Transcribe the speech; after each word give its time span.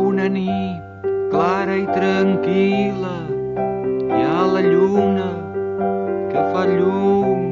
una 0.00 0.28
nit 0.28 1.06
clara 1.32 1.76
i 1.76 1.86
tranquil·la, 1.94 3.16
hi 4.08 4.22
ha 4.24 4.46
la 4.54 4.62
lluna 4.66 5.28
que 6.32 6.44
fa 6.52 6.64
llum, 6.70 7.42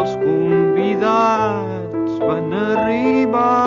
els 0.00 0.14
convidats 0.22 2.14
van 2.22 2.54
arribant 2.66 3.61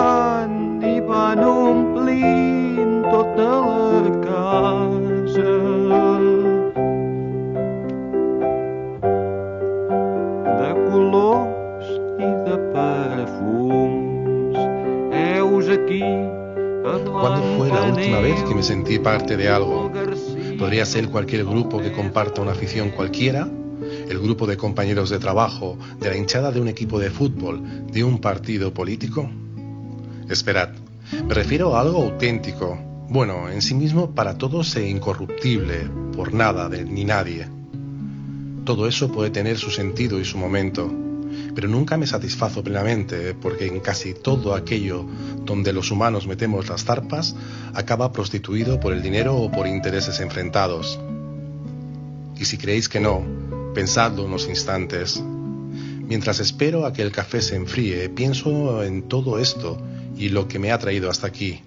última 17.86 18.20
vez 18.20 18.42
que 18.42 18.54
me 18.54 18.62
sentí 18.62 18.98
parte 18.98 19.36
de 19.36 19.48
algo? 19.48 19.90
Podría 20.58 20.84
ser 20.84 21.08
cualquier 21.08 21.44
grupo 21.44 21.80
que 21.80 21.92
comparta 21.92 22.42
una 22.42 22.52
afición 22.52 22.90
cualquiera, 22.90 23.48
el 24.08 24.18
grupo 24.18 24.46
de 24.46 24.56
compañeros 24.56 25.10
de 25.10 25.18
trabajo, 25.18 25.78
de 26.00 26.10
la 26.10 26.16
hinchada 26.16 26.50
de 26.50 26.60
un 26.60 26.68
equipo 26.68 26.98
de 26.98 27.10
fútbol, 27.10 27.62
de 27.92 28.02
un 28.02 28.20
partido 28.20 28.72
político. 28.72 29.30
Esperad, 30.28 30.70
me 31.26 31.34
refiero 31.34 31.76
a 31.76 31.80
algo 31.80 32.02
auténtico, 32.02 32.78
bueno, 33.08 33.48
en 33.48 33.62
sí 33.62 33.74
mismo 33.74 34.10
para 34.10 34.36
todos 34.36 34.74
e 34.76 34.88
incorruptible, 34.88 35.88
por 36.14 36.34
nada 36.34 36.68
ni 36.68 37.04
nadie. 37.04 37.48
Todo 38.64 38.88
eso 38.88 39.12
puede 39.12 39.30
tener 39.30 39.58
su 39.58 39.70
sentido 39.70 40.18
y 40.18 40.24
su 40.24 40.38
momento 40.38 41.05
pero 41.56 41.68
nunca 41.68 41.96
me 41.96 42.06
satisfazo 42.06 42.62
plenamente 42.62 43.32
porque 43.32 43.66
en 43.66 43.80
casi 43.80 44.12
todo 44.12 44.54
aquello 44.54 45.06
donde 45.42 45.72
los 45.72 45.90
humanos 45.90 46.26
metemos 46.26 46.68
las 46.68 46.84
zarpas 46.84 47.34
acaba 47.72 48.12
prostituido 48.12 48.78
por 48.78 48.92
el 48.92 49.02
dinero 49.02 49.34
o 49.36 49.50
por 49.50 49.66
intereses 49.66 50.20
enfrentados. 50.20 51.00
Y 52.36 52.44
si 52.44 52.58
creéis 52.58 52.90
que 52.90 53.00
no, 53.00 53.24
pensadlo 53.74 54.26
unos 54.26 54.46
instantes. 54.50 55.22
Mientras 56.06 56.40
espero 56.40 56.84
a 56.84 56.92
que 56.92 57.00
el 57.00 57.10
café 57.10 57.40
se 57.40 57.56
enfríe, 57.56 58.10
pienso 58.10 58.82
en 58.82 59.04
todo 59.08 59.38
esto 59.38 59.78
y 60.14 60.28
lo 60.28 60.48
que 60.48 60.58
me 60.58 60.72
ha 60.72 60.78
traído 60.78 61.08
hasta 61.08 61.26
aquí. 61.26 61.62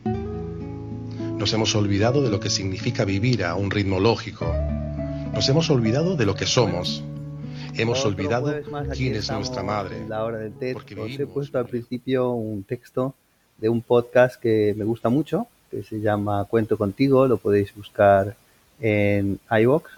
Nos 1.40 1.52
hemos 1.54 1.74
olvidado 1.74 2.22
de 2.22 2.30
lo 2.30 2.40
que 2.40 2.52
significa 2.52 3.06
vivir 3.06 3.44
a 3.44 3.56
un 3.56 3.72
ritmo 3.72 4.00
lógico. 4.00 4.54
Nos 5.34 5.50
hemos 5.50 5.68
olvidado 5.72 6.16
de 6.16 6.28
lo 6.28 6.36
que 6.36 6.46
somos. 6.46 7.04
Hemos 7.80 8.06
olvidado 8.06 8.54
quién 8.94 9.16
es 9.16 9.32
nuestra 9.32 9.64
madre. 9.64 10.06
La 10.06 10.26
hora 10.26 10.40
del 10.40 10.52
TED. 10.52 10.76
Os 10.98 11.18
he 11.18 11.26
puesto 11.26 11.58
al 11.58 11.66
principio 11.66 12.32
un 12.32 12.64
texto 12.64 13.16
de 13.58 13.70
un 13.70 13.82
podcast 13.82 14.38
que 14.38 14.74
me 14.76 14.84
gusta 14.84 15.08
mucho, 15.08 15.48
que 15.72 15.84
se 15.84 16.02
llama 16.02 16.44
Cuento 16.44 16.78
contigo, 16.78 17.26
lo 17.26 17.38
podéis 17.38 17.74
buscar 17.74 18.36
en 18.82 19.40
iVoox. 19.50 19.92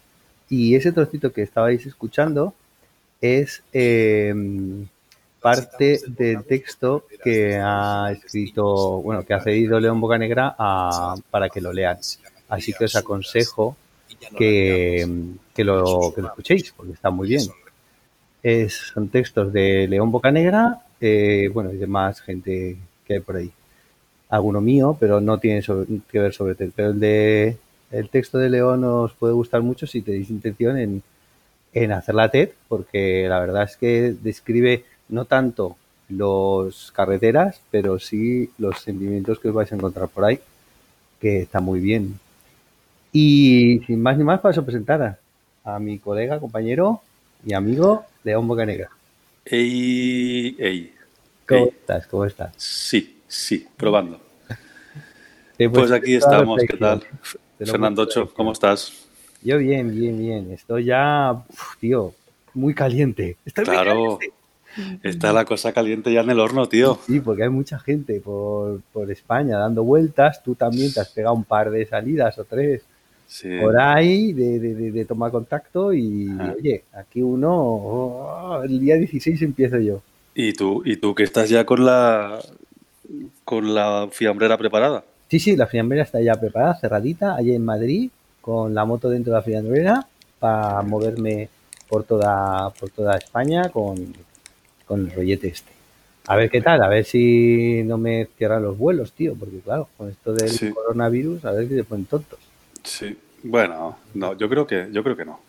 Y 0.50 0.76
ese 0.76 0.92
trocito 0.92 1.32
que 1.34 1.42
estabais 1.42 1.84
escuchando 1.88 2.54
es 3.20 3.64
em, 3.74 4.86
parte 5.42 6.02
del 6.06 6.44
texto 6.44 7.06
que 7.24 7.58
ha 7.60 8.12
escrito, 8.12 9.02
bueno, 9.02 9.26
que 9.26 9.34
ha 9.34 9.42
cedido 9.42 9.80
León 9.80 10.00
Bocanegra 10.00 10.56
a, 10.56 11.16
para 11.32 11.50
que 11.50 11.62
lo 11.62 11.74
lean. 11.74 11.98
Así 12.48 12.74
que 12.74 12.86
os 12.86 12.96
aconsejo 12.96 13.76
que, 14.38 15.08
que, 15.56 15.64
lo, 15.64 16.14
que 16.14 16.22
lo 16.22 16.28
escuchéis, 16.28 16.74
porque 16.74 16.94
está 16.94 17.10
muy 17.10 17.28
bien 17.28 17.42
es, 18.44 18.92
son 18.94 19.10
textos 19.10 19.54
de 19.54 19.88
León 19.88 20.12
Bocanegra, 20.12 20.82
eh, 21.00 21.50
bueno, 21.54 21.72
y 21.72 21.78
demás 21.78 22.22
gente 22.22 22.78
que 23.06 23.16
hay 23.16 23.20
por 23.20 23.36
ahí. 23.36 23.52
Alguno 24.30 24.62
mío, 24.62 24.96
pero 25.00 25.20
no 25.20 25.40
tiene 25.40 25.62
que 26.10 26.20
ver 26.20 26.34
sobre 26.34 26.56
TED. 26.56 26.72
Pero 26.76 26.90
el, 26.92 27.00
de, 27.00 27.58
el 27.92 28.10
texto 28.10 28.38
de 28.38 28.50
León 28.50 28.84
os 28.84 29.14
puede 29.14 29.34
gustar 29.34 29.62
mucho 29.62 29.88
si 29.88 30.02
tenéis 30.02 30.30
intención 30.30 30.78
en, 30.78 31.04
en 31.74 31.92
hacer 31.92 32.16
la 32.16 32.30
TED, 32.30 32.50
porque 32.68 33.28
la 33.28 33.40
verdad 33.40 33.64
es 33.64 33.78
que 33.78 34.16
describe 34.22 34.86
no 35.10 35.26
tanto 35.26 35.76
los 36.08 36.92
carreteras, 36.94 37.62
pero 37.72 38.00
sí 38.00 38.52
los 38.58 38.80
sentimientos 38.80 39.40
que 39.40 39.50
os 39.50 39.54
vais 39.54 39.72
a 39.72 39.76
encontrar 39.76 40.08
por 40.10 40.26
ahí, 40.26 40.40
que 41.20 41.42
está 41.42 41.60
muy 41.60 41.80
bien. 41.80 42.20
Y 43.12 43.82
sin 43.88 44.02
más 44.02 44.18
ni 44.18 44.24
más, 44.24 44.40
paso 44.40 44.62
a 44.62 44.66
presentar 44.66 45.20
a 45.64 45.80
mi 45.80 46.00
colega, 46.00 46.40
compañero 46.40 47.02
y 47.46 47.54
amigo 47.54 48.06
León 48.24 48.48
Bocanegra. 48.48 48.90
Ey, 49.46 50.56
ey. 50.60 50.94
¿Cómo 51.48 51.66
estás? 51.66 52.08
¿Cómo 52.08 52.26
estás? 52.26 52.54
Sí, 52.58 53.22
sí, 53.28 53.68
probando. 53.76 54.20
pues, 55.58 55.92
aquí 55.92 56.16
estamos, 56.16 56.62
¿qué 56.68 56.78
tal? 56.78 57.04
Fernando 57.60 58.04
Ocho, 58.04 58.32
¿cómo 58.34 58.52
estás? 58.52 59.08
Yo 59.44 59.58
bien, 59.58 59.94
bien, 59.94 60.18
bien. 60.18 60.52
Estoy 60.52 60.86
ya, 60.86 61.44
tío, 61.80 62.14
muy 62.54 62.74
caliente. 62.74 63.38
claro, 63.54 64.20
está 65.04 65.34
la 65.34 65.46
cosa 65.46 65.74
caliente 65.74 66.14
ya 66.14 66.22
en 66.22 66.30
el 66.30 66.40
horno, 66.40 66.68
tío. 66.70 67.00
Sí, 67.06 67.20
porque 67.20 67.44
hay 67.44 67.50
mucha 67.50 67.80
gente 67.80 68.22
por, 68.22 68.82
por 68.94 69.12
España 69.12 69.58
dando 69.58 69.84
vueltas. 69.84 70.44
Tú 70.44 70.56
también 70.56 70.94
te 70.94 71.00
has 71.00 71.10
pegado 71.10 71.36
un 71.36 71.44
par 71.44 71.72
de 71.72 71.86
salidas 71.86 72.38
o 72.38 72.46
tres 72.46 72.84
por 73.62 73.80
ahí 73.80 74.34
de, 74.34 74.60
de, 74.92 75.06
tomar 75.06 75.32
contacto 75.32 75.94
y 75.94 76.30
oye, 76.58 76.84
aquí 76.94 77.22
uno, 77.22 77.52
oh, 77.54 78.64
el 78.64 78.80
día 78.80 78.96
16 78.96 79.42
empiezo 79.42 79.80
yo. 79.80 80.02
¿Y 80.36 80.54
tú, 80.54 80.82
¿Y 80.86 80.98
tú 80.98 81.16
que 81.16 81.24
estás 81.24 81.50
ya 81.50 81.66
con 81.66 81.86
la, 81.86 82.40
con 83.44 83.74
la 83.74 84.10
fiambrera 84.12 84.58
preparada? 84.58 85.04
Sí, 85.30 85.40
sí, 85.40 85.56
la 85.56 85.68
fiambrera 85.68 86.04
está 86.04 86.22
ya 86.22 86.36
preparada, 86.36 86.76
cerradita, 86.76 87.36
allá 87.36 87.54
en 87.54 87.64
Madrid, 87.64 88.12
con 88.42 88.74
la 88.74 88.86
moto 88.86 89.10
dentro 89.10 89.34
de 89.34 89.40
la 89.40 89.44
fiambrera 89.44 90.08
para 90.40 90.82
moverme 90.82 91.50
por 91.88 92.04
toda, 92.04 92.70
por 92.72 92.90
toda 92.90 93.18
España 93.18 93.70
con, 93.70 94.14
con 94.86 95.02
el 95.02 95.12
rollete 95.12 95.48
este. 95.48 95.72
A 96.28 96.36
ver 96.36 96.50
qué 96.50 96.62
tal, 96.62 96.84
a 96.84 96.88
ver 96.88 97.06
si 97.06 97.82
no 97.84 97.98
me 97.98 98.28
cierran 98.38 98.64
los 98.64 98.78
vuelos, 98.78 99.14
tío, 99.14 99.36
porque 99.36 99.60
claro, 99.60 99.88
con 99.98 100.10
esto 100.10 100.34
del 100.34 100.74
coronavirus, 100.74 101.46
a 101.46 101.52
ver 101.52 101.68
si 101.68 101.76
se 101.76 101.84
ponen 101.84 102.06
tontos. 102.06 102.40
Sí, 102.84 103.18
bueno, 103.44 103.98
no, 104.14 104.38
yo 104.38 104.50
creo 104.50 104.68
que, 104.68 104.90
yo 104.92 105.04
creo 105.04 105.16
que 105.16 105.26
no. 105.26 105.40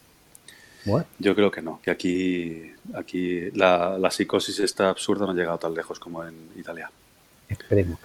Yo 1.18 1.34
creo 1.34 1.50
que 1.50 1.62
no, 1.62 1.80
que 1.80 1.90
aquí, 1.90 2.72
aquí 2.94 3.50
la, 3.52 4.10
psicosis 4.10 4.58
está 4.58 4.88
absurda 4.88 5.26
no 5.26 5.32
ha 5.32 5.34
llegado 5.34 5.58
tan 5.58 5.74
lejos 5.74 6.00
como 6.00 6.24
en 6.24 6.34
Italia. 6.56 6.90
Esperemos, 7.48 7.98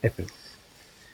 esperemos. 0.00 0.42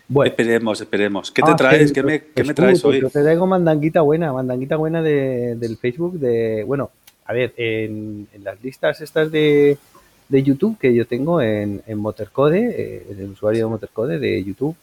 Bueno. 0.06 0.30
Esperemos, 0.30 0.80
esperemos. 0.80 1.30
¿Qué 1.30 1.42
te 1.42 1.50
ah, 1.50 1.56
traes? 1.56 1.92
¿Qué, 1.92 2.02
me, 2.02 2.22
¿qué 2.22 2.44
me, 2.44 2.54
traes 2.54 2.84
hoy? 2.84 3.00
Yo 3.00 3.10
te 3.10 3.20
traigo 3.20 3.46
mandanguita 3.46 4.00
buena, 4.00 4.32
mandanguita 4.32 4.76
buena 4.76 5.02
de, 5.02 5.56
del 5.56 5.76
Facebook. 5.76 6.18
de 6.18 6.62
Bueno, 6.64 6.90
a 7.26 7.32
ver, 7.32 7.52
en, 7.56 8.28
las 8.42 8.62
listas 8.62 9.00
estas 9.00 9.30
de, 9.30 9.76
de, 10.28 10.42
YouTube 10.42 10.78
que 10.78 10.94
yo 10.94 11.06
tengo 11.06 11.42
en, 11.42 11.82
en 11.86 11.98
Motorcode, 11.98 12.58
eh, 12.58 13.06
en 13.10 13.18
el 13.18 13.30
usuario 13.30 13.66
de 13.66 13.70
Motorcode 13.70 14.18
de 14.18 14.42
YouTube, 14.42 14.76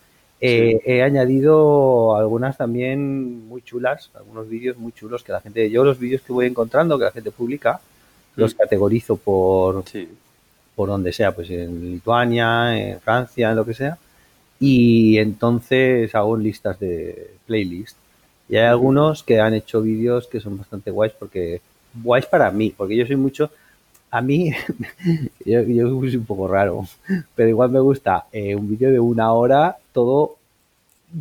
eh, 0.46 0.82
he 0.86 1.02
añadido 1.02 2.16
algunas 2.16 2.58
también 2.58 3.48
muy 3.48 3.62
chulas, 3.62 4.12
algunos 4.14 4.48
vídeos 4.48 4.78
muy 4.78 4.92
chulos 4.92 5.24
que 5.24 5.32
la 5.32 5.42
gente, 5.42 5.70
yo 5.70 5.84
los 5.84 5.98
vídeos 6.00 6.22
que 6.22 6.34
voy 6.34 6.46
encontrando, 6.46 6.98
que 6.98 7.06
la 7.06 7.12
gente 7.12 7.32
publica, 7.32 7.80
los 8.36 8.54
mm. 8.54 8.58
categorizo 8.58 9.18
por, 9.18 9.84
por 10.76 10.90
donde 10.90 11.12
sea, 11.14 11.34
pues 11.34 11.50
en 11.50 11.92
Lituania, 11.92 12.78
en 12.78 13.00
Francia, 13.00 13.50
en 13.50 13.56
lo 13.56 13.66
que 13.66 13.74
sea, 13.74 13.98
y 14.60 15.18
entonces 15.18 16.14
hago 16.16 16.38
listas 16.38 16.80
de 16.80 17.32
playlist. 17.46 17.98
Y 18.48 18.58
hay 18.58 18.66
algunos 18.66 19.24
que 19.24 19.40
han 19.40 19.54
hecho 19.54 19.82
vídeos 19.82 20.28
que 20.28 20.40
son 20.40 20.58
bastante 20.58 20.92
guays 20.92 21.14
porque, 21.18 21.62
guays 22.04 22.26
para 22.28 22.52
mí, 22.52 22.74
porque 22.76 22.96
yo 22.96 23.06
soy 23.08 23.16
mucho, 23.16 23.50
a 24.16 24.22
mí, 24.22 24.50
yo, 25.46 25.62
yo, 25.64 25.90
soy 25.90 26.16
un 26.16 26.26
poco 26.26 26.48
raro, 26.48 26.88
pero 27.36 27.50
igual 27.50 27.70
me 27.70 27.82
gusta 27.82 28.28
eh, 28.32 28.56
un 28.56 28.70
vídeo 28.70 28.90
de 28.90 29.00
una 29.00 29.34
hora 29.34 29.76
todo, 29.92 30.38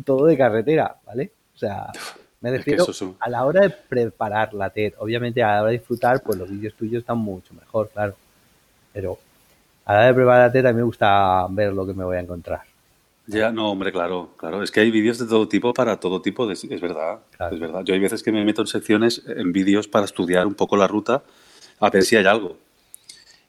todo 0.05 0.27
de 0.27 0.37
carretera, 0.37 0.95
¿vale? 1.05 1.31
O 1.53 1.57
sea, 1.57 1.91
me 2.39 2.51
refiero 2.51 2.85
a 3.19 3.29
la 3.29 3.43
hora 3.43 3.61
de 3.63 3.69
preparar 3.69 4.53
la 4.53 4.69
TED. 4.69 4.93
Obviamente 4.99 5.43
a 5.43 5.55
la 5.55 5.61
hora 5.63 5.71
de 5.71 5.79
disfrutar, 5.79 6.21
pues 6.23 6.39
los 6.39 6.49
vídeos 6.49 6.73
tuyos 6.75 7.01
están 7.01 7.17
mucho 7.17 7.53
mejor, 7.53 7.89
claro. 7.89 8.15
Pero 8.93 9.19
a 9.83 9.91
la 9.91 9.99
hora 9.99 10.07
de 10.07 10.13
preparar 10.13 10.47
la 10.47 10.51
TED 10.53 10.65
a 10.65 10.71
mí 10.71 10.77
me 10.77 10.83
gusta 10.83 11.47
ver 11.49 11.73
lo 11.73 11.85
que 11.85 11.93
me 11.93 12.05
voy 12.05 12.15
a 12.15 12.21
encontrar. 12.21 12.61
Ya, 13.27 13.51
no, 13.51 13.71
hombre, 13.71 13.91
claro, 13.91 14.29
claro. 14.37 14.63
Es 14.63 14.71
que 14.71 14.79
hay 14.79 14.91
vídeos 14.91 15.19
de 15.19 15.25
todo 15.25 15.49
tipo 15.49 15.73
para 15.73 15.99
todo 15.99 16.21
tipo, 16.21 16.47
de, 16.47 16.53
es 16.53 16.79
verdad, 16.79 17.19
es 17.51 17.59
verdad. 17.59 17.83
Yo 17.83 17.93
hay 17.93 17.99
veces 17.99 18.23
que 18.23 18.31
me 18.31 18.45
meto 18.45 18.61
en 18.61 18.67
secciones, 18.67 19.21
en 19.27 19.51
vídeos 19.51 19.89
para 19.89 20.05
estudiar 20.05 20.47
un 20.47 20.53
poco 20.53 20.77
la 20.77 20.87
ruta, 20.87 21.23
a 21.81 21.89
ver 21.89 22.03
si 22.03 22.15
hay 22.15 22.25
algo 22.25 22.63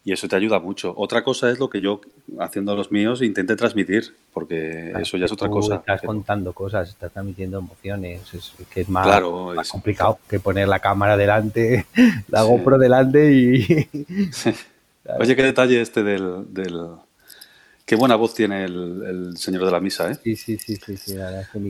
y 0.07 0.13
eso 0.13 0.29
te 0.29 0.37
ayuda 0.37 0.61
mucho. 0.61 0.95
Otra 0.97 1.25
cosa 1.25 1.51
es 1.51 1.59
lo 1.59 1.69
que 1.69 1.81
yo, 1.81 2.01
haciendo 2.39 2.77
los 2.77 2.93
míos, 2.93 3.23
intente 3.23 3.57
transmitir, 3.57 4.15
porque 4.33 4.93
eso 5.01 5.17
ya 5.17 5.25
es 5.25 5.33
otra 5.33 5.49
cosa. 5.49 5.75
Estás 5.75 6.01
contando 6.01 6.53
cosas, 6.53 6.91
estás 6.91 7.13
transmitiendo 7.13 7.59
emociones, 7.59 8.23
es 8.33 8.53
que 8.73 8.83
es 8.83 8.89
más, 8.89 9.21
complicado 9.69 10.21
que 10.29 10.39
poner 10.39 10.69
la 10.69 10.79
cámara 10.79 11.17
delante, 11.17 11.87
la 12.29 12.45
GoPro 12.45 12.79
delante 12.79 13.33
y... 13.33 13.67
Oye, 15.19 15.35
qué 15.35 15.43
detalle 15.43 15.81
este 15.81 16.05
del, 16.05 16.55
del, 16.55 16.87
Qué 17.85 17.97
buena 17.97 18.15
voz 18.15 18.33
tiene 18.33 18.65
el, 18.65 19.37
señor 19.37 19.65
de 19.65 19.73
la 19.73 19.81
misa, 19.81 20.13
¿eh? 20.13 20.15
Sí, 20.23 20.37
sí, 20.37 20.57
sí, 20.57 20.77
sí. 20.77 21.17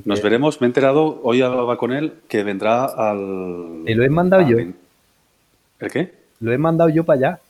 Nos 0.05 0.21
veremos, 0.21 0.61
me 0.61 0.67
he 0.67 0.69
enterado, 0.69 1.23
hoy 1.23 1.41
hablaba 1.41 1.79
con 1.79 1.95
él, 1.95 2.13
que 2.29 2.43
vendrá 2.43 2.85
al... 2.85 3.83
Lo 3.83 4.05
he 4.05 4.11
mandado 4.11 4.47
yo. 4.47 4.59
¿El 4.59 5.91
qué? 5.91 6.13
Lo 6.41 6.53
he 6.53 6.59
mandado 6.59 6.91
yo 6.91 7.05
para 7.05 7.19
allá. 7.19 7.41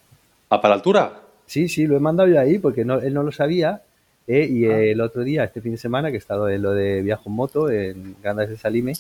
¿A 0.49 0.61
para 0.61 0.71
la 0.71 0.75
altura? 0.77 1.23
Sí, 1.47 1.69
sí, 1.69 1.87
lo 1.87 1.97
he 1.97 2.01
mandado 2.01 2.29
yo 2.29 2.41
ahí 2.41 2.59
porque 2.59 2.83
él 2.83 3.15
no 3.15 3.23
lo 3.23 3.33
sabía. 3.33 3.83
¿eh? 4.27 4.47
y 4.51 4.67
ah. 4.67 4.79
el 4.79 5.01
otro 5.01 5.23
día, 5.25 5.45
este 5.45 5.61
fin 5.61 5.73
de 5.73 5.79
semana, 5.79 6.11
que 6.11 6.17
he 6.17 6.19
estado 6.19 6.49
en 6.49 6.63
lo 6.63 6.73
de 6.73 7.03
viaje 7.03 7.23
en 7.27 7.33
moto 7.33 7.71
en 7.71 8.17
Grandas 8.23 8.49
de 8.49 8.57
Salime, 8.57 8.95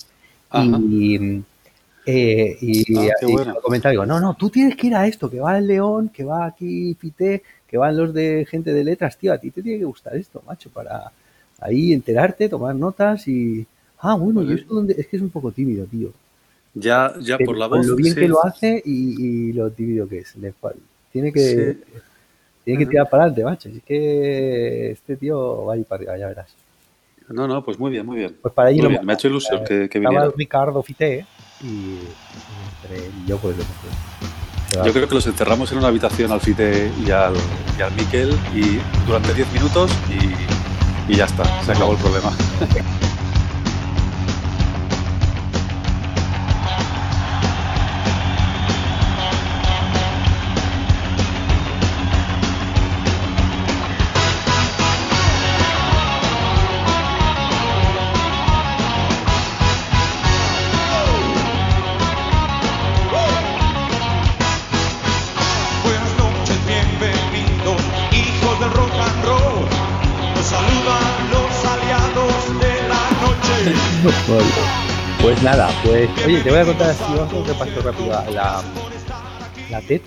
y, 0.54 1.42
eh, 2.06 2.56
y, 2.60 2.98
ah, 2.98 3.90
digo, 3.90 4.06
no, 4.06 4.20
no, 4.20 4.34
tú 4.34 4.48
tienes 4.48 4.76
que 4.76 4.86
ir 4.86 4.94
a 4.94 5.06
esto, 5.06 5.28
que 5.28 5.40
va 5.40 5.58
el 5.58 5.66
León, 5.66 6.10
que 6.10 6.24
va 6.24 6.46
aquí 6.46 6.94
Fité, 6.94 7.42
que 7.66 7.76
van 7.76 7.96
los 7.96 8.14
de 8.14 8.46
gente 8.48 8.72
de 8.72 8.84
letras, 8.84 9.18
tío, 9.18 9.32
a 9.32 9.38
ti 9.38 9.50
te 9.50 9.62
tiene 9.62 9.80
que 9.80 9.84
gustar 9.84 10.16
esto, 10.16 10.42
macho, 10.46 10.70
para 10.70 11.10
ahí 11.60 11.92
enterarte, 11.92 12.48
tomar 12.48 12.74
notas 12.74 13.26
y... 13.28 13.66
Ah, 13.98 14.14
bueno, 14.14 14.42
y 14.42 14.52
esto 14.52 14.74
donde... 14.74 14.94
es 14.96 15.06
que 15.06 15.16
es 15.16 15.22
un 15.22 15.30
poco 15.30 15.50
tímido, 15.50 15.86
tío. 15.86 16.12
Ya, 16.74 17.14
ya 17.20 17.38
por 17.38 17.56
la 17.56 17.66
voz. 17.66 17.86
Lo 17.86 17.96
bien 17.96 18.14
que 18.14 18.28
lo 18.28 18.44
hace 18.44 18.82
y, 18.84 19.52
lo 19.54 19.70
tímido 19.70 20.06
que 20.06 20.18
es. 20.18 20.34
Tiene 21.12 21.32
que, 21.32 21.78
tiene 22.64 22.78
que 22.78 22.86
tirar 22.86 23.08
para 23.08 23.24
adelante, 23.24 23.44
macho. 23.44 23.68
Así 23.68 23.80
que 23.80 24.90
este 24.90 25.16
tío 25.16 25.64
va 25.64 25.74
a 25.74 25.76
ir 25.76 25.84
para 25.84 25.98
arriba, 25.98 26.18
ya 26.18 26.26
verás. 26.28 26.54
No, 27.28 27.48
no, 27.48 27.64
pues 27.64 27.78
muy 27.78 27.90
bien, 27.90 28.06
muy 28.06 28.18
bien. 28.18 28.36
Pues 28.40 28.54
para 28.54 28.68
allí 28.68 28.80
Me 28.80 29.12
ha 29.12 29.14
hecho 29.14 29.28
ilusión 29.28 29.64
que, 29.64 29.88
que 29.88 29.98
viniera. 29.98 30.30
Ricardo 30.36 30.82
Fité 30.82 31.26
y, 31.62 31.98
yo 33.26 33.38
pues 33.38 33.56
Yo 34.84 34.92
creo 34.92 35.08
que 35.08 35.14
los 35.14 35.26
encerramos 35.26 35.72
en 35.72 35.78
una 35.78 35.88
habitación 35.88 36.30
al 36.30 36.40
Fite 36.40 36.90
y 37.04 37.10
al, 37.10 37.34
y 37.78 37.82
al 37.82 37.92
Miquel 37.94 38.30
y 38.54 38.78
durante 39.06 39.34
10 39.34 39.52
minutos 39.52 39.90
y, 40.08 41.12
y 41.12 41.16
ya 41.16 41.24
está, 41.24 41.62
se 41.64 41.72
acabó 41.72 41.92
el 41.92 41.98
problema. 41.98 42.30
nada, 75.46 75.68
pues 75.84 76.10
oye, 76.26 76.40
te 76.42 76.50
voy 76.50 76.58
a 76.58 76.64
contar 76.64 76.90
así, 76.90 77.04
vamos 77.14 77.32
a 77.32 77.36
un 77.36 77.46
repaso 77.46 77.80
rápido 77.80 78.18
a 78.18 78.30
la, 78.32 78.62
la 79.70 79.80
TED, 79.80 80.00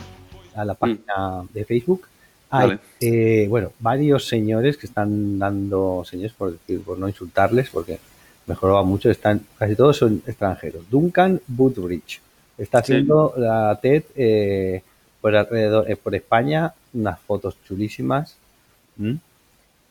a 0.54 0.66
la 0.66 0.74
página 0.74 1.46
de 1.54 1.64
Facebook. 1.64 2.08
Hay, 2.50 2.78
eh, 3.00 3.48
bueno, 3.48 3.72
varios 3.80 4.28
señores 4.28 4.76
que 4.76 4.86
están 4.86 5.40
dando 5.40 6.04
señores 6.04 6.34
por 6.34 6.52
decir, 6.52 6.82
por 6.82 7.00
no 7.00 7.08
insultarles, 7.08 7.70
porque 7.70 8.00
mejoraba 8.48 8.84
mucho, 8.84 9.10
están, 9.10 9.40
casi 9.58 9.78
todos 9.78 9.96
son 9.96 10.22
extranjeros. 10.28 10.84
Duncan 10.90 11.40
Woodbridge 11.58 12.20
está 12.58 12.80
haciendo 12.80 13.34
la 13.38 13.80
TED 13.82 14.04
eh, 14.18 14.84
por 15.22 15.38
alrededor, 15.38 15.90
eh, 15.90 15.96
por 15.96 16.16
España, 16.16 16.74
unas 16.94 17.18
fotos 17.18 17.56
chulísimas 17.66 18.36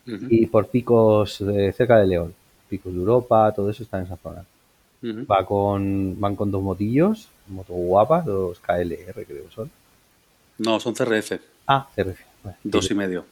y 0.05 0.45
por 0.45 0.67
picos 0.67 1.37
cerca 1.75 1.97
de 1.97 2.05
León, 2.05 2.35
picos 2.69 2.93
de 2.93 2.99
Europa, 2.99 3.51
todo 3.51 3.71
eso 3.71 3.81
está 3.81 3.97
en 3.97 4.03
esa 4.03 4.17
zona. 4.17 4.45
Va 5.03 5.45
con, 5.45 6.19
van 6.19 6.35
con 6.35 6.51
dos 6.51 6.61
motillos, 6.61 7.29
moto 7.47 7.73
guapas, 7.73 8.25
dos 8.25 8.59
KLR 8.59 9.25
creo 9.25 9.49
son. 9.49 9.71
No, 10.57 10.79
son 10.79 10.93
CRF. 10.93 11.39
Ah, 11.67 11.87
CRF. 11.95 12.19
dos 12.63 12.91
y 12.91 12.95
medio. 12.95 13.25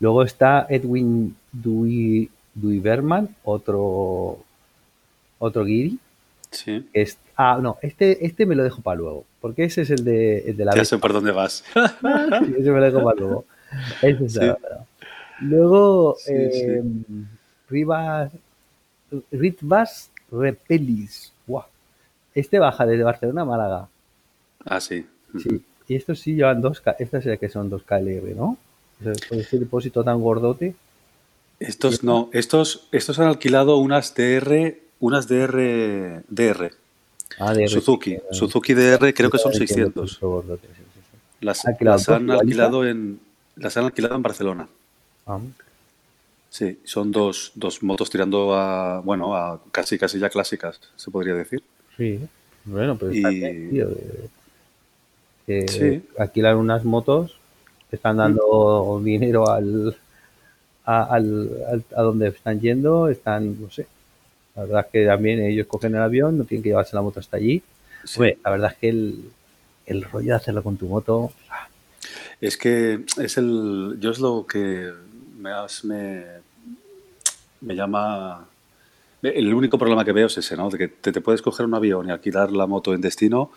Luego 0.00 0.22
está 0.22 0.66
Edwin 0.68 1.36
Dewey, 1.52 2.28
Berman, 2.54 3.28
otro 3.44 4.38
otro 5.38 5.64
guiri. 5.64 5.98
Sí. 6.50 6.88
Es, 6.92 7.18
ah, 7.36 7.58
no, 7.60 7.78
este, 7.82 8.24
este 8.26 8.46
me 8.46 8.54
lo 8.54 8.62
dejo 8.62 8.82
para 8.82 8.96
luego, 8.96 9.24
porque 9.40 9.64
ese 9.64 9.82
es 9.82 9.90
el 9.90 10.04
de, 10.04 10.38
el 10.50 10.56
de 10.56 10.64
la... 10.64 10.74
Ya 10.74 10.84
sé 10.84 10.98
por 10.98 11.12
dónde 11.12 11.32
vas. 11.32 11.64
ese 11.74 12.70
me 12.70 12.80
lo 12.80 12.84
dejo 12.84 13.02
para 13.02 13.18
luego. 13.18 13.44
Ese 14.02 14.24
es 14.24 14.38
Luego, 15.40 16.16
eh, 16.28 16.82
Rivas, 17.68 18.30
Ritvas 19.30 20.10
Repelis. 20.30 21.32
Este 22.34 22.58
baja 22.58 22.86
desde 22.86 23.04
Barcelona 23.04 23.42
a 23.42 23.44
Málaga. 23.44 23.88
Ah, 24.64 24.80
sí. 24.80 25.06
Sí. 25.38 25.62
Y 25.88 25.96
estos 25.96 26.20
sí 26.20 26.34
llevan 26.34 26.60
dos, 26.62 26.82
estas 26.98 27.24
que 27.38 27.48
son 27.48 27.68
dos 27.68 27.82
KLR, 27.82 28.34
¿no? 28.34 28.56
Ese 29.30 29.58
depósito 29.58 30.02
tan 30.04 30.20
gordote. 30.20 30.74
Estos 31.58 32.02
no, 32.02 32.30
estos, 32.32 32.88
estos 32.92 33.18
han 33.18 33.26
alquilado 33.26 33.76
unas 33.76 34.14
DR, 34.14 34.78
unas 35.00 35.28
DR, 35.28 36.22
DR. 36.28 36.72
Ah, 37.38 37.52
DR 37.52 37.68
Suzuki, 37.68 38.16
Suzuki 38.30 38.74
DR 38.74 39.12
creo 39.14 39.30
que 39.30 39.38
son 39.38 39.52
600. 39.52 40.20
Las, 41.40 41.64
las 41.80 42.08
han 42.08 42.30
alquilado 42.30 42.86
en, 42.86 43.20
las 43.56 43.76
han 43.76 43.84
alquilado 43.84 44.16
en 44.16 44.22
Barcelona. 44.22 44.68
Ah. 45.26 45.38
Sí, 46.52 46.78
son 46.84 47.10
dos, 47.10 47.52
dos 47.54 47.82
motos 47.82 48.10
tirando 48.10 48.54
a, 48.54 49.00
bueno, 49.00 49.34
a 49.34 49.58
casi 49.72 49.98
casi 49.98 50.18
ya 50.18 50.28
clásicas, 50.28 50.78
se 50.96 51.10
podría 51.10 51.32
decir. 51.32 51.62
Sí, 51.96 52.20
bueno, 52.66 52.94
pues 52.94 53.16
y... 53.16 53.22
sí. 55.66 56.02
alquilan 56.18 56.58
unas 56.58 56.84
motos, 56.84 57.38
están 57.90 58.18
dando 58.18 59.00
dinero 59.02 59.48
al 59.48 59.96
a, 60.84 61.04
al, 61.04 61.84
a 61.96 62.02
donde 62.02 62.28
están 62.28 62.60
yendo, 62.60 63.08
están, 63.08 63.58
no 63.58 63.70
sé, 63.70 63.86
la 64.54 64.64
verdad 64.64 64.84
es 64.84 64.92
que 64.92 65.06
también 65.06 65.40
ellos 65.40 65.66
cogen 65.66 65.94
el 65.94 66.02
avión, 66.02 66.36
no 66.36 66.44
tienen 66.44 66.62
que 66.62 66.68
llevarse 66.68 66.94
la 66.94 67.00
moto 67.00 67.20
hasta 67.20 67.38
allí. 67.38 67.62
la 68.18 68.50
verdad 68.50 68.72
es 68.72 68.78
que 68.78 68.88
el, 68.90 69.24
el 69.86 70.02
rollo 70.02 70.26
de 70.26 70.34
hacerlo 70.34 70.62
con 70.62 70.76
tu 70.76 70.84
moto... 70.84 71.32
Ah. 71.48 71.68
Es 72.42 72.56
que 72.56 73.04
es 73.18 73.38
el, 73.38 73.98
yo 74.00 74.10
es 74.10 74.18
lo 74.18 74.44
que 74.46 74.92
me, 75.84 76.24
me, 77.60 77.74
llama... 77.74 78.46
El 79.22 79.52
único 79.52 79.78
problema 79.78 80.04
que 80.04 80.12
veo 80.12 80.26
es 80.26 80.38
ese, 80.38 80.56
¿no? 80.56 80.70
De 80.70 80.78
que 80.78 80.88
te, 80.88 81.20
puedes 81.20 81.42
coger 81.42 81.66
un 81.66 81.74
avión 81.74 82.08
y 82.08 82.10
alquilar 82.10 82.50
la 82.52 82.66
moto 82.66 82.94
en 82.94 83.00
destino 83.00 83.50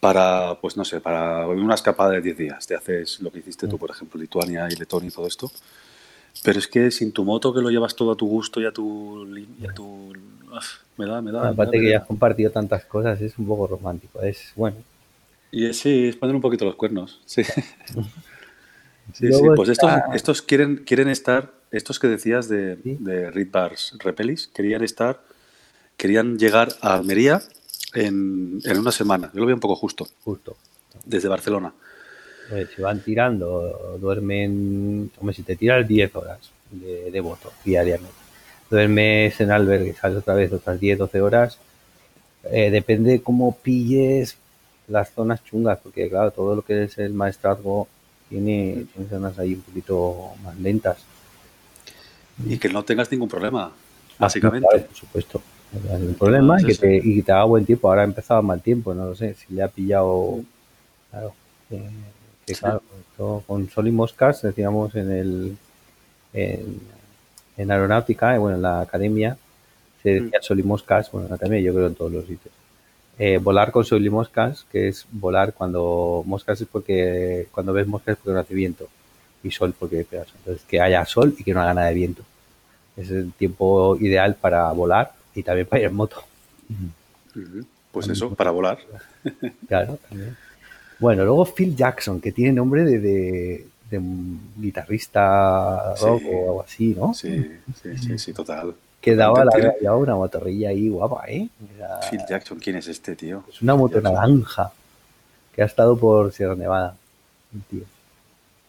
para, 0.00 0.58
pues 0.60 0.76
no 0.76 0.84
sé, 0.84 1.00
para 1.00 1.46
una 1.48 1.74
escapada 1.74 2.10
de 2.10 2.20
10 2.20 2.36
días. 2.36 2.66
Te 2.66 2.74
haces 2.74 3.20
lo 3.20 3.30
que 3.30 3.38
hiciste 3.38 3.66
tú, 3.68 3.78
por 3.78 3.90
ejemplo, 3.90 4.20
Lituania 4.20 4.68
y 4.70 4.76
Letonia 4.76 5.08
y 5.08 5.12
todo 5.12 5.26
esto. 5.26 5.50
Pero 6.42 6.58
es 6.58 6.66
que 6.68 6.90
sin 6.90 7.12
tu 7.12 7.24
moto 7.24 7.54
que 7.54 7.60
lo 7.60 7.70
llevas 7.70 7.94
todo 7.94 8.12
a 8.12 8.16
tu 8.16 8.26
gusto 8.26 8.60
y 8.60 8.66
a 8.66 8.72
tu... 8.72 9.26
Y 9.60 9.66
a 9.66 9.72
tu 9.72 10.12
me 10.96 11.06
da, 11.06 11.20
me 11.20 11.32
da. 11.32 11.48
Aparte 11.48 11.80
que 11.80 11.90
ya 11.90 11.98
has 11.98 12.06
compartido 12.06 12.50
tantas 12.50 12.84
cosas, 12.84 13.20
es 13.20 13.38
un 13.38 13.46
poco 13.46 13.66
romántico. 13.66 14.20
Es 14.20 14.52
bueno. 14.54 14.76
Y 15.50 15.66
es, 15.66 15.78
sí, 15.78 16.08
es 16.08 16.16
poner 16.16 16.34
un 16.34 16.42
poquito 16.42 16.64
los 16.64 16.76
cuernos. 16.76 17.20
Sí. 17.24 17.42
Sí, 19.12 19.32
sí, 19.32 19.42
pues 19.54 19.68
estos, 19.68 19.92
estos 20.14 20.42
quieren, 20.42 20.78
quieren 20.78 21.08
estar, 21.08 21.52
estos 21.70 21.98
que 21.98 22.08
decías 22.08 22.48
de, 22.48 22.76
de 22.76 23.30
Reed 23.30 23.48
Bars 23.50 23.96
Repelis, 23.98 24.48
querían 24.48 24.82
estar, 24.82 25.20
querían 25.96 26.38
llegar 26.38 26.70
a 26.80 26.94
Almería 26.94 27.42
en, 27.92 28.60
en, 28.64 28.78
una 28.78 28.92
semana. 28.92 29.30
Yo 29.34 29.40
lo 29.40 29.46
veo 29.46 29.54
un 29.54 29.60
poco 29.60 29.76
justo. 29.76 30.06
Justo. 30.24 30.56
Desde 31.04 31.28
Barcelona. 31.28 31.72
Pues 32.48 32.68
si 32.74 32.82
van 32.82 33.00
tirando, 33.00 33.98
duermen, 34.00 35.10
hombre, 35.18 35.34
si 35.34 35.42
te 35.42 35.56
tiras 35.56 35.86
10 35.86 36.16
horas 36.16 36.50
de, 36.70 37.10
de 37.10 37.20
voto 37.20 37.52
diariamente, 37.64 38.16
duermes 38.70 39.40
en 39.40 39.50
albergue, 39.50 39.94
sales 39.94 40.18
otra 40.18 40.34
vez 40.34 40.52
otras 40.52 40.78
10, 40.78 40.98
12 40.98 41.20
horas, 41.22 41.58
eh, 42.50 42.70
depende 42.70 43.22
cómo 43.22 43.56
pilles 43.56 44.36
las 44.88 45.10
zonas 45.10 45.42
chungas, 45.44 45.78
porque 45.82 46.08
claro, 46.10 46.30
todo 46.30 46.54
lo 46.56 46.62
que 46.62 46.84
es 46.84 46.98
el 46.98 47.14
maestrazgo 47.14 47.88
tiene, 48.34 48.86
tiene 48.92 49.08
zonas 49.08 49.38
ahí 49.38 49.54
un 49.54 49.60
poquito 49.60 50.32
más 50.42 50.58
lentas. 50.58 50.98
Y 52.44 52.58
que 52.58 52.68
no 52.68 52.82
tengas 52.82 53.08
ningún 53.12 53.28
problema, 53.28 53.70
ah, 53.70 53.72
básicamente. 54.18 54.66
por 54.80 54.96
supuesto. 54.96 55.40
Ningún 55.72 56.14
problema 56.14 56.60
y, 56.60 56.64
que 56.64 56.74
te, 56.74 56.96
y 56.96 57.22
te 57.22 57.30
haga 57.30 57.44
buen 57.44 57.64
tiempo. 57.64 57.88
Ahora 57.88 58.02
ha 58.02 58.04
empezado 58.04 58.42
mal 58.42 58.60
tiempo, 58.60 58.92
no 58.92 59.06
lo 59.06 59.14
sé. 59.14 59.34
Si 59.34 59.54
le 59.54 59.62
ha 59.62 59.68
pillado. 59.68 60.40
Claro. 61.10 61.32
que 62.44 62.54
claro, 62.54 62.82
con 63.46 63.70
sol 63.70 63.86
y 63.86 63.92
moscas, 63.92 64.42
decíamos 64.42 64.94
en 64.96 65.10
el. 65.12 65.56
En, 66.32 66.80
en 67.56 67.70
aeronáutica, 67.70 68.36
bueno, 68.36 68.56
en 68.56 68.62
la 68.62 68.80
academia, 68.80 69.36
se 70.02 70.20
decía 70.20 70.40
mm. 70.40 70.42
sol 70.42 70.58
y 70.58 70.62
moscas, 70.64 71.12
bueno, 71.12 71.26
en 71.26 71.30
la 71.30 71.36
academia 71.36 71.60
yo 71.60 71.72
creo 71.72 71.86
en 71.86 71.94
todos 71.94 72.10
los 72.10 72.26
sitios 72.26 72.52
eh, 73.18 73.38
volar 73.38 73.70
con 73.70 73.84
sol 73.84 74.04
y 74.04 74.10
moscas, 74.10 74.66
que 74.72 74.88
es 74.88 75.06
volar 75.10 75.52
cuando 75.52 76.22
moscas 76.26 76.60
es 76.60 76.66
porque 76.66 77.46
cuando 77.52 77.72
ves 77.72 77.86
moscas 77.86 78.14
es 78.14 78.18
porque 78.18 78.34
no 78.34 78.40
hace 78.40 78.54
viento. 78.54 78.88
y 79.42 79.50
sol 79.50 79.74
porque. 79.78 80.06
Entonces, 80.10 80.64
que 80.66 80.80
haya 80.80 81.04
sol 81.04 81.34
y 81.38 81.44
que 81.44 81.54
no 81.54 81.60
haga 81.60 81.74
nada 81.74 81.88
de 81.88 81.94
viento. 81.94 82.22
Es 82.96 83.10
el 83.10 83.32
tiempo 83.32 83.96
ideal 84.00 84.36
para 84.40 84.70
volar 84.72 85.12
y 85.34 85.42
también 85.42 85.66
para 85.66 85.82
ir 85.82 85.88
en 85.88 85.94
moto. 85.94 86.22
Pues 87.92 88.08
eso, 88.08 88.34
para 88.34 88.50
volar. 88.50 88.78
Claro, 89.68 89.98
también. 90.08 90.36
Bueno, 90.98 91.24
luego 91.24 91.44
Phil 91.44 91.74
Jackson, 91.74 92.20
que 92.20 92.32
tiene 92.32 92.52
nombre 92.52 92.84
de, 92.84 92.98
de, 92.98 93.66
guitarrista 94.56 95.94
rock 95.96 96.22
o 96.26 96.48
algo 96.48 96.62
así, 96.62 96.94
¿no? 96.94 97.14
Sí, 97.14 97.58
sí, 97.82 97.96
sí, 97.98 98.18
sí 98.18 98.32
total. 98.32 98.74
Que 99.04 99.14
daba 99.14 99.44
la, 99.44 99.94
una 99.96 100.14
motorrilla 100.14 100.70
ahí 100.70 100.88
guapa, 100.88 101.24
¿eh? 101.28 101.46
Phil 102.08 102.20
Jackson, 102.26 102.58
¿quién 102.58 102.76
es 102.76 102.88
este 102.88 103.14
tío? 103.14 103.44
Es 103.50 103.60
una 103.60 103.74
moto 103.74 104.00
naranja 104.00 104.72
que 105.54 105.60
ha 105.60 105.66
estado 105.66 105.94
por 105.94 106.32
Sierra 106.32 106.54
Nevada. 106.54 106.96
Tío. 107.68 107.82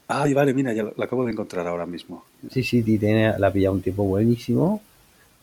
Ay, 0.10 0.34
vale, 0.34 0.54
mira, 0.54 0.74
ya 0.74 0.84
la 0.98 1.06
acabo 1.06 1.24
de 1.24 1.32
encontrar 1.32 1.65
ahora 1.65 1.86
mismo. 1.86 2.25
Sí, 2.51 2.63
sí, 2.63 2.84
tiene, 2.84 3.39
la 3.39 3.48
ha 3.48 3.54
pillado 3.54 3.75
un 3.75 3.82
tiempo 3.82 4.04
buenísimo. 4.04 4.82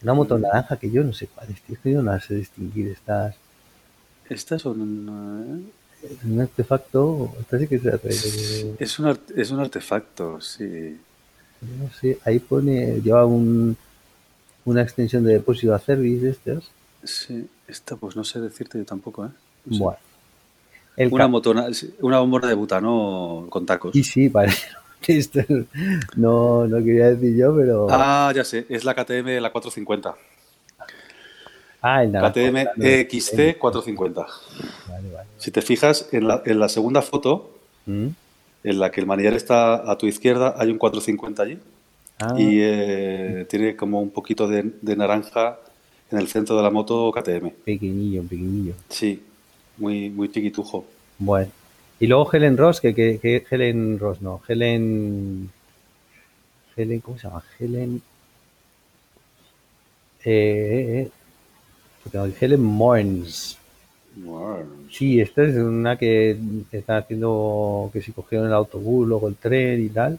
Una 0.02 0.12
moto 0.12 0.38
naranja 0.38 0.76
que 0.76 0.90
yo 0.90 1.02
no 1.02 1.14
sé 1.14 1.26
cuál 1.28 1.48
es, 1.48 1.62
tío, 1.62 1.78
que 1.82 1.92
yo 1.92 2.02
no 2.02 2.20
sé 2.20 2.34
distinguir 2.34 2.88
estas. 2.88 3.34
Estas 4.28 4.60
son. 4.60 5.72
Es 6.02 6.22
un 6.22 6.38
artefacto. 6.38 7.34
Sí 7.50 7.66
que 7.66 7.78
se 7.78 8.74
es, 8.78 8.98
un 8.98 9.18
es 9.34 9.50
un 9.50 9.60
artefacto, 9.60 10.38
sí. 10.38 11.00
No 11.62 11.90
sé, 11.98 12.18
ahí 12.26 12.40
pone. 12.40 13.00
Lleva 13.00 13.24
un, 13.24 13.74
una 14.64 14.82
extensión 14.82 15.24
de 15.24 15.34
depósito 15.34 15.74
a 15.74 15.78
service 15.78 16.24
de 16.24 16.30
estas. 16.30 16.70
Sí, 17.04 17.48
esta 17.66 17.96
pues 17.96 18.16
no 18.16 18.24
sé 18.24 18.40
decirte 18.40 18.78
yo 18.78 18.84
tampoco, 18.84 19.26
¿eh? 19.26 19.30
bueno 19.64 19.98
una, 20.96 21.28
motona, 21.28 21.68
una 22.00 22.18
bombona 22.18 22.48
de 22.48 22.54
butano 22.54 23.46
con 23.48 23.66
tacos. 23.66 23.94
Y 23.94 24.04
sí, 24.04 24.28
vale. 24.28 24.52
no, 26.16 26.66
no 26.66 26.76
quería 26.78 27.10
decir 27.10 27.36
yo, 27.36 27.56
pero. 27.56 27.86
Ah, 27.90 28.32
ya 28.34 28.44
sé, 28.44 28.66
es 28.68 28.84
la 28.84 28.94
KTM 28.94 29.40
la 29.40 29.50
450. 29.50 30.14
Ah, 31.84 32.04
el 32.04 32.12
KTM 32.12 33.08
XT 33.08 33.58
450. 33.58 34.26
Vale, 34.88 35.10
vale. 35.10 35.28
Si 35.38 35.50
te 35.50 35.62
fijas, 35.62 36.08
en 36.12 36.28
la, 36.28 36.42
en 36.44 36.60
la 36.60 36.68
segunda 36.68 37.02
foto, 37.02 37.50
¿Mm? 37.86 38.08
en 38.62 38.78
la 38.78 38.90
que 38.92 39.00
el 39.00 39.06
manillar 39.06 39.34
está 39.34 39.90
a 39.90 39.98
tu 39.98 40.06
izquierda, 40.06 40.54
hay 40.56 40.70
un 40.70 40.78
450 40.78 41.42
allí. 41.42 41.58
Ah. 42.22 42.34
Y 42.38 42.60
eh, 42.60 43.46
tiene 43.48 43.74
como 43.74 44.00
un 44.00 44.10
poquito 44.10 44.46
de, 44.46 44.72
de 44.80 44.96
naranja 44.96 45.58
en 46.10 46.18
el 46.18 46.28
centro 46.28 46.56
de 46.56 46.62
la 46.62 46.70
moto 46.70 47.10
KTM. 47.10 47.50
Pequeñillo, 47.64 48.22
pequeñillo. 48.22 48.74
Sí, 48.88 49.20
muy, 49.78 50.10
muy 50.10 50.30
chiquitujo. 50.30 50.84
Bueno. 51.18 51.50
Y 51.98 52.06
luego 52.06 52.32
Helen 52.32 52.56
Ross, 52.56 52.80
que, 52.80 52.94
que, 52.94 53.44
Helen 53.50 53.98
Ross 53.98 54.20
no, 54.20 54.40
Helen. 54.46 55.50
Helen, 56.76 57.00
¿cómo 57.00 57.18
se 57.18 57.28
llama? 57.28 57.42
Helen. 57.58 58.02
Eh, 60.24 61.08
eh, 61.08 61.10
eh 62.12 62.32
Helen 62.40 62.62
Moens. 62.62 63.58
Sí, 64.90 65.20
esta 65.20 65.42
es 65.44 65.56
una 65.56 65.96
que 65.96 66.36
está 66.70 66.98
haciendo 66.98 67.88
que 67.92 68.02
se 68.02 68.12
cogieron 68.12 68.46
el 68.46 68.52
autobús, 68.52 69.08
luego 69.08 69.28
el 69.28 69.36
tren 69.36 69.84
y 69.84 69.88
tal. 69.88 70.18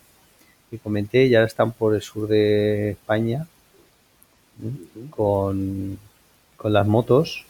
Comenté, 0.79 1.29
ya 1.29 1.43
están 1.43 1.71
por 1.71 1.95
el 1.95 2.01
sur 2.01 2.27
de 2.27 2.91
España 2.91 3.47
con, 5.09 5.97
con 6.57 6.73
las 6.73 6.87
motos, 6.87 7.45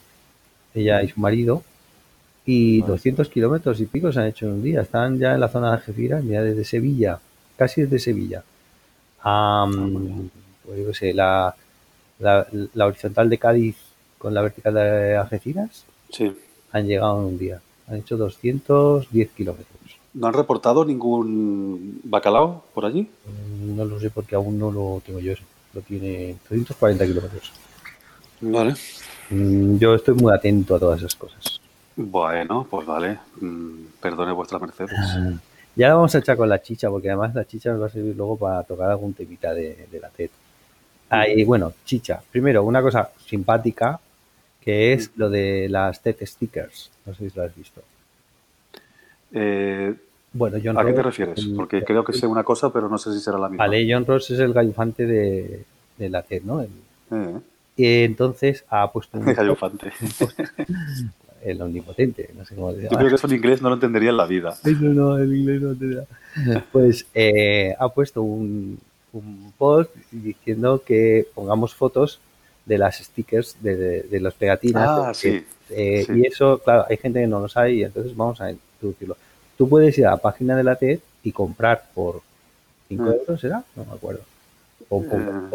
ella 0.74 1.02
y 1.02 1.08
su 1.08 1.20
marido 1.20 1.62
y 2.46 2.82
200 2.82 3.28
kilómetros 3.28 3.80
y 3.80 3.86
pico 3.86 4.12
se 4.12 4.20
han 4.20 4.26
hecho 4.26 4.46
en 4.46 4.52
un 4.52 4.62
día. 4.62 4.82
Están 4.82 5.18
ya 5.18 5.34
en 5.34 5.40
la 5.40 5.48
zona 5.48 5.68
de 5.68 5.76
Algeciras, 5.76 6.22
mira, 6.22 6.42
desde 6.42 6.64
Sevilla, 6.64 7.18
casi 7.56 7.82
desde 7.82 7.98
Sevilla. 7.98 8.44
pues 9.22 10.98
sé, 10.98 11.14
la, 11.14 11.54
la, 12.18 12.86
horizontal 12.86 13.30
de 13.30 13.38
Cádiz 13.38 13.76
con 14.18 14.34
la 14.34 14.42
vertical 14.42 14.74
de 14.74 15.16
Algeciras 15.16 15.84
sí. 16.10 16.32
han 16.72 16.86
llegado 16.86 17.20
en 17.20 17.26
un 17.26 17.38
día. 17.38 17.60
Han 17.86 17.96
hecho 17.96 18.16
210 18.16 19.30
kilómetros. 19.30 19.98
¿No 20.14 20.28
han 20.28 20.32
reportado 20.32 20.84
ningún 20.84 22.00
bacalao 22.04 22.64
por 22.72 22.86
allí? 22.86 23.02
Mm, 23.26 23.76
no 23.76 23.84
lo 23.84 23.98
sé 23.98 24.10
porque 24.10 24.36
aún 24.36 24.58
no 24.58 24.70
lo 24.70 25.02
tengo 25.04 25.18
yo. 25.18 25.34
Lo 25.72 25.80
tiene 25.80 26.36
240 26.48 27.04
kilómetros. 27.04 27.52
Vale. 28.40 28.74
Mm, 29.30 29.78
yo 29.78 29.94
estoy 29.94 30.14
muy 30.14 30.32
atento 30.32 30.76
a 30.76 30.78
todas 30.78 31.00
esas 31.00 31.16
cosas. 31.16 31.60
Bueno, 31.96 32.66
pues 32.70 32.86
vale. 32.86 33.18
Mm, 33.40 33.86
perdone 34.00 34.32
vuestra 34.32 34.60
merced. 34.60 34.86
Ah, 34.96 35.32
ya 35.74 35.88
la 35.88 35.94
vamos 35.94 36.14
a 36.14 36.18
echar 36.18 36.36
con 36.36 36.48
la 36.48 36.62
chicha, 36.62 36.88
porque 36.88 37.08
además 37.08 37.34
la 37.34 37.44
chicha 37.44 37.72
nos 37.72 37.82
va 37.82 37.86
a 37.86 37.90
servir 37.90 38.14
luego 38.16 38.36
para 38.36 38.62
tocar 38.62 38.90
algún 38.90 39.14
temita 39.14 39.52
de, 39.52 39.88
la 40.00 40.10
TED. 40.10 40.30
Ahí, 41.10 41.42
bueno, 41.42 41.72
chicha. 41.84 42.22
Primero, 42.30 42.62
una 42.62 42.82
cosa 42.82 43.10
simpática, 43.26 43.98
que 44.60 44.92
es 44.92 45.10
lo 45.16 45.28
de 45.28 45.68
las 45.68 46.00
TED 46.00 46.24
stickers. 46.24 46.90
No 47.04 47.14
sé 47.14 47.28
si 47.28 47.36
lo 47.36 47.44
has 47.44 47.54
visto. 47.54 47.82
Eh, 49.34 49.94
bueno, 50.32 50.58
John 50.62 50.78
¿A 50.78 50.84
qué 50.84 50.92
te 50.92 51.02
refieres? 51.02 51.44
Porque 51.56 51.84
creo 51.84 52.04
que 52.04 52.12
sé 52.12 52.26
una 52.26 52.42
cosa, 52.42 52.72
pero 52.72 52.88
no 52.88 52.98
sé 52.98 53.12
si 53.12 53.20
será 53.20 53.38
la 53.38 53.48
misma. 53.48 53.66
Vale, 53.66 53.86
John 53.88 54.06
Ross 54.06 54.30
es 54.30 54.38
el 54.40 54.52
gallufante 54.52 55.06
de, 55.06 55.64
la 55.98 56.22
TED, 56.22 56.42
¿no? 56.42 56.62
Eh. 56.62 56.68
Y 57.76 58.02
entonces 58.02 58.64
ha 58.68 58.90
puesto 58.90 59.18
un... 59.18 59.26
gallufante. 59.34 59.92
el 61.44 61.60
omnipotente, 61.60 62.30
no 62.36 62.44
sé 62.44 62.54
cómo 62.54 62.72
Yo 62.72 62.88
creo 62.88 63.08
que 63.08 63.14
eso 63.14 63.26
en 63.26 63.34
inglés 63.34 63.60
no 63.60 63.68
lo 63.68 63.74
entendería 63.74 64.10
en 64.10 64.16
la 64.16 64.26
vida. 64.26 64.56
Eso 64.64 64.80
no, 64.80 65.18
en 65.18 65.36
inglés 65.36 65.60
no 65.60 65.70
entendería. 65.72 66.06
Pues 66.72 67.06
eh, 67.14 67.74
ha 67.78 67.88
puesto 67.90 68.22
un, 68.22 68.78
post 69.58 69.94
diciendo 70.10 70.82
que 70.84 71.28
pongamos 71.34 71.74
fotos 71.74 72.18
de 72.64 72.78
las 72.78 72.96
stickers, 72.96 73.56
de, 73.62 74.02
de, 74.02 74.20
las 74.20 74.34
pegatinas. 74.34 74.88
Ah, 74.88 75.12
eh, 75.70 76.06
Y 76.08 76.26
eso, 76.26 76.58
claro, 76.58 76.86
hay 76.88 76.96
gente 76.96 77.20
que 77.20 77.26
no 77.26 77.38
lo 77.38 77.48
sabe 77.48 77.74
y 77.74 77.84
entonces 77.84 78.16
vamos 78.16 78.40
a 78.40 78.50
introducirlo. 78.50 79.16
Tú 79.56 79.68
puedes 79.68 79.96
ir 79.98 80.06
a 80.06 80.12
la 80.12 80.16
página 80.16 80.56
de 80.56 80.64
la 80.64 80.76
TED 80.76 81.00
y 81.22 81.32
comprar 81.32 81.84
por 81.94 82.22
5 82.88 83.02
mm. 83.02 83.06
euros, 83.06 83.40
¿será? 83.40 83.64
No 83.76 83.84
me 83.84 83.92
acuerdo. 83.92 84.22
O, 84.88 85.02
eh. 85.02 85.08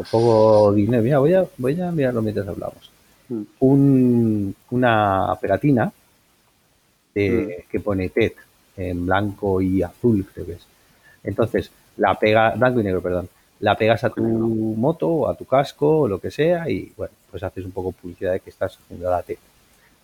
poco 0.09 0.73
dinero. 0.73 1.03
Mira, 1.03 1.19
voy 1.19 1.33
a, 1.33 1.45
voy 1.57 1.79
a 1.79 1.91
mirarlo 1.91 2.21
mientras 2.21 2.47
hablamos 2.47 2.89
un, 3.59 4.55
una 4.71 5.37
pegatina 5.39 5.85
mm. 5.85 5.91
que 7.13 7.79
pone 7.83 8.09
TED 8.09 8.33
en 8.77 9.05
blanco 9.05 9.61
y 9.61 9.81
azul, 9.81 10.25
creo 10.33 10.45
que 10.45 10.53
es. 10.53 10.65
Entonces, 11.23 11.71
la 11.97 12.15
pega, 12.15 12.51
blanco 12.51 12.79
y 12.79 12.83
negro, 12.83 13.01
perdón, 13.01 13.29
la 13.59 13.75
pegas 13.75 14.03
a 14.03 14.09
tu 14.09 14.23
moto 14.23 15.07
o 15.07 15.29
a 15.29 15.35
tu 15.35 15.45
casco 15.45 16.01
o 16.01 16.07
lo 16.07 16.19
que 16.19 16.31
sea 16.31 16.69
y, 16.69 16.93
bueno, 16.95 17.13
pues 17.29 17.43
haces 17.43 17.65
un 17.65 17.71
poco 17.71 17.91
publicidad 17.91 18.31
de 18.33 18.39
que 18.39 18.49
estás 18.49 18.77
haciendo 18.77 19.09
la 19.09 19.21
TED. 19.21 19.37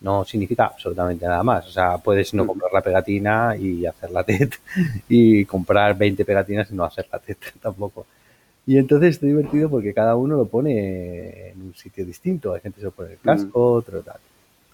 No 0.02 0.26
significa 0.26 0.66
absolutamente 0.66 1.26
nada 1.26 1.44
más. 1.44 1.68
O 1.68 1.72
sea, 1.72 1.98
puedes 1.98 2.34
no 2.34 2.44
mm. 2.44 2.48
comprar 2.48 2.74
la 2.74 2.82
pegatina 2.82 3.56
y 3.58 3.86
hacer 3.86 4.12
la 4.12 4.24
TED 4.24 4.50
y 5.10 5.46
comprar 5.46 5.98
20 5.98 6.24
pegatinas 6.26 6.70
y 6.72 6.76
no 6.76 6.84
hacer 6.84 7.08
la 7.12 7.20
TED 7.20 7.38
tampoco. 7.62 8.06
Y 8.68 8.78
entonces 8.78 9.12
está 9.12 9.28
divertido 9.28 9.70
porque 9.70 9.94
cada 9.94 10.16
uno 10.16 10.38
lo 10.38 10.46
pone 10.48 11.50
en 11.50 11.62
un 11.62 11.76
sitio 11.76 12.06
distinto. 12.06 12.54
Hay 12.54 12.62
gente 12.62 12.82
que 12.82 12.88
se 12.88 12.92
pone 12.92 13.14
el 13.14 13.20
casco, 13.20 13.74
otro 13.74 14.02
tal. 14.02 14.20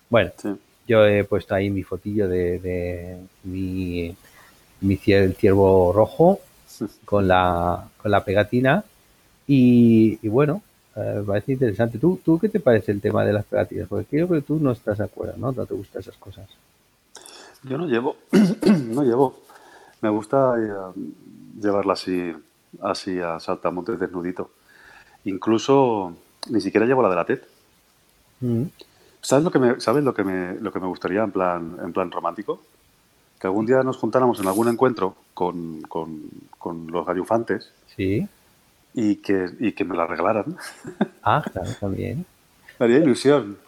Bueno, 0.10 0.32
yo 0.88 1.06
he 1.06 1.24
puesto 1.26 1.56
ahí 1.56 1.70
mi 1.70 1.84
fotillo 1.84 2.28
de, 2.28 3.18
mi, 3.44 4.16
mi 4.82 4.98
ciervo 4.98 5.92
rojo 5.94 6.40
con 7.06 7.28
la, 7.28 7.90
con 7.98 8.12
la 8.12 8.24
pegatina. 8.24 8.84
Y, 9.48 10.28
bueno, 10.30 10.62
eh, 10.96 11.16
me 11.18 11.24
parece 11.24 11.54
interesante. 11.54 11.98
¿Tú, 11.98 12.20
¿Tú 12.24 12.40
qué 12.40 12.50
te 12.50 12.60
parece 12.60 12.92
el 12.92 13.02
tema 13.02 13.24
de 13.24 13.34
las 13.34 13.46
pegatinas? 13.46 13.88
Porque 13.88 14.06
creo 14.06 14.28
que 14.28 14.42
tú 14.42 14.60
no 14.60 14.72
estás 14.72 14.98
de 14.98 15.06
acuerdo, 15.06 15.34
¿no? 15.38 15.52
No 15.52 15.66
te 15.66 15.74
gustan 15.74 16.02
esas 16.02 16.18
cosas. 16.18 16.48
Yo 17.64 17.78
no 17.78 17.86
llevo, 17.86 18.16
no 18.90 19.04
llevo. 19.04 19.40
Me 20.02 20.10
gusta 20.10 20.56
eh, 20.58 21.02
llevarla 21.60 21.94
así 21.94 22.34
así 22.82 23.20
a 23.20 23.40
saltamontes 23.40 24.00
desnudito. 24.00 24.52
Incluso 25.26 26.14
ni 26.50 26.62
siquiera 26.62 26.86
llevo 26.86 27.02
la 27.02 27.10
de 27.10 27.16
la 27.16 27.26
TED. 27.26 27.42
Mm. 28.40 28.64
¿Sabes 29.22 29.44
lo 29.44 29.52
que 29.52 29.60
me, 29.60 29.80
¿sabes 29.80 30.04
lo 30.04 30.14
que 30.14 30.24
me, 30.24 30.56
lo 30.56 30.72
que 30.72 30.80
me 30.80 30.88
gustaría 30.88 31.24
en 31.24 31.32
plan, 31.32 31.78
en 31.84 31.94
plan 31.94 32.10
romántico? 32.10 32.62
Que 33.40 33.48
algún 33.48 33.66
día 33.66 33.84
nos 33.84 33.98
juntáramos 33.98 34.40
en 34.40 34.48
algún 34.48 34.68
encuentro 34.68 35.16
con, 35.34 35.82
con, 35.82 36.22
con 36.58 36.88
los 36.88 37.06
gallufantes. 37.06 37.72
Sí. 37.96 38.28
Y 38.94 39.18
que, 39.18 39.50
y 39.60 39.72
que 39.72 39.86
me 39.86 39.96
la 39.96 40.08
regalaran. 40.08 40.58
Ah, 41.24 41.44
claro, 41.52 41.70
también. 41.80 42.26
Me 42.80 42.86
haría 42.86 42.98
ilusión. 42.98 43.60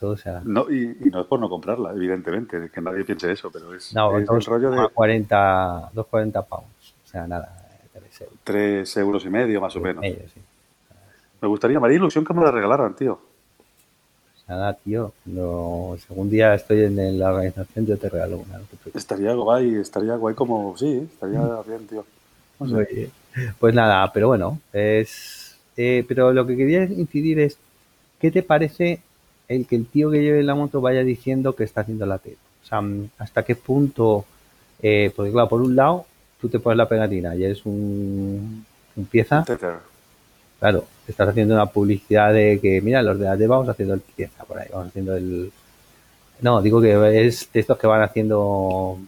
todo, 0.00 0.16
sea. 0.16 0.42
no, 0.44 0.68
y, 0.68 0.96
no 1.12 1.20
es 1.20 1.26
por 1.28 1.38
no 1.38 1.48
comprarla, 1.48 1.92
evidentemente, 1.92 2.68
que 2.68 2.80
nadie 2.80 3.04
piense 3.04 3.30
eso, 3.30 3.52
pero 3.52 3.72
es, 3.72 3.94
no, 3.94 4.18
es 4.18 4.28
el 4.28 4.44
rollo 4.44 4.70
de... 4.72 4.88
40, 4.88 5.90
240 5.94 6.42
pounds, 6.42 6.94
o 7.04 7.08
sea, 7.08 7.28
nada. 7.28 7.60
Tres 8.42 8.96
euros 8.96 9.24
y 9.24 9.30
medio, 9.30 9.60
más 9.60 9.76
o 9.76 9.80
menos. 9.80 10.04
Me 11.40 11.48
gustaría, 11.48 11.78
María 11.78 11.98
Ilusión, 11.98 12.24
que 12.24 12.34
me 12.34 12.42
la 12.42 12.50
regalaran, 12.50 12.96
tío. 12.96 13.20
Pues 14.32 14.48
nada, 14.48 14.74
tío. 14.74 15.12
No, 15.26 15.94
si 15.96 16.12
algún 16.12 16.30
día 16.30 16.54
estoy 16.54 16.84
en 16.84 17.18
la 17.18 17.32
organización, 17.32 17.86
yo 17.86 17.96
te 17.96 18.08
regalo 18.08 18.38
una. 18.38 18.60
estaría 18.92 19.34
guay, 19.34 19.76
estaría 19.76 20.16
guay 20.16 20.34
como, 20.34 20.76
sí, 20.76 21.08
estaría 21.12 21.40
mm. 21.40 21.68
bien, 21.68 21.86
tío. 21.86 22.04
Pues 23.58 23.74
nada, 23.74 24.12
pero 24.12 24.28
bueno, 24.28 24.60
es. 24.72 25.56
Eh, 25.76 26.04
pero 26.06 26.32
lo 26.32 26.46
que 26.46 26.56
quería 26.56 26.84
incidir 26.84 27.40
es: 27.40 27.58
¿qué 28.20 28.30
te 28.30 28.42
parece 28.42 29.00
el 29.48 29.66
que 29.66 29.76
el 29.76 29.86
tío 29.86 30.10
que 30.10 30.22
lleve 30.22 30.42
la 30.42 30.54
moto 30.54 30.80
vaya 30.80 31.02
diciendo 31.02 31.54
que 31.54 31.64
está 31.64 31.82
haciendo 31.82 32.06
la 32.06 32.18
TED? 32.18 32.36
O 32.62 32.66
sea, 32.66 32.82
¿hasta 33.18 33.42
qué 33.42 33.56
punto? 33.56 34.24
Eh, 34.80 35.12
porque, 35.14 35.32
claro, 35.32 35.48
por 35.48 35.62
un 35.62 35.76
lado, 35.76 36.06
tú 36.40 36.48
te 36.48 36.58
pones 36.58 36.78
la 36.78 36.88
pegatina 36.88 37.34
y 37.34 37.44
eres 37.44 37.64
un, 37.66 38.64
un 38.96 39.04
pieza. 39.06 39.44
Claro, 40.60 40.86
estás 41.06 41.28
haciendo 41.28 41.54
una 41.54 41.66
publicidad 41.66 42.32
de 42.32 42.58
que, 42.60 42.80
mira, 42.80 43.02
los 43.02 43.18
de 43.18 43.24
la 43.24 43.36
TED 43.36 43.48
vamos 43.48 43.68
haciendo 43.68 43.94
el 43.94 44.00
pieza 44.00 44.44
por 44.44 44.58
ahí, 44.58 44.68
vamos 44.72 44.88
haciendo 44.88 45.16
el. 45.16 45.52
No, 46.40 46.62
digo 46.62 46.80
que 46.80 47.26
es 47.26 47.48
de 47.52 47.60
estos 47.60 47.78
que 47.78 47.86
van 47.86 48.02
haciendo 48.02 48.98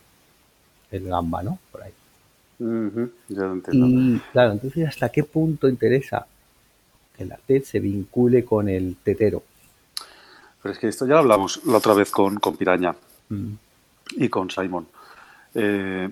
el 0.90 1.08
gamba, 1.08 1.42
¿no? 1.42 1.58
Por 2.58 2.68
ahí. 2.68 3.10
Y 3.28 3.34
claro, 4.32 4.52
entonces, 4.52 4.88
¿hasta 4.88 5.08
qué 5.10 5.24
punto 5.24 5.68
interesa 5.68 6.26
que 7.16 7.24
la 7.24 7.36
TED 7.36 7.62
se 7.64 7.80
vincule 7.80 8.44
con 8.44 8.68
el 8.68 8.96
tetero? 9.02 9.42
Pero 10.62 10.72
es 10.72 10.78
que 10.78 10.88
esto 10.88 11.06
ya 11.06 11.14
lo 11.14 11.20
hablamos 11.20 11.64
la 11.64 11.78
otra 11.78 11.94
vez 11.94 12.10
con, 12.10 12.36
con 12.36 12.56
Piraña 12.56 12.94
mm. 13.28 13.52
y 14.16 14.28
con 14.28 14.50
Simon. 14.50 14.86
Eh, 15.54 16.10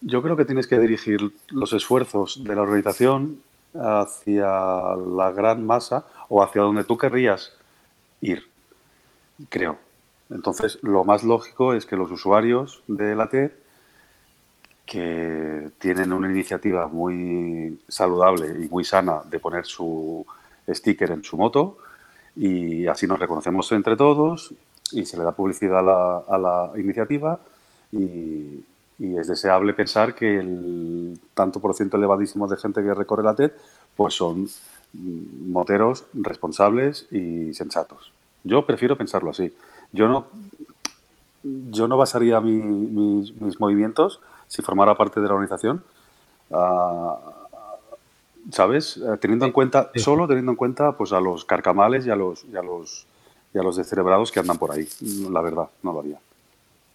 yo 0.00 0.22
creo 0.22 0.36
que 0.36 0.44
tienes 0.44 0.66
que 0.66 0.78
dirigir 0.78 1.32
los 1.50 1.72
esfuerzos 1.72 2.42
de 2.42 2.54
la 2.54 2.62
organización 2.62 3.40
hacia 3.74 4.96
la 4.96 5.30
gran 5.32 5.64
masa 5.64 6.04
o 6.28 6.42
hacia 6.42 6.62
donde 6.62 6.84
tú 6.84 6.96
querrías 6.96 7.52
ir, 8.20 8.46
creo. 9.48 9.78
Entonces, 10.30 10.78
lo 10.82 11.04
más 11.04 11.24
lógico 11.24 11.74
es 11.74 11.86
que 11.86 11.96
los 11.96 12.10
usuarios 12.10 12.82
de 12.86 13.14
la 13.14 13.28
TED 13.28 13.52
que 14.90 15.70
tienen 15.78 16.12
una 16.12 16.28
iniciativa 16.28 16.88
muy 16.88 17.78
saludable 17.86 18.64
y 18.64 18.68
muy 18.68 18.82
sana 18.82 19.22
de 19.30 19.38
poner 19.38 19.64
su 19.64 20.26
sticker 20.68 21.12
en 21.12 21.22
su 21.22 21.36
moto 21.36 21.78
y 22.34 22.88
así 22.88 23.06
nos 23.06 23.20
reconocemos 23.20 23.70
entre 23.70 23.96
todos 23.96 24.52
y 24.90 25.06
se 25.06 25.16
le 25.16 25.22
da 25.22 25.30
publicidad 25.30 25.78
a 25.78 26.38
la, 26.38 26.72
iniciativa 26.76 27.38
y, 27.92 28.64
es 28.98 29.28
deseable 29.28 29.72
pensar 29.74 30.14
que 30.14 30.38
el 30.38 31.18
tanto 31.34 31.60
por 31.60 31.74
ciento 31.74 31.96
elevadísimo 31.96 32.48
de 32.48 32.56
gente 32.56 32.82
que 32.82 32.92
recorre 32.92 33.22
la 33.22 33.34
TED 33.36 33.52
pues 33.96 34.12
son 34.14 34.48
moteros 34.92 36.04
responsables 36.12 37.06
y 37.12 37.54
sensatos. 37.54 38.12
Yo 38.44 38.66
prefiero 38.66 38.98
pensarlo 38.98 39.30
así. 39.30 39.54
Yo 39.92 40.08
no, 40.08 40.26
yo 41.42 41.88
no 41.88 41.96
basaría 41.96 42.40
mis 42.40 43.58
movimientos 43.58 44.20
si 44.50 44.62
formara 44.62 44.96
parte 44.96 45.20
de 45.20 45.28
la 45.28 45.34
organización, 45.34 45.82
ah, 46.50 47.16
¿sabes? 48.50 48.96
Eh, 48.96 49.16
teniendo 49.20 49.46
en 49.46 49.52
cuenta, 49.52 49.92
solo 49.94 50.26
teniendo 50.26 50.50
en 50.50 50.56
cuenta 50.56 50.96
pues 50.96 51.12
a 51.12 51.20
los 51.20 51.44
carcamales 51.44 52.04
y 52.04 52.10
a 52.10 52.16
los, 52.16 52.44
y 52.52 52.56
a 52.56 52.62
los, 52.62 53.06
y 53.54 53.58
a 53.58 53.62
los 53.62 53.76
descerebrados 53.76 54.32
que 54.32 54.40
andan 54.40 54.58
por 54.58 54.72
ahí. 54.72 54.88
La 55.30 55.40
verdad, 55.40 55.68
no 55.84 55.92
lo 55.92 56.00
haría. 56.00 56.18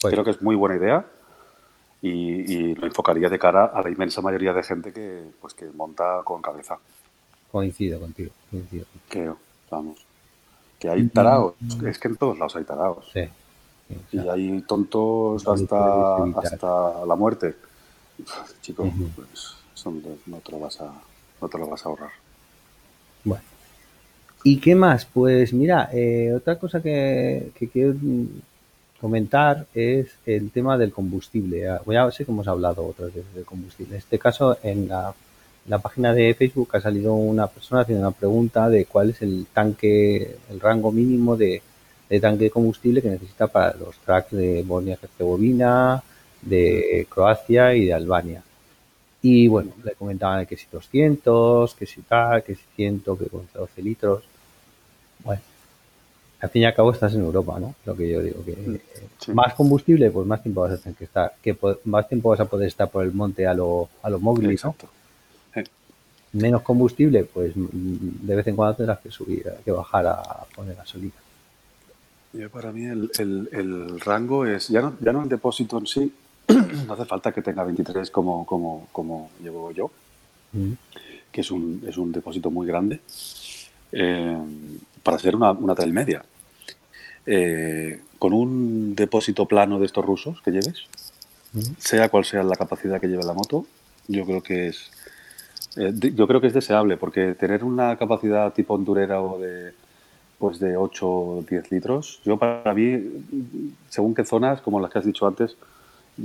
Pues 0.01 0.13
Creo 0.13 0.25
que 0.25 0.31
es 0.31 0.41
muy 0.41 0.57
buena 0.57 0.75
idea 0.75 1.05
y, 2.01 2.75
lo 2.75 2.85
enfocaría 2.85 3.29
de 3.29 3.39
cara 3.39 3.65
a 3.65 3.81
la 3.81 3.89
inmensa 3.89 4.21
mayoría 4.21 4.51
de 4.51 4.61
gente 4.61 4.91
que, 4.91 5.23
pues, 5.39 5.53
que 5.53 5.65
monta 5.67 6.21
con 6.25 6.41
cabeza. 6.41 6.77
Coincido 7.53 8.01
contigo, 8.01 8.31
Que, 9.09 9.31
vamos, 9.71 10.05
que 10.77 10.89
hay 10.89 11.07
tarados, 11.07 11.53
es 11.85 11.97
que 11.99 12.09
en 12.09 12.17
todos 12.17 12.37
lados 12.37 12.57
hay 12.57 12.65
tarados. 12.65 13.09
Sí 13.13 13.29
y 14.11 14.17
hay 14.17 14.61
tontos 14.61 15.47
hasta, 15.47 16.23
hasta 16.39 17.05
la 17.05 17.15
muerte. 17.15 17.55
Chico, 18.61 18.91
pues 19.15 19.55
no, 20.25 20.37
te 20.37 20.51
lo 20.51 20.59
vas 20.59 20.81
a, 20.81 20.91
no 21.41 21.47
te 21.47 21.57
lo 21.57 21.67
vas 21.67 21.85
a 21.85 21.89
ahorrar. 21.89 22.11
Bueno. 23.23 23.43
¿Y 24.43 24.59
qué 24.59 24.75
más? 24.75 25.05
Pues 25.05 25.53
mira, 25.53 25.89
eh, 25.91 26.31
otra 26.35 26.57
cosa 26.57 26.81
que, 26.81 27.51
quiero 27.71 27.95
comentar 29.01 29.65
es 29.73 30.07
el 30.25 30.51
tema 30.51 30.77
del 30.77 30.91
combustible. 30.91 31.67
Voy 31.85 31.95
a 31.95 32.05
ver 32.05 32.13
si 32.13 32.23
hemos 32.27 32.47
hablado 32.47 32.85
otras 32.85 33.13
veces 33.13 33.33
del 33.33 33.45
combustible. 33.45 33.95
En 33.95 33.99
este 33.99 34.19
caso, 34.19 34.57
en 34.61 34.87
la, 34.87 35.13
la 35.67 35.79
página 35.79 36.13
de 36.13 36.33
Facebook 36.35 36.69
ha 36.73 36.81
salido 36.81 37.13
una 37.15 37.47
persona 37.47 37.81
haciendo 37.81 38.07
una 38.07 38.15
pregunta 38.15 38.69
de 38.69 38.85
cuál 38.85 39.11
es 39.11 39.21
el 39.21 39.47
tanque, 39.51 40.37
el 40.49 40.59
rango 40.59 40.91
mínimo 40.91 41.35
de, 41.35 41.61
de 42.09 42.19
tanque 42.19 42.45
de 42.45 42.51
combustible 42.51 43.01
que 43.01 43.09
necesita 43.09 43.47
para 43.47 43.75
los 43.75 43.97
tracks 43.97 44.31
de 44.31 44.63
Bosnia-Herzegovina, 44.63 46.03
de 46.41 47.07
Croacia 47.09 47.73
y 47.73 47.85
de 47.85 47.93
Albania. 47.93 48.43
Y 49.21 49.47
bueno, 49.47 49.71
le 49.83 49.93
comentaban 49.93 50.45
que 50.45 50.55
si 50.55 50.67
200, 50.71 51.73
que 51.73 51.85
si 51.85 52.01
tal, 52.01 52.43
que 52.43 52.55
si 52.55 52.61
100, 52.75 52.99
que 52.99 53.25
con 53.25 53.47
12 53.53 53.81
litros. 53.81 54.23
Bueno, 55.23 55.41
al 56.41 56.49
fin 56.49 56.61
y 56.61 56.65
al 56.65 56.75
cabo 56.75 56.91
estás 56.91 57.15
en 57.15 57.21
Europa, 57.21 57.59
¿no? 57.59 57.73
Lo 57.85 57.95
que 57.95 58.07
yo 58.07 58.21
digo, 58.21 58.45
que 58.45 58.81
más 59.33 59.55
combustible, 59.55 60.11
pues 60.11 60.27
más 60.27 60.43
tiempo 60.43 60.61
vas 60.61 60.73
a 60.73 60.77
tener 60.77 60.95
que 60.95 61.05
estar, 61.05 61.33
que 61.41 61.57
más 61.85 62.07
tiempo 62.07 62.29
vas 62.29 62.39
a 62.39 62.45
poder 62.45 62.67
estar 62.67 62.87
por 62.87 63.03
el 63.03 63.13
monte 63.13 63.47
a 63.47 63.55
lo, 63.55 63.89
a 64.03 64.09
los 64.11 64.21
móviles, 64.21 64.63
¿no? 64.63 64.75
Menos 66.33 66.61
combustible, 66.61 67.23
pues 67.23 67.53
de 67.55 68.35
vez 68.35 68.45
en 68.45 68.55
cuando 68.55 68.75
tendrás 68.75 68.99
que 68.99 69.09
subir, 69.09 69.51
que 69.63 69.71
bajar 69.71 70.05
a 70.05 70.45
poner 70.53 70.75
gasolina 70.75 71.24
para 72.51 72.71
mí 72.71 72.85
el, 72.85 73.09
el, 73.51 73.99
rango 73.99 74.45
es, 74.45 74.67
ya 74.69 74.81
no, 74.81 74.95
ya 74.99 75.11
no 75.11 75.23
el 75.23 75.29
depósito 75.29 75.77
en 75.77 75.87
sí, 75.87 76.13
no 76.87 76.93
hace 76.93 77.05
falta 77.05 77.31
que 77.31 77.41
tenga 77.41 77.63
23 77.63 78.09
como, 78.11 78.45
como, 78.45 78.87
como 78.91 79.31
llevo 79.41 79.71
yo, 79.71 79.91
mm. 80.53 80.71
que 81.31 81.41
es 81.41 81.51
un, 81.51 81.83
es 81.87 81.97
un 81.97 82.11
depósito 82.11 82.51
muy 82.51 82.67
grande, 82.67 82.99
eh, 83.91 84.37
para 85.03 85.17
hacer 85.17 85.35
una, 85.35 85.51
una 85.51 85.75
trail 85.75 85.93
media. 85.93 86.23
Eh, 87.27 88.01
con 88.19 88.33
un 88.33 88.95
depósito 88.95 89.47
plano 89.47 89.79
de 89.79 89.87
estos 89.87 90.05
rusos 90.05 90.41
que 90.41 90.51
lleves, 90.51 90.85
mm. 91.53 91.61
sea 91.77 92.09
cual 92.09 92.25
sea 92.25 92.43
la 92.43 92.55
capacidad 92.55 92.99
que 93.01 93.07
lleve 93.07 93.23
la 93.23 93.33
moto, 93.33 93.65
yo 94.07 94.25
creo 94.25 94.43
que 94.43 94.67
es 94.67 94.91
eh, 95.77 95.91
yo 96.13 96.27
creo 96.27 96.39
que 96.39 96.47
es 96.47 96.53
deseable 96.53 96.97
porque 96.97 97.33
tener 97.35 97.63
una 97.63 97.97
capacidad 97.97 98.53
tipo 98.53 98.75
endurera 98.75 99.21
o 99.21 99.39
de 99.39 99.73
pues 100.45 100.59
de 100.59 100.77
8 100.77 101.07
o 101.09 101.43
10 101.49 101.71
litros. 101.71 102.21
Yo 102.23 102.37
para 102.37 102.71
mí, 102.75 103.01
según 103.89 104.13
qué 104.13 104.23
zonas, 104.23 104.61
como 104.61 104.79
las 104.79 104.91
que 104.91 104.99
has 104.99 105.05
dicho 105.05 105.25
antes, 105.25 105.57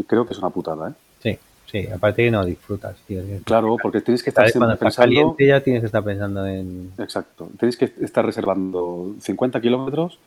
creo 0.07 0.27
que 0.27 0.35
es 0.35 0.39
una 0.39 0.51
putada, 0.51 0.91
¿eh? 0.91 0.93
Sí, 1.23 1.39
sí, 1.71 1.89
aparte 1.89 2.25
que 2.25 2.31
no 2.31 2.45
disfrutas, 2.45 2.97
tío. 3.07 3.23
Claro, 3.45 3.79
porque 3.83 4.03
tienes 4.03 4.23
que 4.23 4.29
estar 4.29 4.53
Cuando 4.53 4.77
pensando... 4.77 5.07
caliente 5.07 5.47
ya 5.47 5.63
tienes 5.63 5.81
que 5.81 5.87
estar 5.87 6.05
pensando 6.05 6.47
en... 6.47 6.93
Exacto, 6.99 7.49
tienes 7.59 7.79
que 7.79 7.91
estar 8.03 8.23
reservando 8.27 9.15
50 9.21 9.59
kilómetros 9.63 10.19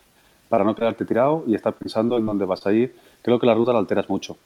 para 0.49 0.63
no 0.63 0.73
quedarte 0.73 1.05
tirado 1.05 1.43
y 1.45 1.53
estar 1.53 1.73
pensando 1.73 2.17
en 2.17 2.25
dónde 2.25 2.45
vas 2.45 2.65
a 2.65 2.73
ir. 2.73 2.95
Creo 3.21 3.37
que 3.37 3.45
la 3.45 3.53
ruta 3.53 3.73
la 3.73 3.79
alteras 3.79 4.09
mucho. 4.09 4.37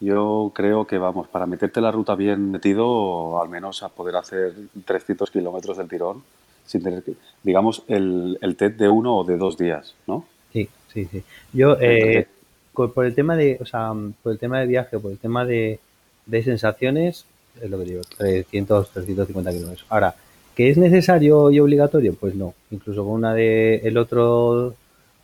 Yo 0.00 0.50
creo 0.54 0.86
que, 0.86 0.96
vamos, 0.96 1.28
para 1.28 1.44
meterte 1.44 1.82
la 1.82 1.92
ruta 1.92 2.14
bien 2.14 2.50
metido, 2.50 3.42
al 3.42 3.50
menos 3.50 3.82
a 3.82 3.90
poder 3.90 4.16
hacer 4.16 4.54
300 4.86 5.30
kilómetros 5.30 5.76
del 5.76 5.88
tirón, 5.88 6.22
sin 6.66 6.82
tener 6.82 7.02
que, 7.02 7.14
digamos, 7.42 7.82
el, 7.88 8.38
el 8.40 8.56
TED 8.56 8.72
de 8.72 8.88
uno 8.88 9.18
o 9.18 9.24
de 9.24 9.36
dos 9.36 9.56
días, 9.58 9.94
¿no? 10.06 10.26
Sí, 10.52 10.68
sí, 10.92 11.06
sí. 11.10 11.22
Yo, 11.52 11.76
eh, 11.80 12.26
por 12.72 13.04
el 13.04 13.14
tema 13.14 13.36
de, 13.36 13.58
o 13.60 13.66
sea, 13.66 13.92
por 14.22 14.32
el 14.32 14.38
tema 14.38 14.60
de 14.60 14.66
viaje, 14.66 14.98
por 14.98 15.12
el 15.12 15.18
tema 15.18 15.44
de, 15.44 15.78
de 16.26 16.42
sensaciones, 16.42 17.26
es 17.60 17.70
lo 17.70 17.78
que 17.78 17.84
digo, 17.84 18.02
300, 18.16 18.90
350 18.90 19.52
kilómetros. 19.52 19.86
Ahora, 19.88 20.14
¿que 20.54 20.70
es 20.70 20.78
necesario 20.78 21.50
y 21.50 21.60
obligatorio? 21.60 22.14
Pues 22.14 22.34
no. 22.34 22.54
Incluso 22.70 23.04
con 23.04 23.12
una 23.12 23.34
de, 23.34 23.76
el 23.84 23.96
otro 23.96 24.74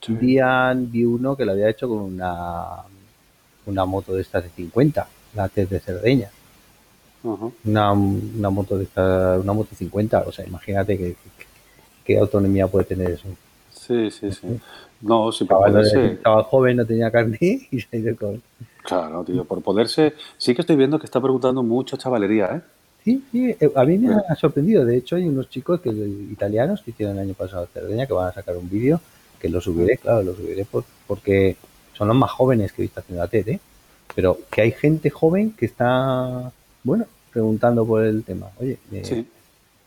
día 0.07 0.72
vi 0.76 1.05
uno 1.05 1.37
que 1.37 1.44
lo 1.44 1.53
había 1.53 1.68
hecho 1.68 1.88
con 1.88 1.98
una, 1.98 2.83
una 3.66 3.85
moto 3.85 4.14
de 4.14 4.22
estas 4.22 4.44
de 4.44 4.50
50, 4.50 5.09
la 5.35 5.48
TED 5.48 5.68
de 5.68 5.81
Cerdeña 5.81 6.31
una, 7.22 7.92
una, 7.92 8.50
moto 8.50 8.78
de 8.78 8.85
esta, 8.85 9.38
una 9.38 9.52
moto 9.52 9.74
50, 9.74 10.24
o 10.26 10.33
sea, 10.33 10.46
imagínate 10.46 10.96
que, 10.96 11.16
qué 12.04 12.18
autonomía 12.18 12.66
puede 12.66 12.87
tener 12.87 13.11
eso. 13.11 13.28
Sí, 13.70 14.11
sí, 14.11 14.33
sí. 14.33 14.61
No, 15.00 15.33
si 15.33 15.44
por 15.44 15.66
poderse... 15.66 16.06
Estaba 16.12 16.42
joven, 16.44 16.76
no 16.76 16.87
tenía 16.87 17.11
carne 17.11 17.38
y 17.70 17.80
se 17.80 17.98
ido 17.98 18.16
con... 18.16 18.42
Claro, 18.83 19.24
tío, 19.24 19.44
por 19.44 19.62
poderse... 19.62 20.14
Sí 20.38 20.54
que 20.54 20.62
estoy 20.62 20.76
viendo 20.76 20.98
que 20.98 21.06
está 21.06 21.20
preguntando 21.20 21.62
mucho 21.62 21.96
chavalería, 21.96 22.56
¿eh? 22.56 22.61
Sí, 23.04 23.24
sí, 23.33 23.56
eh, 23.59 23.72
a 23.74 23.85
mí 23.85 23.98
me 23.98 24.14
ha 24.14 24.37
sorprendido. 24.37 24.85
De 24.85 24.96
hecho, 24.96 25.16
hay 25.16 25.26
unos 25.26 25.48
chicos 25.48 25.80
que 25.80 25.90
italianos 25.90 26.83
que 26.83 26.90
hicieron 26.90 27.16
el 27.16 27.22
año 27.22 27.35
pasado 27.35 27.66
Cerdeña 27.72 28.06
que 28.06 28.12
van 28.12 28.28
a 28.28 28.33
sacar 28.33 28.56
un 28.56 28.68
vídeo 28.68 29.00
que 29.40 29.48
lo 29.48 29.61
subiré, 29.61 29.96
claro, 29.96 30.22
lo 30.22 30.35
subiré 30.35 30.66
porque 31.06 31.56
son 31.94 32.09
los 32.09 32.16
más 32.16 32.30
jóvenes 32.30 32.72
que 32.72 32.83
he 32.83 32.85
visto 32.85 33.00
haciendo 33.00 33.24
la 33.24 33.28
TED, 33.30 33.48
¿eh? 33.48 33.61
Pero 34.14 34.38
que 34.50 34.61
hay 34.61 34.72
gente 34.72 35.09
joven 35.09 35.52
que 35.52 35.64
está 35.64 36.52
bueno, 36.82 37.06
preguntando 37.32 37.86
por 37.86 38.04
el 38.04 38.24
tema. 38.24 38.48
Oye, 38.58 38.78
eh, 38.92 39.04
sí, 39.04 39.26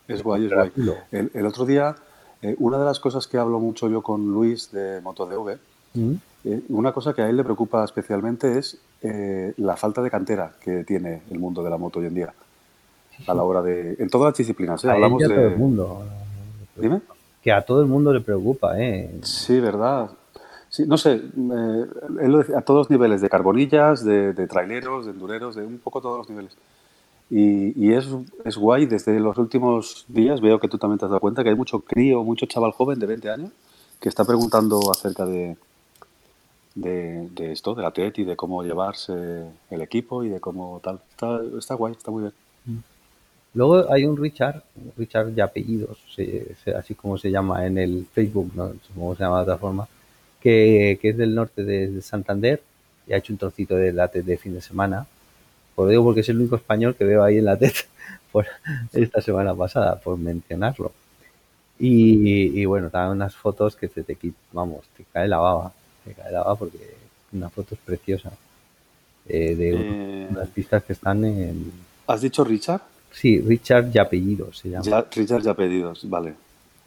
es 0.07 0.23
guay, 0.23 0.45
es 0.45 0.51
guay. 0.51 0.71
El, 1.11 1.45
otro 1.45 1.65
día, 1.65 1.95
eh, 2.41 2.55
una 2.59 2.77
de 2.77 2.85
las 2.85 2.99
cosas 2.99 3.27
que 3.27 3.37
hablo 3.37 3.59
mucho 3.59 3.89
yo 3.89 4.01
con 4.01 4.31
Luis 4.31 4.71
de 4.71 5.01
MotoDV, 5.01 5.57
mm. 5.93 6.13
eh, 6.45 6.61
una 6.69 6.91
cosa 6.91 7.13
que 7.13 7.21
a 7.21 7.29
él 7.29 7.37
le 7.37 7.43
preocupa 7.43 7.83
especialmente 7.83 8.57
es 8.57 8.79
eh, 9.01 9.53
la 9.57 9.75
falta 9.75 10.01
de 10.01 10.09
cantera 10.09 10.53
que 10.61 10.83
tiene 10.83 11.23
el 11.29 11.39
mundo 11.39 11.63
de 11.63 11.69
la 11.69 11.77
moto 11.77 11.99
hoy 11.99 12.05
en 12.05 12.15
día. 12.15 12.33
A 13.27 13.33
la 13.33 13.43
hora 13.43 13.61
de. 13.61 13.95
En 13.99 14.09
todas 14.09 14.31
las 14.31 14.37
disciplinas, 14.37 14.83
¿eh? 14.83 14.89
Hablamos 14.89 15.21
de. 15.21 15.27
todo 15.27 15.47
el 15.47 15.57
mundo. 15.57 16.03
Dime. 16.75 17.01
Que 17.41 17.51
a 17.51 17.61
todo 17.61 17.81
el 17.81 17.87
mundo 17.87 18.11
le 18.13 18.21
preocupa, 18.21 18.79
¿eh? 18.79 19.19
Sí, 19.21 19.59
verdad. 19.59 20.09
Sí, 20.69 20.85
no 20.87 20.97
sé, 20.97 21.21
a 22.55 22.61
todos 22.61 22.79
los 22.79 22.89
niveles, 22.89 23.21
de 23.21 23.29
carbonillas, 23.29 24.03
de, 24.03 24.33
traileros, 24.47 25.05
de 25.05 25.11
endureros, 25.11 25.55
de 25.55 25.63
un 25.63 25.77
poco 25.77 26.01
todos 26.01 26.17
los 26.17 26.29
niveles. 26.29 26.57
Y, 27.35 27.73
y 27.83 27.93
es, 27.93 28.07
es, 28.45 28.57
guay, 28.57 28.85
desde 28.85 29.19
los 29.19 29.37
últimos 29.39 30.05
días 30.07 30.39
veo 30.39 30.59
que 30.59 30.67
tú 30.67 30.77
también 30.77 30.99
te 30.99 31.05
has 31.05 31.09
dado 31.09 31.19
cuenta 31.19 31.43
que 31.43 31.49
hay 31.49 31.55
mucho 31.55 31.79
crío, 31.79 32.23
mucho 32.23 32.45
chaval 32.45 32.73
joven 32.73 32.99
de 32.99 33.07
20 33.07 33.29
años 33.31 33.51
que 33.99 34.09
está 34.09 34.23
preguntando 34.23 34.91
acerca 34.91 35.25
de, 35.25 35.55
de, 36.75 37.51
esto, 37.51 37.73
de 37.73 37.83
la 37.83 37.91
TET 37.91 38.19
y 38.19 38.23
de 38.25 38.35
cómo 38.35 38.61
llevarse 38.61 39.13
el 39.69 39.81
equipo 39.81 40.23
y 40.23 40.29
de 40.29 40.39
cómo 40.39 40.79
tal. 40.83 40.99
Está, 41.57 41.75
guay, 41.75 41.93
está 41.93 42.11
muy 42.11 42.23
bien. 42.23 42.33
Mm. 42.65 42.77
Luego 43.53 43.91
hay 43.91 44.05
un 44.05 44.17
Richard, 44.17 44.63
Richard 44.97 45.33
ya 45.35 45.45
apellidos, 45.45 45.97
así 46.75 46.95
como 46.95 47.17
se 47.17 47.31
llama 47.31 47.65
en 47.65 47.77
el 47.77 48.05
Facebook, 48.11 48.51
no 48.55 48.69
sé 48.69 48.79
cómo 48.93 49.15
se 49.15 49.23
llama 49.23 49.37
de 49.37 49.43
otra 49.43 49.57
forma, 49.57 49.87
que, 50.41 50.99
es 51.01 51.17
del 51.17 51.33
norte 51.35 51.63
de, 51.63 52.01
Santander 52.01 52.61
y 53.07 53.13
ha 53.13 53.17
hecho 53.17 53.31
un 53.31 53.37
trocito 53.37 53.75
de 53.75 53.93
la 53.93 54.07
TED 54.07 54.25
de 54.25 54.37
fin 54.37 54.53
de 54.53 54.61
semana. 54.61 55.05
Por 55.75 55.89
digo 55.89 56.03
porque 56.03 56.21
es 56.21 56.29
el 56.29 56.37
único 56.37 56.55
español 56.55 56.95
que 56.95 57.03
veo 57.03 57.23
ahí 57.23 57.37
en 57.37 57.45
la 57.45 57.57
TED 57.57 57.73
por 58.31 58.45
esta 58.93 59.21
semana 59.21 59.55
pasada, 59.55 59.99
por 59.99 60.17
mencionarlo. 60.17 60.91
Y, 61.79 62.59
y 62.59 62.65
bueno, 62.65 62.89
dan 62.89 63.09
unas 63.09 63.35
fotos 63.35 63.75
que 63.75 63.87
se 63.87 64.03
te 64.03 64.17
vamos, 64.51 64.85
te 64.95 65.03
cae 65.11 65.27
la 65.27 65.37
baba, 65.37 65.73
te 66.05 66.13
cae 66.13 66.31
la 66.31 66.41
baba 66.41 66.55
porque 66.55 66.95
una 67.33 67.49
foto 67.49 67.75
es 67.75 67.81
preciosa. 67.81 68.31
Eh, 69.27 69.55
de 69.55 69.69
eh, 69.69 70.27
unas 70.29 70.49
pistas 70.49 70.83
que 70.83 70.93
están 70.93 71.23
en... 71.25 71.71
¿Has 72.07 72.21
dicho 72.21 72.43
Richard? 72.43 72.81
Sí, 73.11 73.39
Richard 73.39 73.89
y 73.93 73.99
apellidos 73.99 74.57
se 74.59 74.69
llama. 74.69 75.05
Richard 75.11 75.45
y 75.45 75.49
apellidos, 75.49 76.09
vale. 76.09 76.33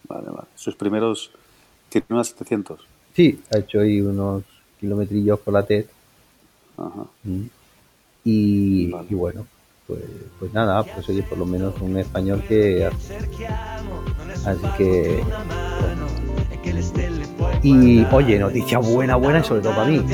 Vale, 0.08 0.26
vale. 0.28 0.48
Sus 0.54 0.76
primeros... 0.76 1.30
Tiene 1.88 2.06
unas 2.10 2.28
700. 2.28 2.80
Sí, 3.14 3.40
ha 3.54 3.58
hecho 3.58 3.80
ahí 3.80 4.00
unos 4.00 4.44
kilometrillos 4.80 5.38
por 5.40 5.54
la 5.54 5.62
TED. 5.64 5.86
Ajá. 6.76 7.06
Mm. 7.24 7.46
Y, 8.26 8.92
y, 9.08 9.14
bueno, 9.14 9.46
pues, 9.86 10.00
pues 10.40 10.52
nada, 10.52 10.82
pues 10.82 11.08
oye, 11.08 11.22
por 11.22 11.38
lo 11.38 11.46
menos 11.46 11.74
un 11.80 11.96
español 11.96 12.42
que... 12.48 12.84
Así 14.44 14.66
que... 14.76 15.22
Y 17.62 18.04
oye, 18.10 18.38
noticia 18.40 18.78
buena, 18.78 19.14
buena 19.14 19.38
y 19.38 19.44
sobre 19.44 19.60
todo 19.60 19.76
para 19.76 19.88
mí. 19.88 20.04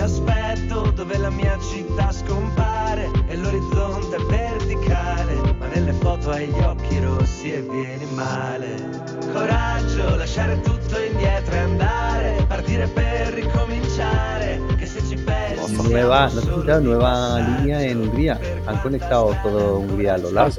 Nueva, 15.92 16.30
¿no 16.30 16.80
nueva 16.80 17.38
línea 17.38 17.82
en 17.82 18.00
Hungría? 18.00 18.40
Han 18.66 18.78
conectado 18.78 19.36
todo 19.42 19.78
Hungría 19.78 20.14
a 20.14 20.18
lo 20.18 20.30
largo. 20.30 20.56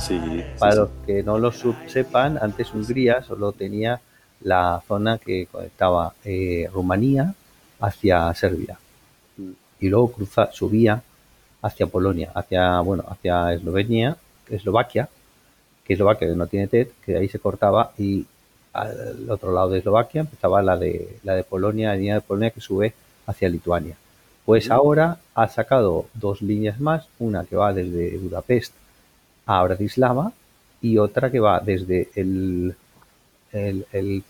Sí. 0.00 0.18
Para 0.58 0.74
los 0.74 0.88
que 1.04 1.22
no 1.22 1.38
lo 1.38 1.52
sepan, 1.52 2.38
antes 2.40 2.72
Hungría 2.72 3.22
solo 3.22 3.52
tenía 3.52 4.00
la 4.40 4.82
zona 4.88 5.18
que 5.18 5.46
conectaba 5.52 6.14
eh, 6.24 6.66
Rumanía 6.72 7.34
hacia 7.78 8.32
Serbia. 8.32 8.78
Mm. 9.36 9.50
Y 9.80 9.88
luego 9.90 10.12
cruza, 10.12 10.50
subía 10.50 11.02
hacia 11.60 11.86
Polonia, 11.86 12.32
hacia, 12.34 12.80
bueno, 12.80 13.04
hacia 13.06 13.52
Eslovenia, 13.52 14.16
Eslovaquia, 14.48 15.10
que 15.84 15.92
Eslovaquia 15.92 16.28
no 16.28 16.46
tiene 16.46 16.68
TED, 16.68 16.88
que 17.04 17.18
ahí 17.18 17.28
se 17.28 17.38
cortaba 17.38 17.92
y 17.98 18.24
al 18.72 19.28
otro 19.28 19.52
lado 19.52 19.68
de 19.68 19.80
Eslovaquia 19.80 20.22
empezaba 20.22 20.62
la 20.62 20.78
de 20.78 21.18
la 21.22 21.34
de 21.34 21.44
Polonia, 21.44 21.88
la 21.88 21.96
línea 21.96 22.14
de 22.14 22.20
Polonia 22.22 22.50
que 22.50 22.62
sube 22.62 22.94
hacia 23.26 23.50
Lituania. 23.50 23.96
Pues 24.50 24.68
ahora 24.68 25.16
ha 25.36 25.46
sacado 25.46 26.06
dos 26.12 26.42
líneas 26.42 26.80
más, 26.80 27.06
una 27.20 27.44
que 27.44 27.54
va 27.54 27.72
desde 27.72 28.18
Budapest 28.18 28.74
a 29.46 29.62
Bratislava 29.62 30.32
y 30.82 30.98
otra 30.98 31.30
que 31.30 31.38
va 31.38 31.60
desde 31.60 32.08
el, 32.16 32.74
el, 33.52 33.86
el 33.92 34.24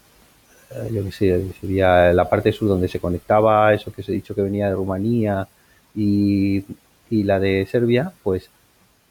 eh, 0.72 0.90
yo 0.92 1.04
que 1.04 1.12
sé, 1.12 1.52
sería 1.58 2.12
la 2.12 2.28
parte 2.28 2.52
sur 2.52 2.68
donde 2.68 2.86
se 2.86 3.00
conectaba 3.00 3.72
eso 3.72 3.90
que 3.90 4.02
os 4.02 4.08
he 4.10 4.12
dicho 4.12 4.34
que 4.34 4.42
venía 4.42 4.66
de 4.66 4.74
Rumanía 4.74 5.48
y, 5.94 6.66
y 7.08 7.22
la 7.22 7.40
de 7.40 7.64
Serbia, 7.64 8.12
pues 8.22 8.50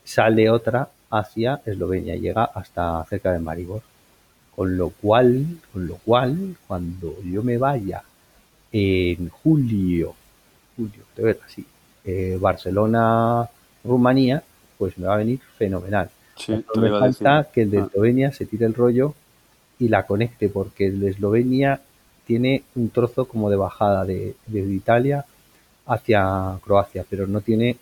sale 0.04 0.48
otra 0.52 0.89
hacia 1.10 1.60
Eslovenia, 1.65 2.17
llega 2.17 2.43
hasta 2.43 3.04
cerca 3.10 3.34
de 3.34 3.39
Maribor. 3.39 3.82
Con 4.56 4.78
lo 4.78 4.91
cual, 4.91 5.58
con 5.74 5.88
lo 5.88 5.95
cual, 5.95 6.56
cuando 6.67 7.15
yo 7.24 7.41
me 7.41 7.58
vaya 7.58 8.04
en 8.72 9.30
julio, 9.30 10.13
julio, 10.80 11.38
así, 11.46 11.65
eh, 12.06 12.38
Barcelona, 12.39 13.50
Rumanía, 13.84 14.44
pues 14.78 14.98
me 14.98 15.08
va 15.08 15.15
a 15.15 15.18
venir 15.18 15.39
fenomenal. 15.58 16.10
Sí, 16.36 16.54
me 16.76 16.89
falta 16.89 17.50
que 17.54 17.63
el 17.63 17.72
de 17.72 17.80
ah. 17.80 17.86
Eslovenia 17.86 18.32
se 18.32 18.46
tire 18.46 18.65
el 18.65 18.74
rollo 18.74 19.13
y 19.78 19.89
la 19.89 20.06
conecte, 20.06 20.48
porque 20.50 20.88
el 20.88 21.00
de 21.02 21.10
Eslovenia 21.10 21.82
tiene 22.26 22.63
un 22.76 22.89
trozo 22.89 23.26
como 23.26 23.50
de 23.50 23.58
bajada 23.58 24.06
de, 24.06 24.36
de 24.48 24.60
Italia 24.60 25.26
hacia 25.86 26.58
Croacia, 26.63 27.06
pero 27.10 27.28
no 27.28 27.42
tiene 27.42 27.78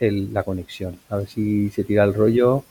la 0.00 0.42
conexión. 0.42 0.98
A 1.08 1.16
ver 1.16 1.28
si 1.28 1.70
se 1.70 1.84
tira 1.84 2.04
el 2.04 2.14
rollo 2.14 2.64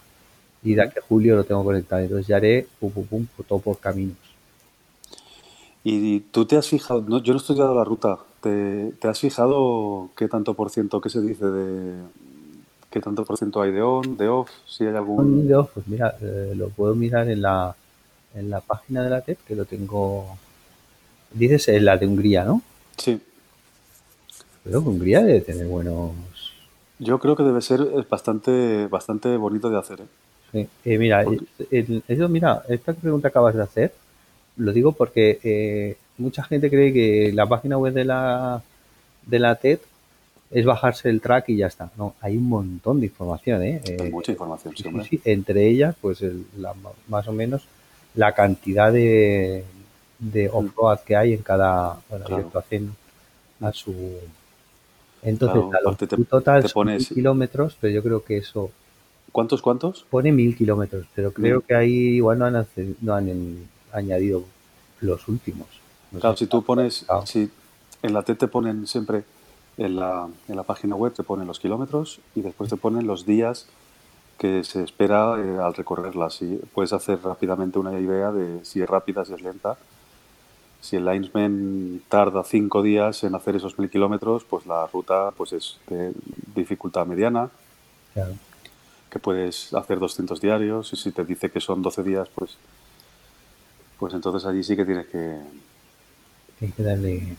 y 0.63 0.75
de 0.75 0.83
aquí 0.83 0.99
a 0.99 1.01
julio 1.01 1.35
lo 1.35 1.43
tengo 1.43 1.63
conectado. 1.63 2.01
Entonces 2.01 2.27
ya 2.27 2.37
haré 2.37 2.67
pum, 2.79 2.91
pum, 2.91 3.05
pum, 3.05 3.27
todo 3.47 3.59
por 3.59 3.79
caminos. 3.79 4.17
Y 5.83 6.21
tú 6.21 6.45
te 6.45 6.55
has 6.55 6.67
fijado, 6.67 7.01
no, 7.01 7.21
yo 7.21 7.33
no 7.33 7.39
he 7.39 7.41
estudiado 7.41 7.75
la 7.75 7.83
ruta, 7.83 8.17
¿te, 8.43 9.07
has 9.07 9.19
fijado 9.19 10.09
qué 10.15 10.27
tanto 10.27 10.53
por 10.53 10.69
ciento, 10.69 11.01
qué 11.01 11.09
se 11.09 11.21
dice 11.21 11.45
de, 11.45 11.93
qué 12.91 12.99
tanto 12.99 13.25
por 13.25 13.37
ciento 13.37 13.61
hay 13.61 13.71
de 13.71 13.81
on, 13.81 14.17
de 14.17 14.27
off, 14.27 14.49
si 14.67 14.85
hay 14.85 14.95
algún... 14.95 15.47
De 15.47 15.55
off, 15.55 15.71
pues 15.73 15.87
mira, 15.87 16.15
eh, 16.21 16.53
lo 16.55 16.69
puedo 16.69 16.93
mirar 16.93 17.29
en 17.29 17.41
la, 17.41 17.75
en 18.35 18.49
la 18.49 18.61
página 18.61 19.01
de 19.03 19.09
la 19.09 19.21
TED, 19.21 19.37
que 19.47 19.55
lo 19.55 19.65
tengo, 19.65 20.37
dices 21.31 21.69
en 21.69 21.85
la 21.85 21.97
de 21.97 22.05
Hungría, 22.05 22.43
¿no? 22.43 22.61
Sí. 22.97 23.19
Pero 24.63 24.81
Hungría 24.81 25.23
debe 25.23 25.41
tener 25.41 25.67
buenos 25.67 26.11
yo 27.03 27.19
creo 27.19 27.35
que 27.35 27.43
debe 27.43 27.61
ser 27.61 27.81
bastante, 28.09 28.87
bastante 28.87 29.35
bonito 29.37 29.69
de 29.69 29.77
hacer. 29.77 30.01
¿eh? 30.01 30.07
Sí. 30.51 30.69
Eh, 30.85 30.97
mira, 30.97 31.25
eso, 32.07 32.29
mira, 32.29 32.63
esta 32.69 32.93
pregunta 32.93 33.27
que 33.27 33.31
acabas 33.31 33.55
de 33.55 33.63
hacer, 33.63 33.93
lo 34.57 34.71
digo 34.71 34.91
porque 34.93 35.39
eh, 35.43 35.97
mucha 36.17 36.43
gente 36.43 36.69
cree 36.69 36.93
que 36.93 37.31
la 37.33 37.45
página 37.47 37.77
web 37.77 37.93
de 37.93 38.05
la, 38.05 38.61
de 39.25 39.39
la 39.39 39.55
TED 39.55 39.79
es 40.51 40.65
bajarse 40.65 41.09
el 41.09 41.21
track 41.21 41.49
y 41.49 41.57
ya 41.57 41.67
está. 41.67 41.89
No, 41.97 42.15
hay 42.21 42.37
un 42.37 42.47
montón 42.47 42.99
de 42.99 43.07
información, 43.07 43.63
¿eh? 43.63 43.81
Hay 43.99 44.11
mucha 44.11 44.31
información, 44.31 44.75
sí, 44.75 44.83
sí, 45.09 45.21
entre 45.25 45.67
ellas, 45.67 45.95
pues 45.99 46.23
la, 46.57 46.73
más 47.07 47.27
o 47.27 47.31
menos 47.31 47.65
la 48.15 48.33
cantidad 48.33 48.91
de, 48.91 49.63
de 50.19 50.49
mm. 50.49 50.55
off-road 50.55 50.99
que 50.99 51.15
hay 51.15 51.33
en 51.33 51.41
cada, 51.41 51.97
bueno, 52.09 52.25
claro. 52.25 52.51
hacen 52.53 52.95
a 53.61 53.71
su 53.71 53.93
entonces, 55.23 55.63
a 55.73 55.81
los 55.81 55.97
total 56.27 56.65
kilómetros, 57.13 57.77
pero 57.79 57.93
yo 57.93 58.03
creo 58.03 58.23
que 58.23 58.37
eso... 58.37 58.71
¿Cuántos, 59.31 59.61
cuántos? 59.61 60.05
Pone 60.09 60.31
mil 60.31 60.55
kilómetros, 60.55 61.07
pero 61.15 61.31
creo 61.31 61.61
que 61.61 61.73
ahí 61.73 61.93
igual 62.17 62.37
no 62.37 62.45
han, 62.45 62.67
no 63.01 63.15
han 63.15 63.57
añadido 63.91 64.43
los 64.99 65.27
últimos. 65.27 65.67
Claro, 66.19 66.37
si 66.37 66.47
tú 66.47 66.63
pones, 66.63 67.05
si 67.25 67.49
en 68.01 68.13
la 68.13 68.23
T 68.23 68.35
te 68.35 68.47
ponen 68.47 68.87
siempre, 68.87 69.23
en 69.77 69.95
la, 69.95 70.27
en 70.47 70.55
la 70.55 70.63
página 70.63 70.95
web 70.95 71.13
te 71.13 71.23
ponen 71.23 71.47
los 71.47 71.59
kilómetros 71.59 72.19
y 72.35 72.41
después 72.41 72.69
te 72.69 72.77
ponen 72.77 73.07
los 73.07 73.25
días 73.25 73.67
que 74.37 74.63
se 74.63 74.83
espera 74.83 75.35
eh, 75.39 75.57
al 75.59 75.73
recorrerla. 75.73 76.29
Si 76.29 76.59
puedes 76.73 76.93
hacer 76.93 77.21
rápidamente 77.23 77.79
una 77.79 77.99
idea 77.99 78.31
de 78.31 78.63
si 78.65 78.81
es 78.81 78.89
rápida, 78.89 79.25
si 79.25 79.33
es 79.33 79.41
lenta. 79.41 79.77
Si 80.81 80.97
el 80.97 81.05
linesman 81.05 82.01
tarda 82.09 82.43
cinco 82.43 82.81
días 82.81 83.23
en 83.23 83.35
hacer 83.35 83.55
esos 83.55 83.79
mil 83.79 83.89
kilómetros, 83.89 84.43
pues 84.43 84.65
la 84.65 84.85
ruta 84.87 85.31
pues 85.31 85.53
es 85.53 85.79
de 85.87 86.11
dificultad 86.55 87.05
mediana, 87.05 87.49
que 89.09 89.19
puedes 89.19 89.73
hacer 89.73 89.99
200 89.99 90.41
diarios, 90.41 90.91
y 90.91 90.97
si 90.97 91.11
te 91.13 91.23
dice 91.23 91.49
que 91.49 91.61
son 91.61 91.81
12 91.81 92.03
días, 92.03 92.27
pues, 92.35 92.57
pues 93.97 94.13
entonces 94.13 94.45
allí 94.45 94.61
sí 94.61 94.75
que 94.75 94.83
tienes 94.83 95.07
que, 95.07 95.39
que 96.71 96.83
darle... 96.83 97.35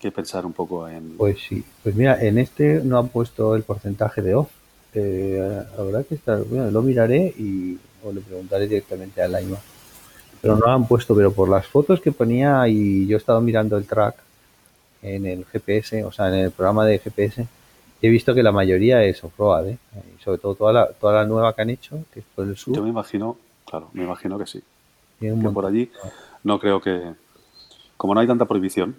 que 0.00 0.10
pensar 0.10 0.44
un 0.44 0.52
poco 0.52 0.88
en... 0.88 1.16
Pues 1.16 1.38
sí, 1.40 1.64
pues 1.82 1.94
mira, 1.94 2.22
en 2.22 2.38
este 2.38 2.80
no 2.84 2.98
han 2.98 3.08
puesto 3.08 3.54
el 3.54 3.62
porcentaje 3.62 4.22
de 4.22 4.34
off. 4.34 4.50
Eh, 4.94 5.62
habrá 5.78 6.04
que 6.04 6.14
estar, 6.14 6.42
bueno, 6.44 6.70
lo 6.70 6.82
miraré 6.82 7.34
y 7.38 7.78
o 8.02 8.12
le 8.12 8.20
preguntaré 8.20 8.66
directamente 8.66 9.20
a 9.20 9.28
Laima 9.28 9.58
pero 10.40 10.56
no 10.56 10.66
lo 10.66 10.72
han 10.72 10.86
puesto, 10.86 11.14
pero 11.14 11.32
por 11.32 11.48
las 11.48 11.66
fotos 11.66 12.00
que 12.00 12.12
ponía 12.12 12.68
y 12.68 13.06
yo 13.06 13.16
he 13.16 13.18
estado 13.18 13.40
mirando 13.40 13.76
el 13.76 13.86
track 13.86 14.16
en 15.02 15.26
el 15.26 15.44
GPS, 15.44 16.04
o 16.04 16.12
sea, 16.12 16.28
en 16.28 16.34
el 16.34 16.50
programa 16.50 16.84
de 16.84 16.98
GPS, 16.98 17.46
he 18.00 18.08
visto 18.08 18.34
que 18.34 18.42
la 18.42 18.52
mayoría 18.52 19.02
es 19.02 19.22
off-road, 19.24 19.68
¿eh? 19.68 19.78
sobre 20.22 20.38
todo 20.38 20.54
toda 20.54 20.72
la, 20.72 20.86
toda 20.88 21.14
la 21.14 21.24
nueva 21.24 21.54
que 21.54 21.62
han 21.62 21.70
hecho, 21.70 22.04
que 22.12 22.20
es 22.20 22.26
por 22.34 22.46
el 22.46 22.56
sur. 22.56 22.76
Yo 22.76 22.82
me 22.82 22.90
imagino, 22.90 23.36
claro, 23.64 23.88
me 23.92 24.04
imagino 24.04 24.38
que 24.38 24.46
sí. 24.46 24.62
Que 25.18 25.32
por 25.32 25.66
allí 25.66 25.90
no 26.44 26.58
creo 26.58 26.80
que, 26.80 27.12
como 27.96 28.14
no 28.14 28.20
hay 28.20 28.26
tanta 28.26 28.44
prohibición, 28.44 28.96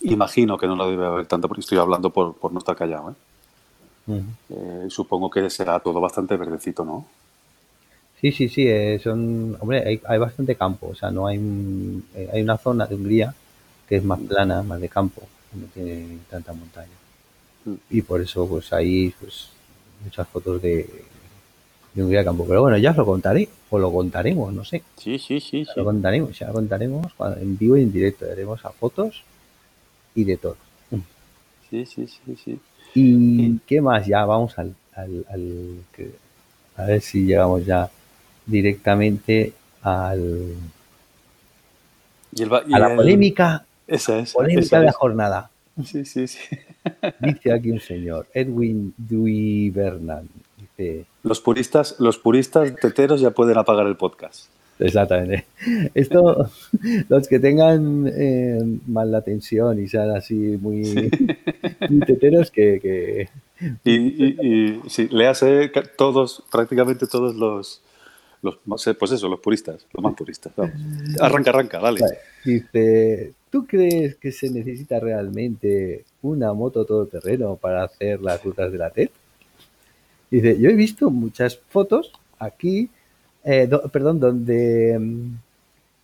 imagino 0.00 0.56
que 0.58 0.66
no 0.66 0.76
la 0.76 0.86
debe 0.86 1.06
haber 1.06 1.26
tanta, 1.26 1.48
porque 1.48 1.60
estoy 1.60 1.78
hablando 1.78 2.10
por, 2.10 2.34
por 2.34 2.52
no 2.52 2.58
estar 2.58 2.76
callado, 2.76 3.10
¿eh? 4.08 4.22
eh 4.50 4.86
supongo 4.88 5.30
que 5.30 5.48
será 5.50 5.80
todo 5.80 6.00
bastante 6.00 6.36
verdecito, 6.36 6.84
¿no? 6.84 7.06
Sí, 8.20 8.32
sí, 8.32 8.48
sí, 8.48 8.66
eh, 8.66 8.98
son, 9.02 9.56
hombre, 9.60 9.86
hay, 9.86 10.00
hay, 10.06 10.18
bastante 10.18 10.56
campo, 10.56 10.88
o 10.88 10.94
sea, 10.94 11.10
no 11.10 11.26
hay, 11.26 11.38
hay 12.32 12.42
una 12.42 12.58
zona 12.58 12.86
de 12.86 12.96
Hungría 12.96 13.34
que 13.88 13.96
es 13.96 14.04
más 14.04 14.20
plana, 14.20 14.62
más 14.62 14.80
de 14.80 14.88
campo, 14.88 15.22
no 15.52 15.66
tiene 15.68 16.18
tanta 16.28 16.52
montaña. 16.52 16.92
Mm. 17.64 17.74
Y 17.90 18.02
por 18.02 18.20
eso, 18.20 18.46
pues 18.46 18.72
ahí, 18.72 19.14
pues, 19.18 19.48
muchas 20.04 20.28
fotos 20.28 20.60
de, 20.60 21.04
de 21.98 22.04
Hungría 22.04 22.24
campo. 22.24 22.46
Pero 22.46 22.62
bueno, 22.62 22.78
ya 22.78 22.92
os 22.92 22.96
lo 22.96 23.04
contaré, 23.04 23.48
o 23.70 23.78
lo 23.78 23.92
contaremos, 23.92 24.52
no 24.52 24.64
sé. 24.64 24.82
Sí, 24.96 25.18
sí, 25.18 25.40
sí. 25.40 25.66
Lo 25.74 25.84
contaremos, 25.84 26.38
ya 26.38 26.46
lo 26.46 26.54
contaremos 26.54 27.12
en 27.40 27.58
vivo 27.58 27.76
y 27.76 27.82
en 27.82 27.92
directo, 27.92 28.24
haremos 28.30 28.64
a 28.64 28.70
fotos 28.70 29.24
y 30.14 30.24
de 30.24 30.36
todo. 30.36 30.56
Sí, 31.68 31.84
sí, 31.84 32.06
sí, 32.06 32.36
sí. 32.42 32.58
¿Y 32.94 33.58
qué 33.66 33.80
más? 33.80 34.06
Ya 34.06 34.24
vamos 34.24 34.58
al, 34.58 34.74
al, 34.94 35.26
al 35.28 35.74
a 36.76 36.84
ver 36.84 37.00
si 37.00 37.26
llegamos 37.26 37.66
ya 37.66 37.90
directamente 38.46 39.52
al, 39.82 40.54
a 42.72 42.78
la 42.78 42.96
polémica, 42.96 43.66
esa 43.86 44.20
es, 44.20 44.32
polémica 44.32 44.78
de 44.78 44.86
la 44.86 44.92
jornada. 44.92 45.50
Sí, 45.84 46.04
sí, 46.04 46.26
sí. 46.26 46.38
Dice 47.20 47.52
aquí 47.52 47.70
un 47.70 47.80
señor, 47.80 48.28
Edwin 48.32 48.94
Dewey 48.96 49.70
Bernal. 49.70 50.26
Los 51.22 51.40
puristas, 51.40 51.96
los 51.98 52.18
puristas 52.18 52.74
teteros 52.76 53.20
ya 53.20 53.30
pueden 53.30 53.58
apagar 53.58 53.86
el 53.86 53.96
podcast. 53.96 54.48
Exactamente. 54.78 55.46
Esto, 55.94 56.50
los 57.08 57.26
que 57.26 57.40
tengan 57.40 58.10
eh, 58.14 58.60
mal 58.86 59.10
la 59.10 59.22
tensión 59.22 59.82
y 59.82 59.88
sean 59.88 60.10
así 60.10 60.34
muy, 60.60 61.10
teteros 62.06 62.50
que, 62.50 62.78
que... 62.80 63.28
Y, 63.82 63.92
y, 63.92 64.36
y 64.40 64.80
sí, 64.88 65.08
léase 65.10 65.72
todos, 65.96 66.44
prácticamente 66.48 67.08
todos 67.08 67.34
los, 67.34 67.82
los, 68.42 68.56
pues 68.98 69.12
eso, 69.12 69.28
los 69.28 69.40
puristas, 69.40 69.84
los 69.92 70.02
más 70.02 70.14
puristas. 70.14 70.52
Arranca, 71.20 71.50
arranca, 71.50 71.80
dale. 71.80 72.00
Dice, 72.44 73.32
¿tú 73.50 73.66
crees 73.66 74.14
que 74.14 74.30
se 74.30 74.48
necesita 74.50 75.00
realmente 75.00 76.04
una 76.22 76.52
moto 76.52 76.84
todoterreno 76.84 77.56
para 77.56 77.82
hacer 77.82 78.20
las 78.20 78.44
rutas 78.44 78.70
de 78.70 78.78
la 78.78 78.90
TED? 78.90 79.10
Dice, 80.30 80.60
yo 80.60 80.70
he 80.70 80.74
visto 80.74 81.10
muchas 81.10 81.58
fotos 81.68 82.12
aquí, 82.38 82.90
eh, 83.44 83.68
perdón, 83.92 84.20
donde... 84.20 84.98
Mm, 84.98 85.34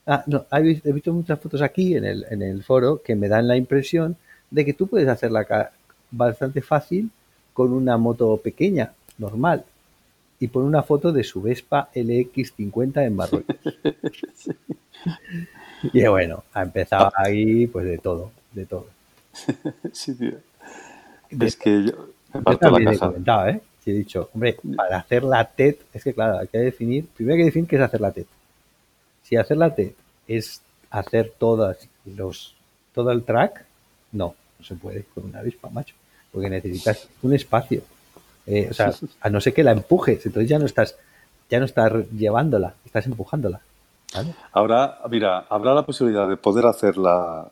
ah, 0.06 0.24
no, 0.26 0.46
he 0.52 0.92
visto 0.92 1.12
muchas 1.12 1.38
fotos 1.40 1.62
aquí 1.62 1.96
en 1.96 2.04
el, 2.04 2.24
en 2.30 2.42
el 2.42 2.62
foro 2.62 3.02
que 3.02 3.14
me 3.14 3.28
dan 3.28 3.48
la 3.48 3.56
impresión 3.56 4.16
de 4.50 4.64
que 4.64 4.72
tú 4.72 4.87
puedes 4.87 5.08
hacerla 5.08 5.70
bastante 6.10 6.62
fácil 6.62 7.10
con 7.52 7.72
una 7.72 7.96
moto 7.96 8.37
pequeña, 8.37 8.92
normal 9.18 9.64
y 10.40 10.48
pone 10.48 10.66
una 10.66 10.82
foto 10.82 11.12
de 11.12 11.24
su 11.24 11.40
Vespa 11.40 11.88
LX50 11.94 13.06
en 13.06 13.16
Marruecos. 13.16 13.56
Y 15.92 16.06
bueno, 16.06 16.44
ha 16.54 16.62
empezado 16.62 17.12
ah. 17.14 17.24
ahí 17.26 17.66
pues 17.66 17.84
de 17.84 17.98
todo, 17.98 18.30
de 18.52 18.64
todo. 18.64 18.87
Sí, 19.92 20.14
tío. 20.14 20.38
Es 21.28 21.56
que 21.56 21.84
yo 21.84 22.08
me 22.32 22.56
también 22.56 22.88
he 22.88 22.98
comentado, 22.98 23.48
¿eh? 23.48 23.60
He 23.90 23.94
dicho, 23.94 24.31
hombre, 24.35 24.57
para 24.77 24.99
hacer 24.99 25.25
la 25.25 25.44
TED, 25.44 25.77
es 25.92 26.05
que 26.05 26.14
claro, 26.14 26.38
hay 26.38 26.49
que 26.49 26.59
definir, 26.59 27.07
primero 27.07 27.35
hay 27.35 27.40
que 27.40 27.47
definir 27.47 27.68
qué 27.68 27.77
es 27.77 27.83
hacer 27.83 28.01
la 28.01 28.12
TED. 28.12 28.27
Si 29.23 29.37
hacer 29.37 29.57
la 29.57 29.75
TED 29.75 29.92
es 30.29 30.61
hacer 30.90 31.33
todas 31.38 31.88
los, 32.05 32.55
todo 32.94 33.11
el 33.11 33.25
track, 33.25 33.64
no, 34.12 34.35
no 34.59 34.64
se 34.64 34.75
puede 34.75 35.05
con 35.14 35.25
una 35.25 35.42
Vespa, 35.42 35.68
macho, 35.70 35.94
porque 36.33 36.51
necesitas 36.51 37.09
un 37.23 37.35
espacio 37.35 37.83
eh, 38.47 38.68
o 38.70 38.75
sea, 38.75 38.92
a 39.20 39.31
no 39.31 39.40
ser 39.40 39.55
que 39.55 39.64
la 39.64 39.73
empujes, 39.73 40.25
entonces 40.27 40.49
ya 40.49 40.59
no 40.59 40.66
estás, 40.66 40.97
ya 41.49 41.59
no 41.59 41.64
estás 41.64 41.92
llevándola, 42.11 42.75
estás 42.85 43.07
empujándola. 43.07 43.61
Ahora, 44.53 45.01
mira, 45.11 45.47
habrá 45.49 45.75
la 45.75 45.85
posibilidad 45.85 46.29
de 46.29 46.37
poder 46.37 46.66
hacerla 46.66 47.49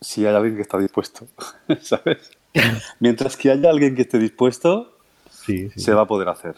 si 0.00 0.24
hay 0.24 0.34
alguien 0.34 0.56
que 0.56 0.62
está 0.62 0.78
dispuesto, 0.78 1.26
¿sabes? 1.80 2.30
Mientras 3.00 3.36
que 3.36 3.50
haya 3.50 3.70
alguien 3.70 3.96
que 3.96 4.02
esté 4.02 4.18
dispuesto, 4.18 4.98
se 5.76 5.94
va 5.94 6.02
a 6.02 6.06
poder 6.06 6.28
hacer. 6.28 6.56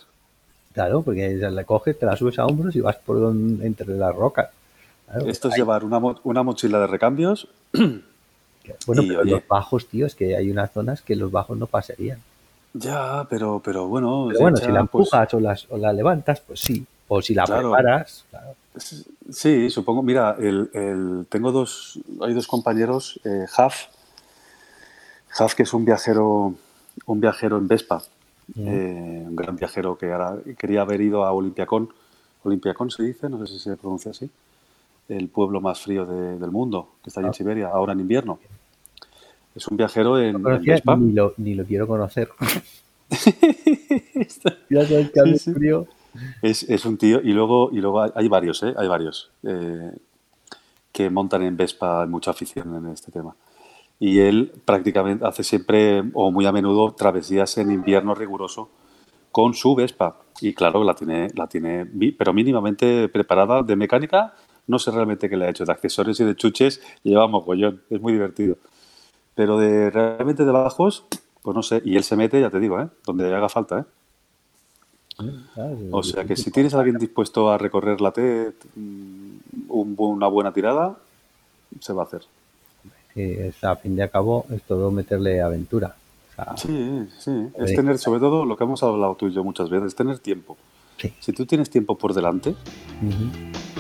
Claro, 0.73 1.03
porque 1.03 1.35
la 1.35 1.65
coges, 1.65 1.99
te 1.99 2.07
la 2.07 2.17
subes 2.17 2.39
a 2.39 2.47
hombros 2.47 2.75
y 2.75 2.81
vas 2.81 2.97
por 2.97 3.21
donde, 3.21 3.67
entre 3.67 3.87
las 3.89 4.15
rocas. 4.15 4.51
Esto 5.27 5.49
es 5.49 5.57
llevar 5.57 5.85
una, 5.85 5.99
una, 6.25 6.43
mochila 6.43 6.79
de 6.81 6.87
recambios. 6.87 7.49
Bueno, 8.87 9.03
pero 9.05 9.25
los 9.25 9.43
bajos, 9.49 9.89
tío, 9.89 10.07
es 10.07 10.15
que 10.15 10.37
hay 10.37 10.49
unas 10.49 10.71
zonas 10.71 11.03
que 11.03 11.17
los 11.17 11.33
bajos 11.33 11.59
no 11.59 11.67
pasarían. 11.67 12.21
Ya, 12.75 13.27
pero, 13.29 13.61
pero 13.63 13.89
bueno. 13.89 14.27
Pero 14.29 14.41
bueno, 14.41 14.57
si 14.57 14.67
la 14.67 14.85
pues 14.85 15.03
empujas 15.11 15.35
o, 15.35 15.41
las, 15.41 15.67
o 15.69 15.77
la 15.77 15.93
levantas, 15.93 16.41
pues 16.41 16.61
sí. 16.61 16.87
O 17.09 17.21
si 17.21 17.35
la 17.35 17.45
preparas, 17.45 18.25
claro. 18.31 18.55
Sí, 19.31 19.69
supongo. 19.69 20.03
Mira, 20.03 20.37
el, 20.39 20.71
el, 20.73 21.27
tengo 21.29 21.53
dos, 21.53 21.99
hay 22.23 22.33
dos 22.33 22.47
compañeros, 22.47 23.21
eh, 23.25 23.47
Haf, 23.57 23.87
Haf 25.37 25.55
que 25.55 25.65
es 25.65 25.75
un 25.75 25.85
viajero, 25.85 26.55
un 27.07 27.21
viajero 27.21 27.59
en 27.59 27.69
Vespa, 27.69 28.03
eh, 28.57 29.25
un 29.27 29.37
gran 29.37 29.57
viajero 29.57 29.97
que 29.97 30.13
ahora 30.13 30.39
quería 30.59 30.83
haber 30.83 31.01
ido 31.01 31.25
a 31.25 31.33
Olympiacón. 31.33 31.91
Olympiacón 32.45 32.91
se 32.91 33.05
dice, 33.05 33.29
no 33.29 33.45
sé 33.47 33.53
si 33.53 33.59
se 33.59 33.77
pronuncia 33.77 34.11
así, 34.11 34.29
el 35.09 35.29
pueblo 35.29 35.61
más 35.61 35.81
frío 35.81 36.07
del 36.07 36.51
mundo, 36.51 36.89
que 37.03 37.11
está 37.11 37.21
allí 37.21 37.27
en 37.27 37.31
ah. 37.31 37.35
Siberia, 37.35 37.69
ahora 37.69 37.93
en 37.93 38.01
invierno. 38.01 38.39
Es 39.55 39.69
un 39.69 39.77
viajero 39.77 40.19
en, 40.19 40.43
Vespa. 40.43 40.97
Ni 40.97 41.13
lo, 41.13 41.35
ni 41.37 41.55
lo 41.55 41.65
quiero 41.65 41.87
conocer. 41.87 42.31
es, 46.43 46.63
es, 46.63 46.85
un 46.85 46.97
tío, 46.97 47.21
y 47.21 47.33
luego, 47.33 47.71
y 47.73 47.81
luego 47.81 48.03
hay, 48.15 48.29
varios, 48.29 48.63
¿eh? 48.63 48.75
Hay 48.77 48.89
varios 48.89 49.31
eh, 49.43 49.93
que 50.91 51.11
montan 51.11 51.43
en 51.43 51.57
Vespa, 51.57 52.03
hay 52.03 52.09
mucha 52.09 52.31
afición 52.31 52.75
en 52.77 52.93
este 52.93 53.13
tema. 53.13 53.35
Y 54.03 54.19
él 54.19 54.51
prácticamente 54.65 55.25
hace 55.25 55.45
siempre, 55.45 56.03
o 56.15 56.33
muy 56.33 56.45
a 56.45 56.51
menudo, 56.51 56.91
travesías 56.91 57.57
en 57.59 57.71
invierno 57.71 58.17
riguroso 58.17 58.69
con 59.31 59.55
su 59.55 59.77
Vespa. 59.77 60.17
Y 60.41 60.55
claro, 60.55 60.83
la 60.83 60.97
tiene, 60.97 61.29
la 61.37 61.47
tiene, 61.47 61.87
pero 62.19 62.33
mínimamente 62.33 63.09
preparada 63.09 63.63
de 63.63 63.77
mecánica. 63.77 64.35
No 64.67 64.81
sé 64.81 64.91
realmente 64.91 65.31
qué 65.31 65.37
le 65.37 65.45
ha 65.45 65.51
hecho, 65.51 65.65
de 65.65 65.71
accesorios 65.71 66.19
y 66.19 66.25
de 66.25 66.35
chuches, 66.35 66.83
lleva 67.05 67.29
mogollón. 67.29 67.81
Es 67.91 68.01
muy 68.01 68.13
divertido. 68.13 68.57
Pero 69.37 69.57
de 69.57 69.89
realmente 69.91 70.45
de 70.45 70.51
bajos, 70.51 71.05
pues 71.41 71.55
no 71.55 71.63
sé. 71.63 71.81
Y 71.85 71.95
él 71.95 72.03
se 72.03 72.17
mete, 72.17 72.41
ya 72.41 72.51
te 72.51 72.59
digo, 72.59 72.81
¿eh? 72.81 72.89
Donde 73.07 73.33
haga 73.33 73.49
falta, 73.49 73.79
¿eh? 73.79 73.85
O 75.93 76.03
sea 76.03 76.25
que 76.25 76.35
si 76.35 76.51
tienes 76.51 76.75
a 76.75 76.79
alguien 76.79 76.99
dispuesto 76.99 77.53
a 77.53 77.57
recorrer 77.57 78.01
la 78.01 78.11
T, 78.11 78.53
mm, 78.75 79.37
una 79.69 80.27
buena 80.27 80.53
tirada, 80.53 80.97
se 81.79 81.93
va 81.93 82.03
a 82.03 82.07
hacer. 82.07 82.23
Sí, 83.15 83.37
a 83.63 83.77
fin 83.77 83.97
de 83.97 84.09
cabo 84.09 84.47
es 84.51 84.63
todo 84.63 84.91
meterle 84.91 85.41
aventura. 85.43 85.95
sí, 86.57 87.09
sí. 87.19 87.49
Es 87.59 87.75
tener, 87.75 87.99
sobre 87.99 88.21
todo, 88.21 88.45
lo 88.45 88.57
que 88.57 88.65
hemos 88.65 88.83
hablado 88.83 89.15
tú 89.15 89.29
y 89.29 89.33
yo 89.33 89.45
muchas 89.45 89.69
veces, 89.69 89.89
es 89.89 89.95
tener 89.95 90.19
tiempo. 90.19 90.57
Si 91.21 91.33
tú 91.33 91.47
tienes 91.47 91.69
tiempo 91.69 91.99
por 91.99 92.15
delante, 92.15 92.55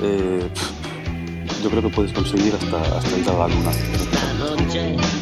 eh, 0.03 0.49
yo 1.63 1.71
creo 1.71 1.83
que 1.83 1.89
puedes 1.89 2.13
conseguir 2.13 2.55
hasta, 2.55 2.99
hasta 2.99 3.19
ir 3.19 3.29
a 3.29 3.39
la 3.39 3.49
luna. 3.49 5.22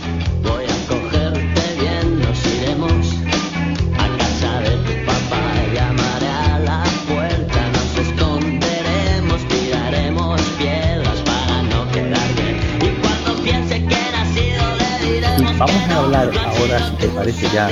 Vamos 15.60 15.76
a 15.90 15.98
hablar 15.98 16.30
ahora, 16.46 16.78
si 16.88 16.96
te 16.96 17.08
parece 17.08 17.46
ya, 17.52 17.68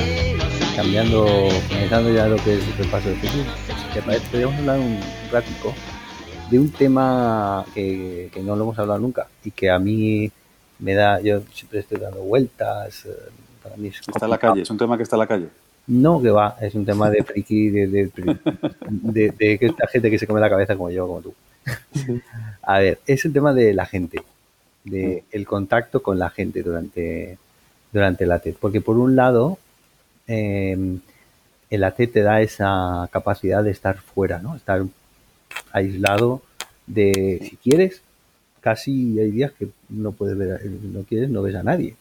cambiando, 0.75 1.25
comenzando 1.69 2.13
ya 2.13 2.27
lo 2.27 2.35
que 2.35 2.59
es 2.59 2.67
el 2.67 2.85
repaso 2.85 3.09
de 3.09 3.15
Facebook, 3.15 3.47
si 3.65 3.93
te 3.95 4.01
parece, 4.03 4.27
podríamos 4.29 4.59
hablar 4.59 4.79
un 4.79 4.99
ratico 5.31 5.73
de 6.51 6.59
un 6.59 6.69
tema 6.69 7.65
que, 7.73 8.29
no 8.43 8.55
lo 8.55 8.65
hemos 8.65 8.77
hablado 8.77 8.99
nunca 8.99 9.25
y 9.43 9.49
que 9.49 9.71
a 9.71 9.79
mí 9.79 10.31
me 10.77 10.93
da, 10.93 11.19
yo 11.19 11.41
siempre 11.51 11.79
estoy 11.79 11.99
dando 11.99 12.21
vueltas, 12.21 13.05
eh, 13.07 13.09
para 13.63 13.75
mí 13.75 13.87
Está 13.87 14.25
en 14.25 14.29
la 14.29 14.37
calle, 14.37 14.61
es 14.61 14.69
un 14.69 14.77
tema 14.77 14.95
que 14.95 15.01
está 15.01 15.15
en 15.15 15.21
la 15.21 15.27
calle. 15.27 15.47
No, 15.87 16.21
que 16.21 16.29
va, 16.29 16.57
es 16.61 16.75
un 16.75 16.85
tema 16.85 17.09
de 17.09 17.23
friki, 17.23 17.71
de, 17.71 17.87
de, 17.87 18.11
de, 18.87 19.31
de, 19.31 19.57
esta 19.61 19.87
gente 19.87 20.11
que 20.11 20.19
se 20.19 20.27
come 20.27 20.39
la 20.39 20.49
cabeza 20.51 20.75
como 20.75 20.91
yo, 20.91 21.07
como 21.07 21.21
tú. 21.21 21.33
A 22.61 22.77
ver, 22.77 22.99
es 23.07 23.25
el 23.25 23.33
tema 23.33 23.51
de 23.51 23.73
la 23.73 23.87
gente, 23.87 24.21
de 24.83 25.23
el 25.31 25.47
contacto 25.47 26.03
con 26.03 26.19
la 26.19 26.29
gente 26.29 26.61
durante 26.61 27.39
durante 27.91 28.25
la 28.25 28.39
TED. 28.39 28.55
Porque 28.59 28.81
por 28.81 28.97
un 28.97 29.15
lado, 29.15 29.57
em, 30.27 30.99
el 31.69 31.83
AT 31.83 32.07
te 32.07 32.21
da 32.21 32.41
esa 32.41 33.07
capacidad 33.11 33.63
de 33.63 33.71
estar 33.71 33.97
fuera, 33.97 34.39
¿no? 34.39 34.55
Estar 34.55 34.83
aislado 35.71 36.41
de, 36.87 37.39
si 37.49 37.57
quieres, 37.57 38.01
casi 38.61 39.19
hay 39.19 39.31
días 39.31 39.51
que 39.53 39.69
no 39.89 40.11
puedes 40.11 40.37
ver, 40.37 40.65
no 40.65 41.03
quieres, 41.03 41.29
no 41.29 41.41
ves 41.41 41.55
a 41.55 41.63
nadie, 41.63 41.95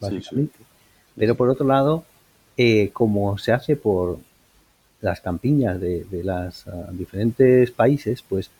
básicamente. 0.00 0.58
Pero 1.16 1.34
por 1.34 1.50
otro 1.50 1.66
lado, 1.66 2.04
eh, 2.56 2.90
como 2.92 3.36
se 3.38 3.52
hace 3.52 3.76
por 3.76 4.18
las 5.00 5.20
campiñas 5.20 5.80
de, 5.80 6.06
los 6.22 6.66
ah, 6.68 6.88
diferentes 6.92 7.70
países, 7.70 8.22
pues 8.22 8.50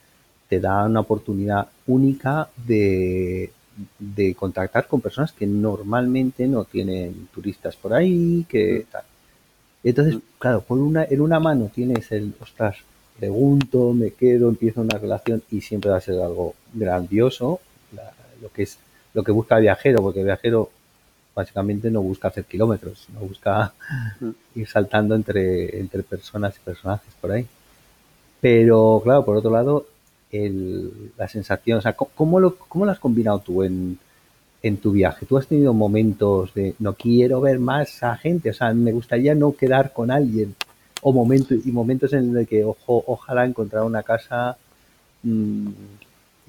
te 0.49 0.59
da 0.59 0.85
una 0.85 1.01
oportunidad 1.01 1.69
única 1.87 2.49
de, 2.57 3.53
de 3.99 4.35
contactar 4.35 4.87
con 4.87 5.01
personas 5.01 5.33
que 5.33 5.47
normalmente 5.47 6.47
no 6.47 6.65
tienen 6.65 7.29
turistas 7.33 7.77
por 7.77 7.93
ahí, 7.95 8.45
que 8.49 8.87
mm. 8.87 8.93
tal. 8.93 9.03
Entonces, 9.85 10.17
mm. 10.17 10.21
claro, 10.39 10.61
por 10.63 10.79
una, 10.79 11.05
en 11.05 11.21
una 11.21 11.41
mano 11.41 11.71
tienes 11.75 12.11
el, 12.13 12.35
ostras, 12.41 12.77
pregunto, 13.19 13.93
me 13.93 14.13
quedo, 14.13 14.49
empiezo 14.49 14.81
una 14.81 14.99
relación 14.99 15.43
y 15.51 15.61
siempre 15.61 15.91
va 15.91 15.99
a 15.99 16.01
ser 16.01 16.21
algo 16.21 16.55
grandioso, 16.73 17.61
lo 18.41 18.51
que 18.51 18.63
es 18.63 18.79
lo 19.13 19.23
que 19.23 19.33
busca 19.33 19.57
el 19.57 19.63
viajero, 19.63 20.01
porque 20.03 20.21
el 20.21 20.27
viajero 20.27 20.71
básicamente 21.35 21.91
no 21.91 22.03
busca 22.03 22.29
hacer 22.29 22.45
kilómetros, 22.45 23.07
no 23.13 23.21
busca 23.21 23.73
mm. 24.21 24.31
ir 24.57 24.69
saltando 24.69 25.15
entre, 25.15 25.79
entre 25.79 26.03
personas 26.03 26.57
y 26.57 26.61
personajes 26.61 27.13
por 27.21 27.33
ahí. 27.33 27.47
Pero 28.41 29.01
claro, 29.05 29.25
por 29.25 29.37
otro 29.37 29.51
lado, 29.51 29.87
el, 30.33 31.13
la 31.17 31.29
sensación, 31.29 31.79
o 31.79 31.83
sea, 31.83 31.95
¿cómo 31.95 32.41
lo, 32.41 32.57
cómo 32.57 32.85
lo 32.85 32.93
has 32.93 32.99
combinado 32.99 33.41
tú 33.41 33.63
en, 33.63 33.99
en 34.63 34.77
tu 34.79 34.93
viaje? 34.93 35.27
¿Tú 35.27 35.39
has 35.39 35.47
tenido 35.47 35.73
momentos 35.73 36.55
de 36.55 36.75
no 36.79 36.95
quiero 36.95 37.41
ver 37.41 37.59
más 37.59 38.03
a 38.03 38.17
gente? 38.17 38.51
O 38.51 38.55
sea, 38.55 38.73
me 38.73 38.93
gustaría 38.93 39.35
no 39.35 39.53
quedar 39.53 39.93
con 39.93 40.11
alguien. 40.11 40.55
O 41.03 41.13
momentos, 41.13 41.59
y 41.65 41.73
momentos 41.73 42.13
en 42.13 42.35
los 42.35 42.47
que 42.47 42.63
ojo, 42.63 43.03
ojalá 43.07 43.47
encontrar 43.47 43.85
una 43.85 44.03
casa 44.03 44.59
mm, 45.23 45.69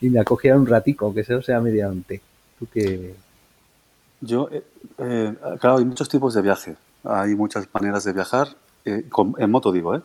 y, 0.00 0.10
me 0.10 0.20
acogiera 0.20 0.56
un 0.56 0.66
ratico, 0.66 1.06
aunque 1.06 1.24
sea, 1.24 1.42
sea 1.42 1.60
mediante. 1.60 2.20
¿Tú 2.58 2.66
qué, 2.72 3.14
yo, 4.24 4.48
eh, 4.50 4.62
eh, 4.98 5.34
claro, 5.60 5.78
hay 5.78 5.84
muchos 5.84 6.08
tipos 6.08 6.34
de 6.34 6.42
viaje. 6.42 6.76
Hay 7.04 7.34
muchas 7.34 7.68
maneras 7.72 8.04
de 8.04 8.12
viajar, 8.12 8.48
eh, 8.84 9.04
en 9.38 9.50
moto 9.50 9.70
digo, 9.70 9.94
¿eh? 9.94 10.00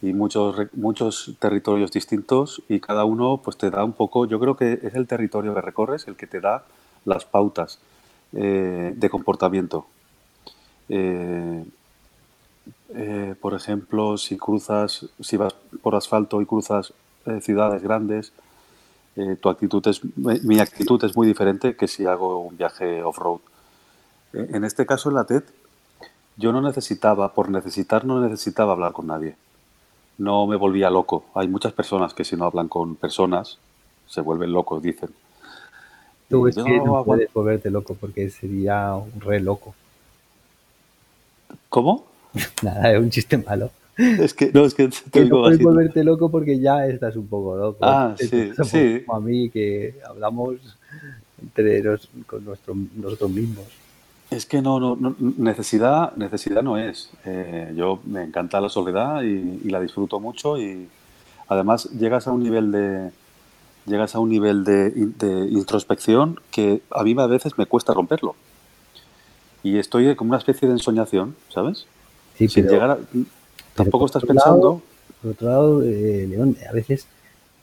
Y 0.00 0.12
muchos, 0.12 0.56
muchos 0.74 1.34
territorios 1.40 1.90
distintos 1.90 2.62
y 2.68 2.80
cada 2.80 3.04
uno 3.04 3.40
pues 3.42 3.56
te 3.56 3.70
da 3.70 3.84
un 3.84 3.92
poco, 3.92 4.26
yo 4.26 4.38
creo 4.38 4.56
que 4.56 4.74
es 4.82 4.94
el 4.94 5.06
territorio 5.06 5.54
que 5.54 5.60
recorres 5.60 6.06
el 6.06 6.16
que 6.16 6.26
te 6.26 6.40
da 6.40 6.64
las 7.04 7.24
pautas 7.24 7.80
de 8.30 9.08
comportamiento. 9.10 9.86
por 13.40 13.54
ejemplo, 13.54 14.18
si 14.18 14.36
cruzas, 14.36 15.06
si 15.20 15.36
vas 15.36 15.54
por 15.82 15.94
asfalto 15.94 16.40
y 16.42 16.46
cruzas 16.46 16.92
ciudades 17.40 17.82
grandes, 17.82 18.32
eh, 19.18 19.34
tu 19.34 19.48
actitud 19.48 19.84
es, 19.88 20.00
mi 20.16 20.60
actitud 20.60 21.02
es 21.04 21.16
muy 21.16 21.26
diferente 21.26 21.74
que 21.74 21.88
si 21.88 22.06
hago 22.06 22.38
un 22.38 22.56
viaje 22.56 23.02
off-road. 23.02 23.40
Eh, 24.32 24.50
en 24.52 24.62
este 24.62 24.86
caso, 24.86 25.08
en 25.08 25.16
la 25.16 25.24
TED, 25.24 25.42
yo 26.36 26.52
no 26.52 26.60
necesitaba, 26.60 27.34
por 27.34 27.50
necesitar, 27.50 28.04
no 28.04 28.20
necesitaba 28.20 28.74
hablar 28.74 28.92
con 28.92 29.08
nadie. 29.08 29.34
No 30.18 30.46
me 30.46 30.56
volvía 30.56 30.90
loco. 30.90 31.24
Hay 31.34 31.48
muchas 31.48 31.72
personas 31.72 32.12
que 32.12 32.24
si 32.24 32.36
no 32.36 32.44
hablan 32.44 32.68
con 32.68 32.96
personas, 32.96 33.58
se 34.06 34.20
vuelven 34.20 34.52
locos, 34.52 34.82
dicen. 34.82 35.10
Tú 36.28 36.46
es 36.46 36.56
que 36.56 36.80
no 36.80 37.04
puedes 37.04 37.32
volverte 37.32 37.70
loco 37.70 37.96
porque 37.98 38.28
sería 38.28 38.94
un 38.94 39.20
re 39.20 39.40
loco. 39.40 39.74
¿Cómo? 41.68 42.04
Nada, 42.62 42.92
es 42.92 43.00
un 43.00 43.10
chiste 43.10 43.38
malo. 43.38 43.70
Es 43.96 44.32
que, 44.32 44.52
no, 44.52 44.64
es 44.64 44.74
que 44.74 44.88
te 44.88 45.24
no 45.24 45.40
puedes 45.40 45.60
volverte 45.60 46.04
loco 46.04 46.30
porque 46.30 46.60
ya 46.60 46.86
estás 46.86 47.16
un 47.16 47.26
poco 47.26 47.56
loco. 47.56 47.78
Ah, 47.80 48.14
sí, 48.18 48.52
sí. 48.64 49.02
Como 49.04 49.18
a 49.18 49.20
mí 49.20 49.50
que 49.50 49.94
hablamos 50.04 50.56
entre 51.40 51.82
con 52.26 52.44
nuestro, 52.44 52.74
nosotros 52.96 53.30
mismos. 53.30 53.64
Es 54.30 54.44
que 54.44 54.60
no, 54.60 54.78
no, 54.78 55.16
necesidad, 55.18 56.14
necesidad 56.16 56.62
no 56.62 56.76
es. 56.76 57.10
Eh, 57.24 57.72
yo 57.74 58.00
me 58.04 58.24
encanta 58.24 58.60
la 58.60 58.68
soledad 58.68 59.22
y, 59.22 59.68
la 59.70 59.80
disfruto 59.80 60.20
mucho 60.20 60.58
y 60.58 60.88
además 61.48 61.90
llegas 61.92 62.28
a 62.28 62.32
un 62.32 62.42
nivel 62.42 62.70
de 62.70 63.10
llegas 63.86 64.14
a 64.14 64.18
un 64.18 64.28
nivel 64.28 64.64
de, 64.64 64.92
introspección 65.50 66.38
que 66.50 66.82
a 66.90 67.02
mí 67.04 67.14
a 67.18 67.26
veces 67.26 67.56
me 67.56 67.64
cuesta 67.64 67.94
romperlo. 67.94 68.34
Y 69.62 69.78
estoy 69.78 70.14
como 70.14 70.30
una 70.30 70.38
especie 70.38 70.68
de 70.68 70.74
ensoñación, 70.74 71.34
¿sabes? 71.48 71.86
Sí, 72.36 72.48
Sin 72.48 72.68
llegar 72.68 72.90
a, 72.90 72.98
Tampoco 73.74 74.06
estás 74.06 74.24
pensando. 74.24 74.82
por 75.22 75.30
otro 75.30 75.48
lado, 75.48 75.82
eh, 75.82 76.26
León, 76.28 76.56
a 76.68 76.72
veces 76.72 77.06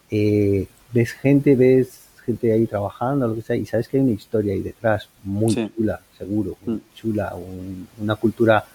eh, 0.09 0.67
ves 0.93 1.11
gente, 1.11 1.55
ves 1.55 2.04
gente 2.25 2.51
ahí 2.51 2.65
trabajando, 2.65 3.27
lo 3.27 3.35
que 3.35 3.41
sea, 3.41 3.55
y 3.55 3.65
sabes 3.65 3.87
que 3.87 3.97
hay 3.97 4.03
una 4.03 4.13
historia 4.13 4.53
ahí 4.53 4.61
detrás 4.61 5.09
muy 5.23 5.53
chula, 5.53 5.99
seguro, 6.17 6.57
muy 6.65 6.75
mm. 6.75 6.81
chula, 6.95 7.35
una 8.01 8.15
cultura 8.15 8.65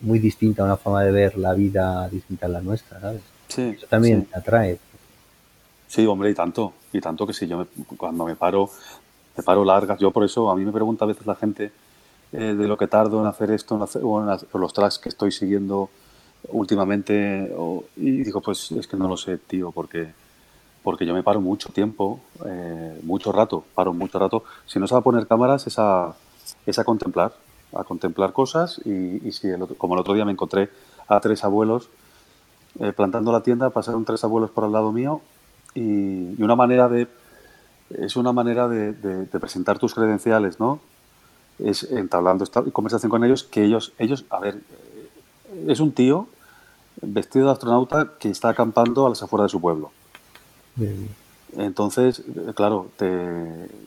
muy 0.00 0.18
distinta, 0.18 0.64
una 0.64 0.76
forma 0.76 1.02
de 1.04 1.12
ver 1.12 1.38
la 1.38 1.54
vida 1.54 2.08
distinta 2.08 2.46
a 2.46 2.48
la 2.48 2.60
nuestra, 2.60 3.00
¿sabes? 3.00 3.22
Eso 3.48 3.86
también 3.88 4.26
atrae. 4.32 4.78
Sí, 5.86 6.04
hombre, 6.04 6.30
y 6.30 6.34
tanto, 6.34 6.74
y 6.92 7.00
tanto 7.00 7.26
que 7.26 7.32
si 7.32 7.46
yo 7.46 7.66
cuando 7.96 8.24
me 8.24 8.34
paro, 8.34 8.68
me 9.36 9.42
paro 9.42 9.64
largas, 9.64 9.98
yo 9.98 10.10
por 10.10 10.24
eso, 10.24 10.50
a 10.50 10.56
mí 10.56 10.64
me 10.64 10.72
pregunta 10.72 11.04
a 11.04 11.08
veces 11.08 11.26
la 11.26 11.36
gente 11.36 11.70
eh, 12.32 12.54
de 12.54 12.66
lo 12.66 12.76
que 12.76 12.88
tardo 12.88 13.20
en 13.20 13.26
hacer 13.26 13.50
esto, 13.52 13.76
o 13.76 14.20
en 14.20 14.60
los 14.60 14.72
tracks 14.72 14.98
que 14.98 15.08
estoy 15.08 15.30
siguiendo 15.30 15.88
últimamente 16.48 17.52
y 17.96 18.10
digo, 18.22 18.40
pues 18.40 18.72
es 18.72 18.86
que 18.86 18.96
no 18.96 19.08
lo 19.08 19.16
sé, 19.16 19.38
tío, 19.38 19.72
porque, 19.72 20.12
porque 20.86 21.04
yo 21.04 21.14
me 21.14 21.24
paro 21.24 21.40
mucho 21.40 21.70
tiempo, 21.70 22.20
eh, 22.44 23.00
mucho 23.02 23.32
rato, 23.32 23.64
paro 23.74 23.92
mucho 23.92 24.20
rato. 24.20 24.44
Si 24.66 24.78
no 24.78 24.86
se 24.86 24.94
va 24.94 25.00
a 25.00 25.02
poner 25.02 25.26
cámaras 25.26 25.66
es 25.66 25.80
a, 25.80 26.14
es 26.64 26.78
a 26.78 26.84
contemplar, 26.84 27.32
a 27.74 27.82
contemplar 27.82 28.32
cosas 28.32 28.80
y, 28.84 29.32
si 29.32 29.48
como 29.78 29.94
el 29.94 30.00
otro 30.00 30.14
día 30.14 30.24
me 30.24 30.30
encontré 30.30 30.70
a 31.08 31.18
tres 31.18 31.42
abuelos 31.42 31.88
eh, 32.78 32.92
plantando 32.92 33.32
la 33.32 33.40
tienda, 33.42 33.70
pasaron 33.70 34.04
tres 34.04 34.22
abuelos 34.22 34.52
por 34.52 34.62
al 34.62 34.70
lado 34.70 34.92
mío 34.92 35.22
y, 35.74 36.40
una 36.40 36.54
manera 36.54 36.88
de 36.88 37.08
es 37.90 38.14
una 38.14 38.30
manera 38.30 38.68
de, 38.68 38.92
presentar 39.40 39.80
tus 39.80 39.92
credenciales, 39.92 40.60
¿no? 40.60 40.78
Es 41.58 41.82
entablando 41.82 42.44
esta 42.44 42.62
conversación 42.62 43.10
con 43.10 43.24
ellos 43.24 43.42
que 43.42 43.64
ellos, 43.64 43.92
ellos, 43.98 44.24
a 44.30 44.38
ver, 44.38 44.60
es 45.66 45.80
un 45.80 45.90
tío 45.90 46.28
vestido 47.02 47.46
de 47.46 47.52
astronauta 47.54 48.12
que 48.20 48.30
está 48.30 48.50
acampando 48.50 49.04
a 49.04 49.08
las 49.08 49.20
afueras 49.24 49.46
de 49.46 49.50
su 49.50 49.60
pueblo. 49.60 49.90
Entonces, 51.56 52.22
claro, 52.54 52.88
te, 52.96 53.08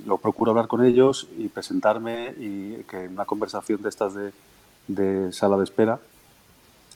lo 0.06 0.17
procuro 0.17 0.52
hablar 0.52 0.67
con 0.67 0.84
ellos 0.84 1.28
y 1.38 1.49
presentarme 1.49 2.34
y 2.39 2.84
que 2.89 3.06
en 3.06 3.13
una 3.13 3.25
conversación 3.25 3.82
de 3.82 3.89
estas 3.89 4.13
de, 4.88 5.32
sala 5.32 5.58
de 5.58 5.63
espera, 5.63 5.99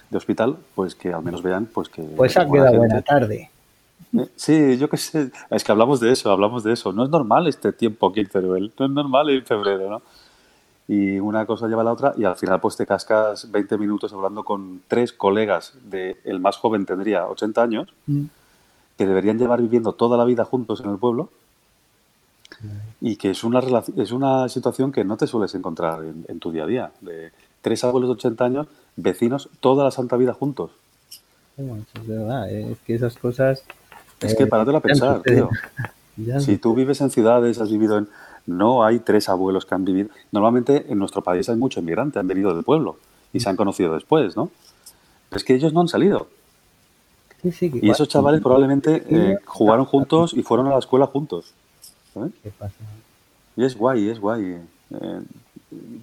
de 0.09 0.17
hospital, 0.17 0.57
pues 0.73 0.95
que 0.95 1.13
al 1.13 1.23
menos 1.23 1.43
vean 1.43 1.65
pues 1.65 1.89
que... 1.89 2.01
Pues 2.01 2.37
ha 2.37 2.49
quedado 2.49 2.77
buena 2.77 3.01
tarde. 3.01 3.51
Eh, 4.17 4.27
sí, 4.35 4.77
yo 4.77 4.89
qué 4.89 4.97
sé. 4.97 5.31
Es 5.49 5.63
que 5.63 5.71
hablamos 5.71 5.99
de 5.99 6.11
eso, 6.11 6.31
hablamos 6.31 6.63
de 6.63 6.73
eso. 6.73 6.91
No 6.91 7.03
es 7.03 7.09
normal 7.09 7.47
este 7.47 7.71
tiempo 7.71 8.07
aquí 8.07 8.21
en 8.21 8.27
Teruel. 8.27 8.71
No 8.77 8.85
es 8.85 8.91
normal 8.91 9.29
en 9.29 9.45
febrero, 9.45 9.89
¿no? 9.89 10.01
y 10.87 11.19
una 11.19 11.45
cosa 11.45 11.67
lleva 11.67 11.81
a 11.81 11.85
la 11.85 11.93
otra 11.93 12.13
y 12.17 12.25
al 12.25 12.35
final 12.35 12.59
pues 12.59 12.75
te 12.75 12.85
cascas 12.85 13.49
20 13.49 13.77
minutos 13.77 14.11
hablando 14.11 14.43
con 14.43 14.81
tres 14.87 15.13
colegas 15.13 15.73
de 15.83 16.17
el 16.25 16.39
más 16.39 16.57
joven 16.57 16.85
tendría 16.85 17.25
80 17.27 17.63
años 17.63 17.93
mm. 18.05 18.25
Que 19.03 19.07
deberían 19.07 19.37
llevar 19.37 19.61
viviendo 19.61 19.93
toda 19.93 20.17
la 20.17 20.23
vida 20.23 20.45
juntos 20.45 20.81
en 20.81 20.89
el 20.89 20.97
pueblo 20.97 21.29
y 23.01 23.17
que 23.17 23.31
es 23.31 23.43
una 23.43 23.61
es 23.97 24.11
una 24.11 24.47
situación 24.47 24.91
que 24.93 25.03
no 25.03 25.17
te 25.17 25.27
sueles 25.27 25.53
encontrar 25.55 26.03
en, 26.03 26.39
tu 26.39 26.51
día 26.51 26.63
a 26.63 26.67
día 26.67 26.91
de 27.01 27.31
tres 27.61 27.83
abuelos 27.83 28.09
de 28.09 28.13
80 28.13 28.45
años 28.45 28.67
vecinos 28.95 29.49
toda 29.59 29.83
la 29.83 29.91
santa 29.91 30.15
vida 30.15 30.33
juntos 30.33 30.71
es 31.57 32.07
verdad 32.07 32.49
es 32.49 32.77
que 32.79 32.95
esas 32.95 33.17
cosas 33.17 33.63
es 34.21 34.35
que 34.35 34.43
eh, 34.43 34.47
para 34.47 34.63
a 34.63 34.79
pensar 34.79 35.21
tío 35.21 35.49
si 36.39 36.57
tú 36.57 36.73
vives 36.73 37.01
en 37.01 37.09
ciudades 37.09 37.59
has 37.59 37.69
vivido 37.69 37.97
en 37.97 38.07
no 38.45 38.83
hay 38.83 38.99
tres 38.99 39.29
abuelos 39.29 39.65
que 39.65 39.73
han 39.73 39.85
vivido. 39.85 40.09
Normalmente 40.33 40.85
en 40.89 40.99
nuestro 40.99 41.21
país 41.21 41.47
hay 41.47 41.55
muchos 41.55 41.81
inmigrantes, 41.81 42.19
han 42.19 42.27
venido 42.27 42.53
del 42.53 42.65
pueblo 42.65 42.97
y 43.31 43.39
se 43.39 43.49
han 43.49 43.55
conocido 43.55 43.93
después, 43.93 44.35
¿no? 44.35 44.51
Pero 45.29 45.37
es 45.37 45.43
que 45.43 45.55
ellos 45.55 45.71
no 45.73 45.79
han 45.81 45.87
salido. 45.87 46.27
Y 47.43 47.89
esos 47.89 48.07
chavales 48.07 48.41
probablemente 48.41 49.03
eh, 49.09 49.37
jugaron 49.45 49.85
juntos 49.85 50.33
y 50.33 50.43
fueron 50.43 50.67
a 50.67 50.71
la 50.71 50.79
escuela 50.79 51.07
juntos. 51.07 51.53
Y 53.55 53.65
es 53.65 53.75
guay, 53.77 54.09
es 54.09 54.19
guay. 54.19 54.61
Eh, 54.91 55.21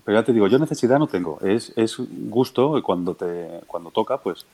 pero 0.04 0.18
ya 0.18 0.24
te 0.24 0.32
digo, 0.32 0.48
yo 0.48 0.58
necesidad 0.58 0.98
no 0.98 1.06
tengo. 1.06 1.38
Es, 1.40 1.72
es 1.76 1.96
gusto 1.98 2.80
cuando 2.82 3.14
te 3.14 3.60
cuando 3.66 3.90
toca, 3.90 4.18
pues 4.18 4.44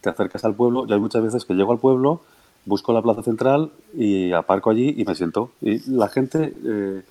te 0.00 0.10
acercas 0.10 0.44
al 0.44 0.54
pueblo. 0.54 0.86
Ya 0.86 0.94
hay 0.94 1.00
muchas 1.00 1.22
veces 1.22 1.44
que 1.44 1.54
llego 1.54 1.72
al 1.72 1.78
pueblo, 1.78 2.20
busco 2.64 2.92
la 2.92 3.02
plaza 3.02 3.22
central 3.22 3.70
y 3.94 4.32
aparco 4.32 4.70
allí 4.70 4.94
y 4.96 5.04
me 5.04 5.14
siento. 5.14 5.50
Y 5.60 5.90
la 5.90 6.08
gente... 6.08 6.54
Eh, 6.64 7.02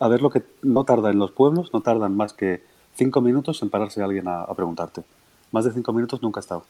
a 0.00 0.08
ver 0.08 0.22
lo 0.22 0.30
que 0.30 0.42
no 0.62 0.84
tarda 0.84 1.10
en 1.10 1.18
los 1.18 1.30
pueblos, 1.30 1.72
no 1.72 1.82
tardan 1.82 2.16
más 2.16 2.32
que 2.32 2.62
cinco 2.96 3.20
minutos 3.20 3.62
en 3.62 3.70
pararse 3.70 4.02
alguien 4.02 4.26
a, 4.26 4.46
preguntarte. 4.54 5.02
Más 5.52 5.64
de 5.64 5.72
cinco 5.72 5.92
minutos 5.92 6.22
nunca 6.22 6.40
he 6.40 6.42
estado 6.42 6.64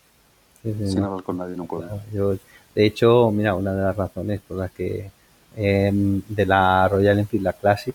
sin 0.62 1.02
hablar 1.02 1.22
con 1.22 1.38
nadie 1.38 1.56
pueblo. 1.56 2.00
yo, 2.12 2.34
de 2.74 2.86
hecho, 2.86 3.30
mira, 3.30 3.54
una 3.54 3.74
de 3.74 3.82
las 3.82 3.96
razones 3.96 4.40
por 4.46 4.58
las 4.58 4.70
que 4.70 5.10
em, 5.56 6.22
de 6.28 6.46
la 6.46 6.88
Royal 6.88 7.18
Enfield, 7.18 7.44
la 7.44 7.52
Classic, 7.52 7.94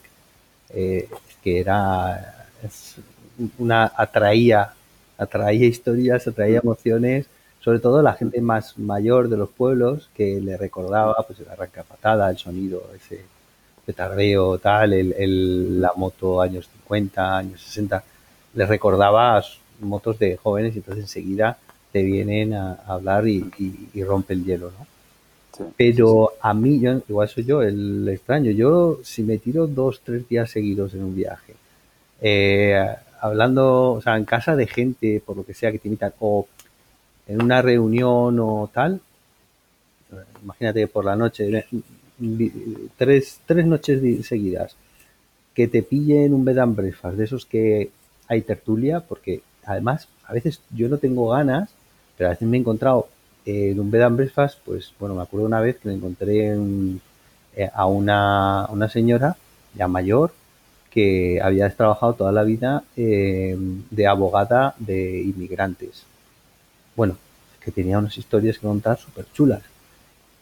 eh, 0.69 1.09
que 1.43 1.59
era 1.59 2.47
una 3.57 3.91
atraía, 3.95 4.73
atraía 5.17 5.67
historias, 5.67 6.27
atraía 6.27 6.59
emociones, 6.59 7.27
sobre 7.59 7.79
todo 7.79 8.01
la 8.01 8.13
gente 8.13 8.41
más 8.41 8.77
mayor 8.77 9.29
de 9.29 9.37
los 9.37 9.49
pueblos 9.49 10.09
que 10.15 10.41
le 10.41 10.57
recordaba 10.57 11.15
pues 11.25 11.39
el 11.39 11.49
arranca 11.49 11.83
patada, 11.83 12.29
el 12.29 12.37
sonido, 12.37 12.83
ese 12.95 13.23
petardeo, 13.85 14.57
tal, 14.59 14.93
el, 14.93 15.81
la 15.81 15.91
moto 15.95 16.41
años 16.41 16.69
50, 16.81 17.37
años 17.37 17.61
60, 17.61 18.03
le 18.55 18.65
recordaba 18.65 19.41
motos 19.79 20.19
de 20.19 20.37
jóvenes 20.37 20.75
y 20.75 20.79
entonces 20.79 21.03
enseguida 21.03 21.57
te 21.93 22.01
vienen 22.01 22.55
a, 22.55 22.73
hablar 22.87 23.27
y, 23.27 23.43
rompe 24.03 24.33
el 24.33 24.43
hielo, 24.43 24.71
¿no? 24.77 24.87
Pero 25.77 26.31
a 26.41 26.51
mí, 26.55 26.79
yo, 26.79 26.99
igual 27.07 27.29
soy 27.29 27.45
yo 27.45 27.61
el 27.61 28.09
extraño, 28.09 28.49
yo 28.49 28.99
si 29.03 29.21
me 29.21 29.37
tiro 29.37 29.67
dos, 29.67 30.01
tres 30.03 30.27
días 30.27 30.49
seguidos 30.49 30.95
en 30.95 31.03
un 31.03 31.15
viaje, 31.15 31.53
eh, 32.19 32.83
hablando, 33.21 33.91
o 33.91 34.01
sea, 34.01 34.17
en 34.17 34.25
casa 34.25 34.55
de 34.55 34.65
gente, 34.65 35.21
por 35.23 35.37
lo 35.37 35.45
que 35.45 35.53
sea 35.53 35.71
que 35.71 35.77
te 35.77 35.87
invitan, 35.87 36.13
o 36.19 36.47
en 37.27 37.43
una 37.43 37.61
reunión 37.61 38.39
o 38.39 38.67
tal, 38.73 38.99
imagínate 40.41 40.87
por 40.87 41.05
la 41.05 41.15
noche, 41.15 41.63
tres, 42.97 43.39
tres 43.45 43.65
noches 43.67 44.25
seguidas, 44.25 44.75
que 45.53 45.67
te 45.67 45.83
pillen 45.83 46.33
un 46.33 46.43
bed 46.43 46.57
and 46.57 46.75
breakfast, 46.75 47.15
de 47.15 47.25
esos 47.25 47.45
que 47.45 47.91
hay 48.27 48.41
tertulia, 48.41 49.01
porque 49.01 49.43
además 49.63 50.07
a 50.25 50.33
veces 50.33 50.61
yo 50.71 50.89
no 50.89 50.97
tengo 50.97 51.29
ganas, 51.29 51.69
pero 52.17 52.29
a 52.29 52.31
veces 52.31 52.47
me 52.47 52.57
he 52.57 52.59
encontrado 52.59 53.07
en 53.45 53.79
un 53.79 53.91
bed 53.91 54.01
and 54.01 54.17
breakfast, 54.17 54.59
pues 54.65 54.93
bueno, 54.99 55.15
me 55.15 55.21
acuerdo 55.21 55.45
una 55.47 55.59
vez 55.59 55.77
que 55.77 55.89
me 55.89 55.95
encontré 55.95 56.55
eh, 57.55 57.69
a 57.73 57.85
una, 57.85 58.67
una 58.69 58.89
señora 58.89 59.35
ya 59.75 59.87
mayor 59.87 60.33
que 60.89 61.41
había 61.41 61.69
trabajado 61.71 62.13
toda 62.13 62.31
la 62.31 62.43
vida 62.43 62.83
eh, 62.95 63.57
de 63.89 64.07
abogada 64.07 64.75
de 64.77 65.21
inmigrantes. 65.21 66.03
Bueno, 66.95 67.17
que 67.59 67.71
tenía 67.71 67.97
unas 67.97 68.17
historias 68.17 68.59
que 68.59 68.67
contar 68.67 68.99
súper 68.99 69.25
chulas. 69.33 69.63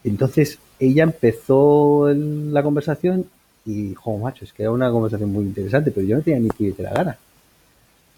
Entonces 0.04 0.58
ella 0.78 1.04
empezó 1.04 2.12
la 2.12 2.62
conversación 2.62 3.26
y, 3.64 3.94
jo, 3.94 4.18
macho, 4.18 4.44
es 4.44 4.52
que 4.52 4.64
era 4.64 4.72
una 4.72 4.90
conversación 4.90 5.32
muy 5.32 5.44
interesante, 5.44 5.90
pero 5.90 6.06
yo 6.06 6.16
no 6.16 6.22
tenía 6.22 6.40
ni 6.40 6.70
de 6.70 6.82
la 6.82 6.92
gana. 6.92 7.18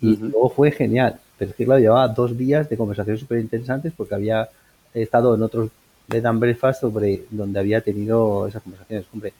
Y 0.00 0.16
luego 0.16 0.48
fue 0.50 0.72
genial. 0.72 1.20
Pero 1.38 1.50
es 1.50 1.56
que, 1.56 1.64
claro, 1.64 1.80
llevaba 1.80 2.08
dos 2.08 2.36
días 2.36 2.68
de 2.68 2.76
conversaciones 2.76 3.20
súper 3.20 3.38
interesantes 3.38 3.92
porque 3.96 4.14
había 4.14 4.48
estado 4.92 5.34
en 5.34 5.42
otros 5.42 5.70
bed 6.06 6.24
and 6.24 6.40
breakfast 6.40 6.80
sobre 6.80 7.24
donde 7.30 7.58
había 7.58 7.80
tenido 7.80 8.46
esas 8.46 8.62
conversaciones. 8.62 9.06
Hombre, 9.12 9.32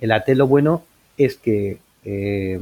el 0.00 0.12
AT 0.12 0.28
lo 0.30 0.46
bueno 0.46 0.82
es 1.16 1.36
que 1.36 1.78
eh, 2.04 2.60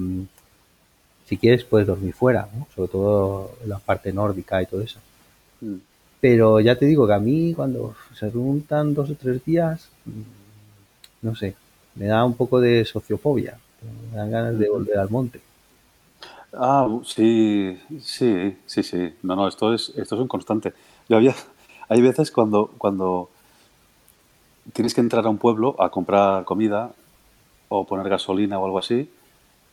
si 1.27 1.37
quieres 1.37 1.64
puedes 1.64 1.87
dormir 1.87 2.14
fuera, 2.14 2.49
sobre 2.74 2.89
todo 2.89 3.51
en 3.62 3.68
la 3.68 3.79
parte 3.79 4.12
nórdica 4.12 4.62
y 4.62 4.66
todo 4.66 4.81
eso. 4.81 4.99
Mm. 5.61 5.77
Pero 6.20 6.61
ya 6.61 6.77
te 6.77 6.87
digo 6.87 7.07
que 7.07 7.12
a 7.12 7.18
mí 7.18 7.53
cuando 7.55 7.95
se 8.14 8.31
juntan 8.31 8.95
dos 8.95 9.11
o 9.11 9.14
tres 9.14 9.45
días, 9.45 9.89
mm, 10.05 11.27
no 11.27 11.35
sé, 11.37 11.55
me 11.95 12.07
da 12.07 12.24
un 12.24 12.35
poco 12.35 12.61
de 12.61 12.85
sociofobia, 12.85 13.59
me 14.11 14.16
dan 14.16 14.31
ganas 14.31 14.59
de 14.59 14.68
volver 14.68 14.99
al 14.99 15.11
monte. 15.11 15.41
Ah, 16.59 16.88
sí, 17.04 17.78
sí, 18.00 18.57
sí, 18.66 18.82
sí. 18.82 19.14
No, 19.22 19.36
no, 19.36 19.46
esto 19.46 19.74
es, 19.74 19.90
esto 19.90 20.14
es 20.14 20.20
un 20.20 20.28
constante. 20.28 20.72
Yo 21.09 21.16
había, 21.16 21.34
hay 21.88 22.00
veces 22.00 22.30
cuando, 22.30 22.70
cuando 22.78 23.28
tienes 24.72 24.94
que 24.94 25.00
entrar 25.00 25.24
a 25.26 25.28
un 25.28 25.38
pueblo 25.38 25.76
a 25.78 25.90
comprar 25.90 26.44
comida 26.44 26.92
o 27.68 27.86
poner 27.86 28.09
gasolina 28.09 28.59
o 28.59 28.64
algo 28.64 28.78
así, 28.78 29.11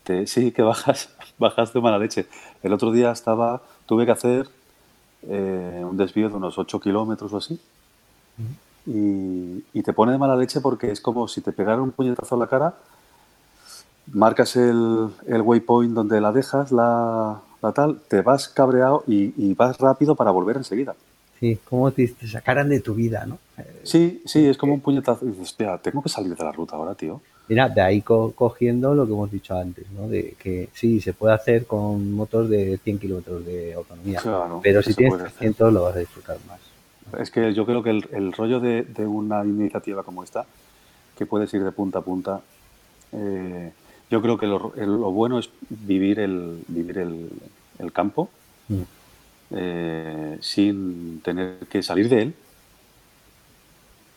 te, 0.03 0.27
sí 0.27 0.51
que 0.51 0.61
bajas, 0.61 1.09
bajas 1.37 1.73
de 1.73 1.81
mala 1.81 1.97
leche. 1.97 2.27
El 2.61 2.73
otro 2.73 2.91
día 2.91 3.11
estaba, 3.11 3.61
tuve 3.85 4.05
que 4.05 4.11
hacer 4.11 4.49
eh, 5.27 5.81
un 5.83 5.95
desvío 5.95 6.29
de 6.29 6.35
unos 6.35 6.57
8 6.57 6.79
kilómetros 6.79 7.31
o 7.33 7.37
así. 7.37 7.59
Y, 8.85 9.81
te 9.83 9.93
pone 9.93 10.13
de 10.13 10.17
mala 10.17 10.35
leche 10.35 10.61
porque 10.61 10.91
es 10.91 11.01
como 11.01 11.27
si 11.27 11.41
te 11.41 11.51
pegara 11.51 11.81
un 11.81 11.91
puñetazo 11.91 12.35
en 12.35 12.39
la 12.39 12.47
cara, 12.47 12.75
marcas 14.11 14.55
el, 14.55 15.09
el 15.27 15.41
waypoint 15.41 15.93
donde 15.93 16.21
la 16.21 16.31
dejas, 16.31 16.71
la, 16.71 17.41
tal, 17.73 17.99
te 18.07 18.21
vas 18.21 18.49
cabreado 18.49 19.03
y, 19.07 19.53
vas 19.53 19.77
rápido 19.77 20.15
para 20.15 20.31
volver 20.31 20.57
enseguida. 20.57 20.95
Sí, 21.39 21.59
como 21.69 21.91
te, 21.91 22.07
te 22.07 22.27
sacaran 22.27 22.69
de 22.69 22.79
tu 22.79 22.93
vida, 22.93 23.25
¿no? 23.25 23.37
Sí, 23.83 24.21
sí, 24.25 24.45
es 24.45 24.57
como 24.57 24.73
un 24.73 24.81
puñetazo. 24.81 25.25
Y 25.25 25.29
dices, 25.29 25.47
espera, 25.47 25.77
tengo 25.77 26.01
que 26.01 26.09
salir 26.09 26.35
de 26.35 26.43
la 26.43 26.51
ruta 26.51 26.75
ahora, 26.75 26.95
tío. 26.95 27.21
Mira, 27.49 27.67
de 27.67 27.81
ahí 27.81 28.01
cogiendo 28.01 28.95
lo 28.95 29.05
que 29.05 29.11
hemos 29.11 29.29
dicho 29.29 29.57
antes, 29.57 29.89
¿no? 29.91 30.07
De 30.07 30.35
que 30.39 30.69
sí, 30.73 31.01
se 31.01 31.11
puede 31.11 31.33
hacer 31.33 31.65
con 31.65 32.13
motos 32.13 32.49
de 32.49 32.79
100 32.81 32.99
kilómetros 32.99 33.45
de 33.45 33.73
autonomía, 33.73 34.21
pero 34.61 34.81
si 34.81 34.93
tienes 34.93 35.19
300 35.19 35.73
lo 35.73 35.83
vas 35.83 35.95
a 35.95 35.99
disfrutar 35.99 36.37
más. 36.47 36.59
Es 37.19 37.29
que 37.29 37.53
yo 37.53 37.65
creo 37.65 37.83
que 37.83 37.89
el, 37.89 38.33
rollo 38.33 38.61
de, 38.61 38.85
una 39.05 39.43
iniciativa 39.43 40.03
como 40.03 40.23
esta, 40.23 40.45
que 41.17 41.25
puedes 41.25 41.53
ir 41.53 41.63
de 41.63 41.71
punta 41.73 41.99
a 41.99 42.01
punta, 42.01 42.41
eh, 43.11 43.71
yo 44.13 44.21
creo 44.21 44.37
que 44.37 44.45
lo, 44.45 44.59
bueno 45.11 45.39
es 45.39 45.49
vivir 45.69 46.19
el, 46.19 46.63
vivir 46.67 46.99
el, 46.99 47.91
campo 47.91 48.29
mm. 48.67 48.81
eh, 49.49 50.37
sin 50.39 51.19
tener 51.21 51.65
que 51.67 51.81
salir 51.81 52.09
de 52.09 52.21
él. 52.21 52.35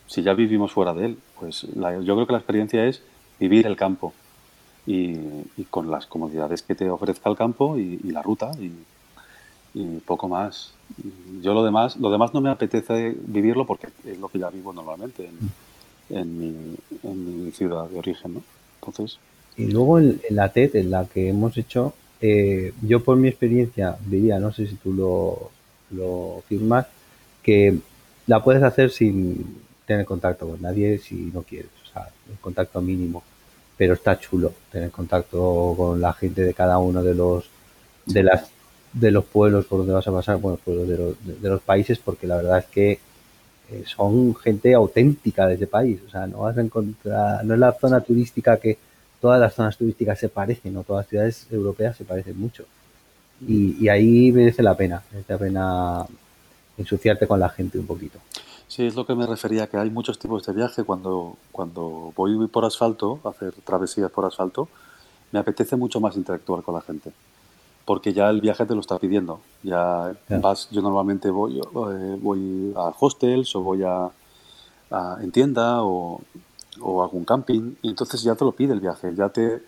Si 0.05 0.21
ya 0.21 0.35
vivimos 0.35 0.71
fuera 0.71 0.93
de 0.93 1.05
él, 1.07 1.17
pues 1.39 1.63
yo 1.63 2.13
creo 2.13 2.27
que 2.27 2.33
la 2.33 2.37
experiencia 2.37 2.85
es 2.85 3.01
vivir 3.39 3.65
el 3.65 3.75
campo 3.75 4.13
y, 4.85 5.17
con 5.71 5.89
las 5.89 6.05
comodidades 6.05 6.61
que 6.61 6.75
te 6.75 6.87
ofrezca 6.91 7.31
el 7.31 7.35
campo 7.35 7.75
y, 7.75 7.97
la 8.11 8.21
ruta 8.21 8.51
y, 8.59 8.71
poco 10.05 10.27
más. 10.27 10.73
Yo 11.41 11.55
lo 11.55 11.63
demás, 11.63 11.97
lo 11.97 12.11
demás 12.11 12.35
no 12.35 12.41
me 12.41 12.51
apetece 12.51 13.15
vivirlo 13.19 13.65
porque 13.65 13.87
es 14.05 14.19
lo 14.19 14.29
que 14.29 14.37
ya 14.37 14.51
vivo 14.51 14.73
normalmente 14.73 15.27
en, 16.11 16.77
mi, 17.03 17.51
ciudad 17.51 17.89
de 17.89 17.97
origen, 17.97 18.35
¿no? 18.35 18.43
Entonces. 18.75 19.17
Y 19.57 19.67
luego 19.67 19.99
en, 19.99 20.21
la 20.29 20.49
TED, 20.49 20.75
en 20.75 20.91
la 20.91 21.05
que 21.05 21.29
hemos 21.29 21.57
hecho, 21.57 21.93
eh, 22.21 22.73
yo 22.81 23.03
por 23.03 23.17
mi 23.17 23.27
experiencia 23.27 23.97
diría, 24.05 24.39
no 24.39 24.53
sé 24.53 24.67
si 24.67 24.75
tú 24.75 24.93
lo, 24.93 25.51
lo 25.91 26.43
firmas, 26.47 26.85
que 27.41 27.77
la 28.27 28.43
puedes 28.43 28.61
hacer 28.63 28.91
sin 28.91 29.61
tener 29.85 30.05
contacto 30.05 30.47
con 30.47 30.61
nadie 30.61 30.99
si 30.99 31.31
no 31.33 31.41
quieres 31.43 31.69
el 32.29 32.37
contacto 32.39 32.81
mínimo, 32.81 33.23
pero 33.77 33.93
está 33.93 34.19
chulo 34.19 34.53
tener 34.71 34.91
contacto 34.91 35.73
con 35.77 36.01
la 36.01 36.13
gente 36.13 36.43
de 36.43 36.53
cada 36.53 36.77
uno 36.77 37.03
de 37.03 37.15
los 37.15 37.49
de 38.05 38.23
las 38.23 38.49
de 38.93 39.11
los 39.11 39.25
pueblos 39.25 39.65
por 39.65 39.79
donde 39.79 39.93
vas 39.93 40.07
a 40.07 40.11
pasar, 40.11 40.37
bueno, 40.37 40.57
pueblos 40.63 40.87
de 40.87 40.97
los, 40.97 41.41
de, 41.41 41.49
los 41.49 41.61
países, 41.61 41.99
porque 41.99 42.25
la 42.25 42.37
verdad 42.37 42.59
es 42.59 42.65
que 42.65 42.91
eh, 43.69 43.83
son 43.85 44.33
gente 44.35 44.73
auténtica 44.73 45.45
de 45.45 45.55
ese 45.55 45.67
país, 45.67 45.99
o 46.07 46.09
sea, 46.09 46.25
no 46.25 46.39
vas 46.39 46.57
a 46.57 46.61
encontrar, 46.61 47.45
no 47.45 47.53
es 47.53 47.59
la 47.59 47.73
zona 47.73 48.01
turística 48.01 48.57
que 48.57 48.77
todas 49.21 49.39
las 49.39 49.53
zonas 49.55 49.77
turísticas 49.77 50.19
se 50.19 50.29
parecen, 50.29 50.73
no 50.73 50.83
todas 50.83 51.05
las 51.05 51.09
ciudades 51.09 51.47
europeas 51.51 51.97
se 51.97 52.05
parecen 52.05 52.39
mucho. 52.39 52.65
Y, 53.47 53.83
y 53.83 53.89
ahí 53.89 54.31
merece 54.31 54.63
la 54.63 54.75
pena, 54.75 55.03
merece 55.11 55.33
la 55.33 55.39
pena 55.39 56.05
ensuciarte 56.77 57.27
con 57.27 57.39
la 57.39 57.49
gente 57.49 57.77
un 57.77 57.85
poquito. 57.85 58.19
Sí, 58.67 58.85
es 58.85 58.95
lo 58.95 59.05
que 59.05 59.15
me 59.15 59.25
refería, 59.25 59.67
que 59.67 59.77
hay 59.77 59.89
muchos 59.89 60.19
tipos 60.19 60.45
de 60.45 60.53
viaje. 60.53 60.83
Cuando, 60.83 61.37
cuando 61.51 62.13
voy 62.15 62.47
por 62.47 62.65
asfalto, 62.65 63.19
a 63.23 63.29
hacer 63.29 63.53
travesías 63.63 64.11
por 64.11 64.25
asfalto, 64.25 64.67
me 65.31 65.39
apetece 65.39 65.75
mucho 65.75 65.99
más 65.99 66.15
interactuar 66.17 66.63
con 66.63 66.75
la 66.75 66.81
gente. 66.81 67.11
Porque 67.85 68.11
ya 68.11 68.29
el 68.29 68.41
viaje 68.41 68.65
te 68.65 68.73
lo 68.75 68.81
está 68.81 68.99
pidiendo. 68.99 69.39
Ya 69.63 70.13
vas, 70.29 70.69
yo 70.69 70.81
normalmente 70.81 71.29
voy, 71.29 71.59
eh, 71.59 72.17
voy 72.21 72.73
a 72.75 72.93
hostels 72.99 73.55
o 73.55 73.61
voy 73.61 73.83
a, 73.83 74.09
en 75.21 75.31
tienda 75.31 75.83
o, 75.83 76.21
o 76.81 77.03
algún 77.03 77.25
camping 77.25 77.75
y 77.81 77.89
entonces 77.89 78.21
ya 78.21 78.35
te 78.35 78.45
lo 78.45 78.51
pide 78.51 78.73
el 78.73 78.79
viaje. 78.79 79.13
Ya 79.15 79.29
te 79.29 79.61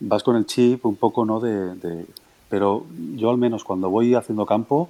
vas 0.00 0.22
con 0.22 0.36
el 0.36 0.46
chip 0.46 0.84
un 0.86 0.96
poco, 0.96 1.24
¿no? 1.24 1.40
De, 1.40 2.06
pero 2.48 2.84
yo 3.14 3.30
al 3.30 3.38
menos 3.38 3.64
cuando 3.64 3.90
voy 3.90 4.14
haciendo 4.14 4.44
campo, 4.46 4.88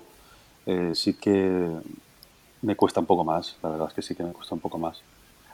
eh, 0.66 0.92
sí 0.94 1.14
que 1.14 1.68
me 2.62 2.76
cuesta 2.76 3.00
un 3.00 3.06
poco 3.06 3.24
más, 3.24 3.56
la 3.62 3.70
verdad 3.70 3.88
es 3.88 3.94
que 3.94 4.02
sí 4.02 4.14
que 4.14 4.22
me 4.22 4.32
cuesta 4.32 4.54
un 4.54 4.60
poco 4.60 4.78
más. 4.78 5.00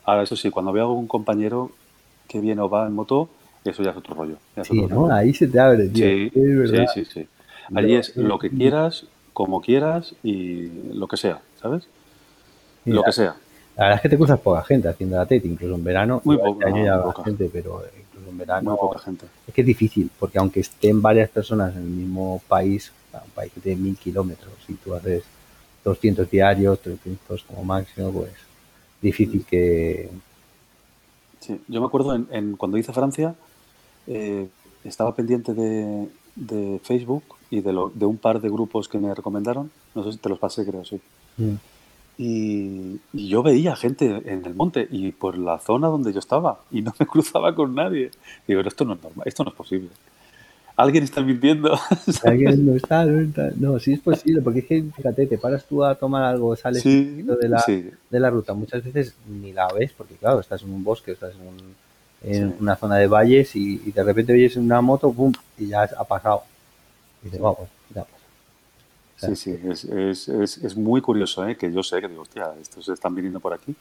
Ahora, 0.05 0.23
eso 0.23 0.37
sí, 0.37 0.51
cuando 0.51 0.73
veo 0.73 0.87
a 0.87 0.93
un 0.93 1.07
compañero 1.07 1.71
que 2.29 2.41
viene 2.41 2.61
o 2.63 2.69
va 2.69 2.87
en 2.87 2.95
moto, 2.95 3.29
eso 3.65 3.83
ya 3.83 3.91
es 3.91 3.97
otro 3.97 4.15
rollo. 4.15 4.37
sí, 4.63 4.87
¿no? 4.87 5.13
Ahí 5.13 5.35
se 5.35 5.49
te 5.49 5.59
abre, 5.59 5.89
tío. 5.89 6.07
Sí, 6.07 6.31
sí, 6.33 6.85
sí, 6.95 7.05
sí. 7.05 7.29
Allí 7.75 7.95
es 7.97 8.17
lo 8.17 8.39
que 8.39 8.51
quieras, 8.51 9.07
como 9.33 9.61
quieras 9.61 10.15
y 10.23 10.69
lo 10.95 11.07
que 11.09 11.17
sea, 11.17 11.41
¿sabes? 11.61 11.87
lo 12.85 13.03
que 13.03 13.13
sea. 13.13 13.37
La 13.79 13.85
verdad 13.85 13.97
es 13.99 14.03
que 14.03 14.09
te 14.09 14.17
cruzas 14.17 14.41
poca 14.41 14.63
gente 14.65 14.89
haciendo 14.89 15.17
la 15.17 15.25
TET, 15.25 15.45
incluso 15.45 15.77
en 15.77 15.85
verano. 15.85 16.21
Muy 16.25 16.37
poca, 16.37 16.67
gente, 17.25 17.49
pero 17.53 17.85
incluso 17.97 18.29
en 18.29 18.39
verano. 18.39 18.71
Muy 18.71 18.79
poca 18.79 18.99
gente. 18.99 19.27
Es 19.47 19.55
que 19.55 19.61
es 19.61 19.67
difícil, 19.67 20.11
porque 20.19 20.39
aunque 20.39 20.59
estén 20.59 21.01
varias 21.01 21.31
personas 21.31 21.77
en 21.77 21.83
el 21.83 21.89
mismo 21.89 22.43
país, 22.49 22.93
un 23.13 23.31
país 23.31 23.53
que 23.53 23.61
tiene 23.61 23.81
mil 23.81 23.97
kilómetros, 23.97 24.53
y 24.67 24.75
tú 24.75 24.95
haces 24.95 25.23
200 25.85 26.29
diarios, 26.29 26.81
300 26.81 27.45
como 27.45 27.63
máximo, 27.63 28.11
pues 28.11 28.33
difícil 29.01 29.45
que... 29.45 30.11
Sí, 31.39 31.61
yo 31.69 31.81
me 31.81 31.87
acuerdo 31.87 32.15
en, 32.15 32.57
cuando 32.57 32.79
hice 32.79 32.93
Francia, 32.93 33.37
eh, 34.09 34.49
estaba 34.83 35.15
pendiente 35.15 35.55
de, 35.55 36.81
Facebook 36.83 37.23
y 37.49 37.61
de, 37.61 37.73
lo, 37.73 37.91
de 37.95 38.07
un 38.07 38.17
par 38.17 38.41
de 38.41 38.49
grupos 38.49 38.89
que 38.89 38.99
me 38.99 39.15
recomendaron, 39.15 39.71
no 39.95 40.03
sé 40.03 40.13
si 40.13 40.19
te 40.19 40.29
los 40.29 40.41
pasé, 40.41 40.67
creo, 40.67 40.85
sí. 40.85 41.01
Mm. 41.37 41.55
Y, 42.19 42.99
yo 43.13 43.45
veía 43.45 43.77
gente 43.77 44.23
en 44.27 44.45
el 44.45 44.55
monte 44.55 44.89
y 44.91 45.13
por 45.13 45.39
la 45.39 45.61
zona 45.61 45.87
donde 45.87 46.13
yo 46.13 46.19
estaba 46.19 46.61
y 46.71 46.83
no 46.83 46.93
me 46.99 47.07
cruzaba 47.07 47.55
con 47.55 47.75
nadie. 47.75 48.11
Digo, 48.47 48.61
esto 48.61 48.85
no 48.85 48.95
es 48.95 49.03
normal, 49.03 49.27
esto 49.27 49.45
no 49.45 49.51
es 49.51 49.57
posible. 49.57 49.89
Alguien 50.77 51.05
está 51.05 51.23
mintiendo. 51.23 51.77
Alguien 52.25 52.67
no 52.67 52.75
está, 52.75 53.05
no 53.57 53.79
sí 53.79 53.95
es 53.95 54.01
posible, 54.01 54.43
porque 54.43 54.61
es 54.61 54.67
que, 54.67 54.85
fíjate, 54.97 55.27
te 55.27 55.39
paras 55.39 55.65
tú 55.65 55.85
a 55.85 55.95
tomar 55.95 56.23
algo, 56.25 56.55
sales 56.55 56.85
de, 56.85 57.49
la, 57.49 57.65
de 57.67 58.21
la 58.21 58.31
ruta, 58.31 58.55
muchas 58.55 58.85
veces 58.85 59.15
ni 59.27 59.53
la 59.53 59.69
ves, 59.73 59.93
porque 59.97 60.15
claro, 60.15 60.39
estás 60.39 60.63
en 60.63 60.71
un 60.71 60.85
bosque, 60.85 61.13
estás 61.13 61.35
en, 62.23 62.55
una 62.61 62.77
zona 62.77 62.97
de 62.97 63.09
valles 63.09 63.57
y, 63.57 63.77
de 63.79 64.05
repente 64.05 64.33
oyes 64.33 64.57
una 64.57 64.81
moto, 64.81 65.13
¡pum! 65.13 65.33
y 65.57 65.69
ya 65.69 65.83
ha 65.83 66.05
pasado. 66.05 66.43
Y 67.23 67.27
dices, 67.27 67.41
vamos, 67.41 67.69
ya 67.93 68.05
Sí, 69.19 69.35
sí, 69.35 69.59
es, 69.65 69.85
es, 69.85 70.29
es, 70.29 70.59
es, 70.59 70.77
muy 70.77 71.01
curioso, 71.01 71.47
¿eh? 71.47 71.57
que 71.57 71.73
yo 71.73 71.83
sé 71.83 72.01
que 72.01 72.09
digo, 72.09 72.23
hostia, 72.23 72.53
estos 72.61 72.89
están 72.89 73.15
viniendo 73.17 73.41
por 73.41 73.53
aquí, 73.53 73.75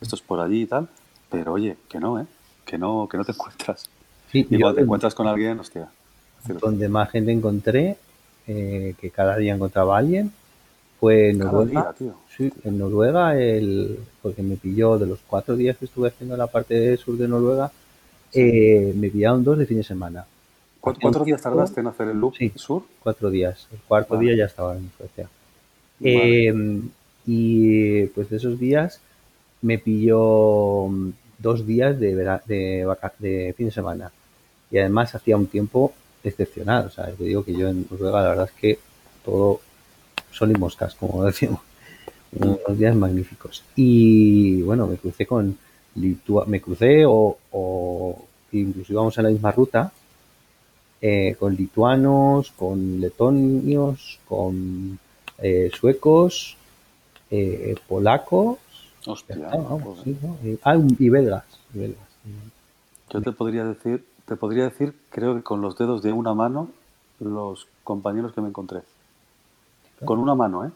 estos 0.00 0.22
por 0.22 0.38
allí 0.38 0.62
y 0.62 0.66
tal, 0.66 0.88
pero 1.28 1.54
oye, 1.54 1.76
que 1.88 1.98
no, 1.98 2.20
¿eh? 2.20 2.26
que 2.64 2.78
no, 2.78 3.08
que 3.10 3.16
no 3.16 3.24
te 3.24 3.32
encuentras. 3.36 3.90
y 4.32 4.44
cuando 4.44 4.74
te 4.76 4.82
encuentras 4.82 5.14
con 5.14 5.26
alguien, 5.26 5.58
hostia. 5.58 5.88
Donde 6.60 6.88
más 6.88 7.10
gente 7.10 7.32
encontré, 7.32 7.98
eh, 8.46 8.94
que 9.00 9.10
cada 9.10 9.36
día 9.36 9.54
encontraba 9.54 9.96
a 9.96 9.98
alguien, 9.98 10.32
fue 11.00 11.30
en 11.30 11.38
Noruega. 11.38 11.94
Sí, 12.36 12.52
en 12.64 12.78
Noruega, 12.78 13.36
el, 13.36 13.98
porque 14.22 14.42
me 14.42 14.56
pilló 14.56 14.96
de 14.96 15.06
los 15.06 15.18
cuatro 15.26 15.56
días 15.56 15.76
que 15.76 15.86
estuve 15.86 16.08
haciendo 16.08 16.36
la 16.36 16.46
parte 16.46 16.96
sur 16.96 17.16
de 17.16 17.26
Noruega, 17.26 17.72
eh, 18.32 18.92
me 18.96 19.08
pillaron 19.10 19.42
dos 19.42 19.58
de 19.58 19.66
fin 19.66 19.78
de 19.78 19.84
semana. 19.84 20.24
¿Cuántos 21.00 21.24
días 21.24 21.42
tardaste 21.42 21.80
en 21.80 21.86
hacer 21.86 22.08
el 22.08 22.18
loop 22.18 22.34
sur? 22.56 22.82
Cuatro 23.02 23.30
días. 23.30 23.68
El 23.72 23.78
cuarto 23.80 24.16
día 24.18 24.36
ya 24.36 24.44
estaba 24.44 24.76
en 24.76 24.90
Suecia. 24.96 25.28
Eh, 26.00 26.80
y 27.26 28.06
pues 28.06 28.30
de 28.30 28.36
esos 28.36 28.58
días 28.58 29.00
me 29.62 29.78
pilló 29.78 30.86
mm, 30.88 31.12
dos 31.38 31.66
días 31.66 31.98
de, 31.98 32.14
de, 32.46 32.96
de 33.18 33.54
fin 33.56 33.66
de 33.66 33.72
semana. 33.72 34.10
Y 34.70 34.78
además 34.78 35.14
hacía 35.14 35.36
un 35.36 35.46
tiempo 35.46 35.92
excepcional. 36.22 36.86
O 36.86 36.90
sea, 36.90 37.06
te 37.06 37.24
digo 37.24 37.44
que 37.44 37.54
yo 37.54 37.68
en 37.68 37.86
Noruega 37.90 38.22
la 38.22 38.28
verdad 38.28 38.50
es 38.52 38.60
que 38.60 38.78
todo 39.24 39.60
son 40.30 40.50
y 40.50 40.54
moscas, 40.54 40.94
como 40.94 41.24
decimos. 41.24 41.60
Unos 42.32 42.78
días 42.78 42.94
magníficos. 42.94 43.64
Y 43.74 44.62
bueno, 44.62 44.86
me 44.86 44.96
crucé 44.96 45.26
con 45.26 45.56
Litua 45.94 46.44
me 46.46 46.60
crucé 46.60 47.04
o, 47.06 47.36
o 47.50 48.24
incluso 48.52 48.92
íbamos 48.92 49.16
en 49.18 49.24
la 49.24 49.30
misma 49.30 49.52
ruta 49.52 49.92
eh, 51.00 51.36
con 51.38 51.54
lituanos, 51.54 52.50
con 52.56 53.00
letonios, 53.00 54.18
con 54.26 54.98
eh, 55.38 55.70
suecos, 55.78 56.56
eh, 57.30 57.76
polacos. 57.86 58.58
ah, 60.64 60.76
y 60.98 61.08
belgas, 61.08 61.44
Yo 63.10 63.22
te 63.22 63.32
podría 63.32 63.64
decir, 63.64 64.04
te 64.26 64.34
podría 64.34 64.64
decir, 64.64 64.92
creo 65.10 65.36
que 65.36 65.42
con 65.42 65.60
los 65.60 65.78
dedos 65.78 66.02
de 66.02 66.12
una 66.12 66.34
mano, 66.34 66.68
los 67.20 67.68
compañeros 67.84 68.32
que 68.32 68.40
me 68.40 68.48
encontré. 68.48 68.80
Con 70.04 70.18
una 70.18 70.34
mano, 70.34 70.66
¿eh? 70.66 70.70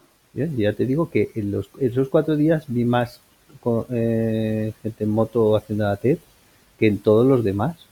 ya 0.55 0.73
te 0.73 0.85
digo 0.85 1.09
que 1.09 1.31
en, 1.35 1.51
los, 1.51 1.69
esos 1.79 2.09
cuatro 2.09 2.35
días 2.35 2.65
vi 2.67 2.85
más 2.85 3.19
gente 3.61 5.03
en 5.03 5.09
moto 5.09 5.55
haciendo 5.55 5.85
la 5.85 5.97
TED 5.97 6.17
que 6.79 6.87
en 6.87 6.99
todos 6.99 7.25
los 7.25 7.43
demás. 7.43 7.82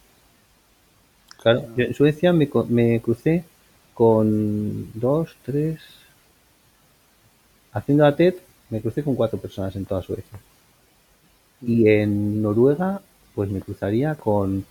Claro, 1.42 1.66
en 1.76 1.94
Suecia 1.94 2.32
me, 2.34 2.48
me 2.70 3.02
crucé 3.02 3.44
con 3.96 4.92
dos, 4.94 5.36
tres. 5.44 5.80
Haciendo 7.74 8.04
la 8.04 8.16
TED, 8.16 8.36
me 8.70 8.80
crucé 8.80 9.04
con 9.04 9.16
cuatro 9.16 9.40
personas 9.40 9.76
en 9.76 9.86
toda 9.86 10.04
Suecia. 10.04 10.40
Y 11.62 11.88
en 11.88 12.42
Noruega, 12.42 13.02
pues 13.34 13.50
me 13.50 13.62
cruzaría 13.62 14.16
con. 14.16 14.66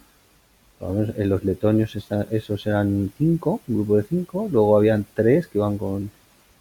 En 0.80 1.28
los 1.28 1.44
letonios, 1.44 1.94
esos 2.30 2.66
eran 2.66 3.12
cinco, 3.18 3.60
un 3.68 3.74
grupo 3.76 3.96
de 3.98 4.02
cinco. 4.04 4.48
Luego 4.50 4.78
habían 4.78 5.04
tres 5.14 5.46
que 5.46 5.58
iban 5.58 5.76
con 5.76 6.10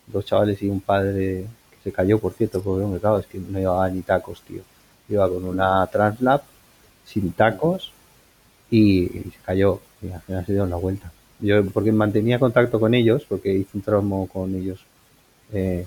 dos 0.07 0.26
chavales 0.26 0.62
y 0.62 0.68
un 0.68 0.82
padre 0.82 1.45
que 1.72 1.78
se 1.84 1.91
cayó, 1.93 2.20
por 2.20 2.34
cierto, 2.34 2.62
porque 2.62 2.99
claro, 2.99 3.20
es 3.20 3.28
que 3.28 3.39
no 3.39 3.57
llevaba 3.60 3.89
ni 3.89 4.01
tacos, 4.01 4.41
tío. 4.41 4.62
Iba 5.07 5.30
con 5.30 5.45
una 5.45 5.88
Translab 5.88 6.41
sin 7.05 7.32
tacos 7.32 7.93
y 8.70 9.07
se 9.07 9.39
cayó 9.45 9.80
y 10.02 10.12
al 10.12 10.22
final 10.22 10.45
se 10.45 10.52
dieron 10.54 10.70
la 10.70 10.76
vuelta. 10.78 11.12
Yo, 11.39 11.66
porque 11.66 11.91
mantenía 11.91 12.39
contacto 12.39 12.80
con 12.80 12.93
ellos, 12.93 13.26
porque 13.28 13.54
hice 13.54 13.70
un 13.74 13.82
tramo 13.82 14.28
con 14.28 14.54
ellos. 14.56 14.80
Eh, 15.54 15.86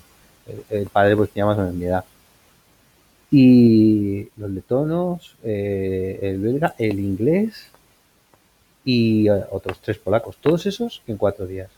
el, 0.69 0.87
padre 0.87 1.15
pues 1.15 1.29
tenía 1.29 1.45
más 1.45 1.57
o 1.57 1.61
menos 1.61 1.75
mi 1.75 1.85
edad. 1.85 2.03
Y 3.31 4.27
los 4.37 4.51
letonos, 4.51 5.35
eh, 5.43 6.19
el 6.21 6.39
belga, 6.39 6.75
el 6.77 6.99
inglés 6.99 7.67
y 8.85 9.27
eh, 9.27 9.43
otros 9.51 9.79
tres 9.79 9.97
polacos. 9.97 10.37
Todos 10.41 10.65
esos 10.65 11.01
en 11.07 11.17
cuatro 11.17 11.45
días. 11.47 11.69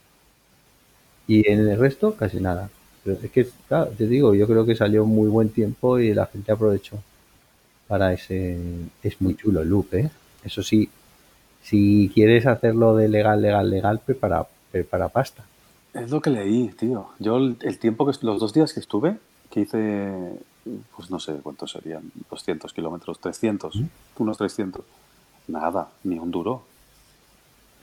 Y 1.27 1.49
en 1.49 1.67
el 1.67 1.77
resto 1.77 2.15
casi 2.15 2.39
nada. 2.39 2.69
Pero 3.03 3.19
es 3.21 3.31
que, 3.31 3.47
te 3.97 4.07
digo, 4.07 4.33
yo 4.33 4.47
creo 4.47 4.65
que 4.65 4.75
salió 4.75 5.05
muy 5.05 5.27
buen 5.27 5.49
tiempo 5.49 5.99
y 5.99 6.13
la 6.13 6.25
gente 6.25 6.51
aprovechó 6.51 6.97
para 7.87 8.13
ese... 8.13 8.57
Es 9.03 9.21
muy 9.21 9.35
chulo 9.35 9.61
el 9.61 9.69
loop, 9.69 9.93
¿eh? 9.93 10.09
Eso 10.43 10.63
sí, 10.63 10.89
si 11.65 12.11
quieres 12.13 12.45
hacerlo 12.45 12.95
de 12.95 13.09
legal, 13.09 13.41
legal, 13.41 13.69
legal, 13.69 13.99
prepara, 14.05 14.45
prepara 14.71 15.09
pasta. 15.09 15.43
Es 15.93 16.11
lo 16.11 16.21
que 16.21 16.29
leí, 16.29 16.69
tío. 16.69 17.07
Yo 17.19 17.37
el, 17.37 17.79
tiempo 17.79 18.05
que 18.05 18.13
los 18.21 18.39
dos 18.39 18.53
días 18.53 18.71
que 18.71 18.79
estuve, 18.79 19.17
que 19.49 19.61
hice, 19.61 20.13
pues 20.95 21.09
no 21.09 21.19
sé 21.19 21.33
cuántos 21.41 21.71
serían, 21.71 22.11
200 22.29 22.71
kilómetros, 22.71 23.19
300, 23.19 23.75
¿Mm? 23.75 23.85
unos 24.19 24.37
300. 24.37 24.83
Nada, 25.47 25.89
ni 26.03 26.19
un 26.19 26.29
duro. 26.29 26.61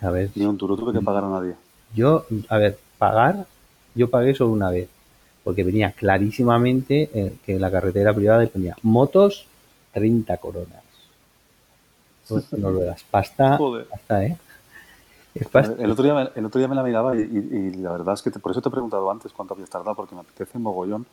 A 0.00 0.10
ver. 0.10 0.30
Ni 0.36 0.44
un 0.44 0.56
duro 0.56 0.76
tuve 0.76 0.92
que 0.92 1.04
pagar 1.04 1.24
a 1.24 1.30
nadie. 1.30 1.54
Yo, 1.94 2.24
a 2.48 2.58
ver, 2.58 2.78
pagar, 2.98 3.46
yo 3.96 4.10
pagué 4.10 4.34
solo 4.34 4.52
una 4.52 4.70
vez, 4.70 4.88
porque 5.42 5.64
venía 5.64 5.90
clarísimamente 5.90 7.10
eh, 7.14 7.36
que 7.44 7.54
en 7.54 7.60
la 7.60 7.70
carretera 7.70 8.14
privada 8.14 8.46
ponía 8.46 8.76
motos 8.82 9.46
30 9.92 10.36
coronas. 10.36 10.82
Noruegas. 12.56 13.04
Pasta, 13.10 13.58
pasta, 13.90 14.24
¿eh? 14.24 14.36
El, 15.34 15.90
otro 15.90 16.04
día, 16.04 16.30
el 16.34 16.44
otro 16.44 16.58
día 16.58 16.68
me 16.68 16.74
la 16.74 16.82
miraba 16.82 17.16
y, 17.16 17.72
la 17.76 17.92
verdad 17.92 18.14
es 18.14 18.22
que 18.22 18.30
por 18.30 18.52
eso 18.52 18.60
te 18.60 18.68
he 18.68 18.72
preguntado 18.72 19.10
antes 19.10 19.32
cuánto 19.32 19.54
habías 19.54 19.70
tardado, 19.70 19.96
porque 19.96 20.14
me 20.14 20.20
apetece 20.20 20.58
mogollón 20.58 21.06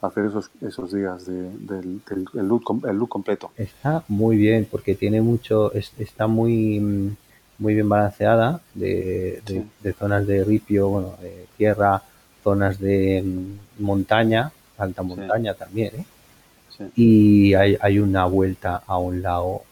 hacer 0.00 0.24
esos, 0.26 0.50
esos 0.62 0.92
días 0.92 1.26
de, 1.26 1.50
del, 1.58 2.00
el, 2.10 2.48
look, 2.48 2.82
el 2.88 2.96
look 2.96 3.10
completo. 3.10 3.50
Está 3.56 4.02
muy 4.08 4.38
bien, 4.38 4.66
porque 4.70 4.94
tiene 4.94 5.20
mucho, 5.20 5.72
está 5.74 6.26
muy, 6.26 7.14
muy 7.58 7.74
bien 7.74 7.88
balanceada 7.88 8.62
de, 8.74 9.42
de, 9.82 9.92
zonas 9.92 10.26
de 10.26 10.42
ripio, 10.42 10.88
bueno, 10.88 11.14
de 11.20 11.46
tierra, 11.58 12.02
zonas 12.42 12.78
de 12.78 13.22
mm, 13.22 13.82
montaña, 13.82 14.50
alta 14.78 15.02
montaña 15.02 15.52
también, 15.52 15.96
¿eh? 15.96 16.04
Y 16.96 17.52
hay, 17.52 17.76
hay 17.78 17.98
una 17.98 18.24
vuelta 18.24 18.82
a 18.86 18.96
un 18.96 19.20
lago 19.20 19.64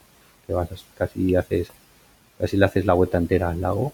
que 0.49 0.55
vas 0.55 0.68
casi 0.96 1.36
haces 1.36 1.68
casi 2.38 2.57
le 2.57 2.64
haces 2.64 2.86
la 2.86 2.94
vuelta 2.94 3.18
entera 3.18 3.51
al 3.51 3.61
lago, 3.61 3.92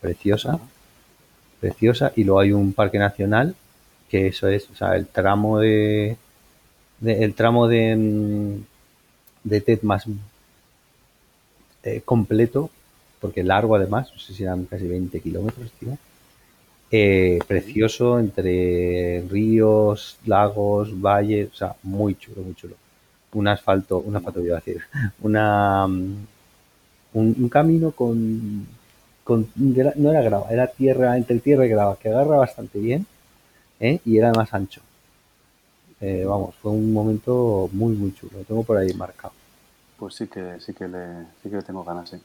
preciosa, 0.00 0.60
preciosa, 1.60 2.12
y 2.14 2.24
luego 2.24 2.40
hay 2.40 2.52
un 2.52 2.72
parque 2.72 2.98
nacional 2.98 3.56
que 4.08 4.28
eso 4.28 4.48
es, 4.48 4.70
o 4.70 4.76
sea, 4.76 4.94
el 4.96 5.06
tramo 5.08 5.58
de, 5.58 6.16
el 7.04 7.34
tramo 7.34 7.66
de 7.68 7.96
mm, 7.96 8.64
de 9.44 9.60
TED 9.60 9.82
más 9.82 10.06
eh, 11.84 12.02
completo, 12.04 12.70
porque 13.20 13.42
largo 13.42 13.74
además, 13.76 14.10
no 14.12 14.20
sé 14.20 14.34
si 14.34 14.42
eran 14.44 14.66
casi 14.66 14.86
20 14.86 15.20
kilómetros, 15.20 15.72
tío. 15.80 15.98
Eh, 16.90 17.40
precioso 17.48 18.18
entre 18.20 19.24
ríos, 19.28 20.18
lagos, 20.26 21.00
valles, 21.00 21.50
o 21.52 21.56
sea, 21.56 21.76
muy 21.82 22.14
chulo, 22.16 22.42
muy 22.42 22.54
chulo 22.54 22.76
un 23.36 23.48
asfalto, 23.48 23.98
un 23.98 24.16
asfalto 24.16 24.40
iba 24.40 24.56
a 24.56 24.60
decir, 24.60 24.82
una, 25.20 25.86
mm, 25.86 26.26
un, 27.14 27.48
camino 27.48 27.92
con, 27.92 28.66
con, 29.24 29.48
no 29.56 30.10
era 30.10 30.22
grava, 30.22 30.48
era 30.50 30.66
tierra, 30.66 31.16
entre 31.16 31.38
tierra 31.40 31.66
y 31.66 31.68
grava, 31.68 31.96
que 31.96 32.08
agarra 32.08 32.36
bastante 32.38 32.78
bien, 32.78 33.06
¿eh? 33.80 34.00
y 34.04 34.16
era 34.16 34.32
más 34.32 34.52
ancho. 34.54 34.80
eh, 36.00 36.24
vamos, 36.26 36.54
fue 36.56 36.72
un 36.72 36.92
momento 36.92 37.68
muy, 37.72 37.94
muy 37.94 38.12
chulo. 38.14 38.38
Lo 38.38 38.44
tengo 38.44 38.62
por 38.64 38.76
ahí 38.76 38.92
marcado. 38.94 39.32
Pues 39.98 40.14
sí 40.14 40.26
que, 40.26 40.60
sí 40.60 40.74
que, 40.74 40.86
le, 40.88 41.24
sí 41.42 41.48
que 41.48 41.56
le 41.56 41.62
tengo 41.62 41.84
ganas, 41.84 42.10
sí. 42.10 42.18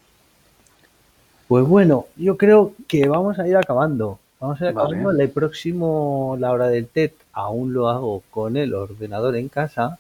Pues 1.48 1.66
bueno, 1.66 2.06
yo 2.18 2.38
creo 2.38 2.74
que 2.88 3.08
vamos 3.08 3.40
a 3.40 3.48
ir 3.48 3.56
acabando. 3.56 4.20
Vamos 4.40 4.62
a 4.62 4.66
ir 4.66 4.70
acabando. 4.72 5.12
El 5.12 5.30
próximo, 5.30 6.36
la 6.40 6.52
hora 6.52 6.68
del 6.68 6.88
TED, 6.88 7.12
aún 7.32 7.74
lo 7.74 7.90
hago 7.90 8.24
con 8.30 8.58
el 8.58 8.74
ordenador 8.74 9.36
en 9.38 9.48
casa, 9.48 10.00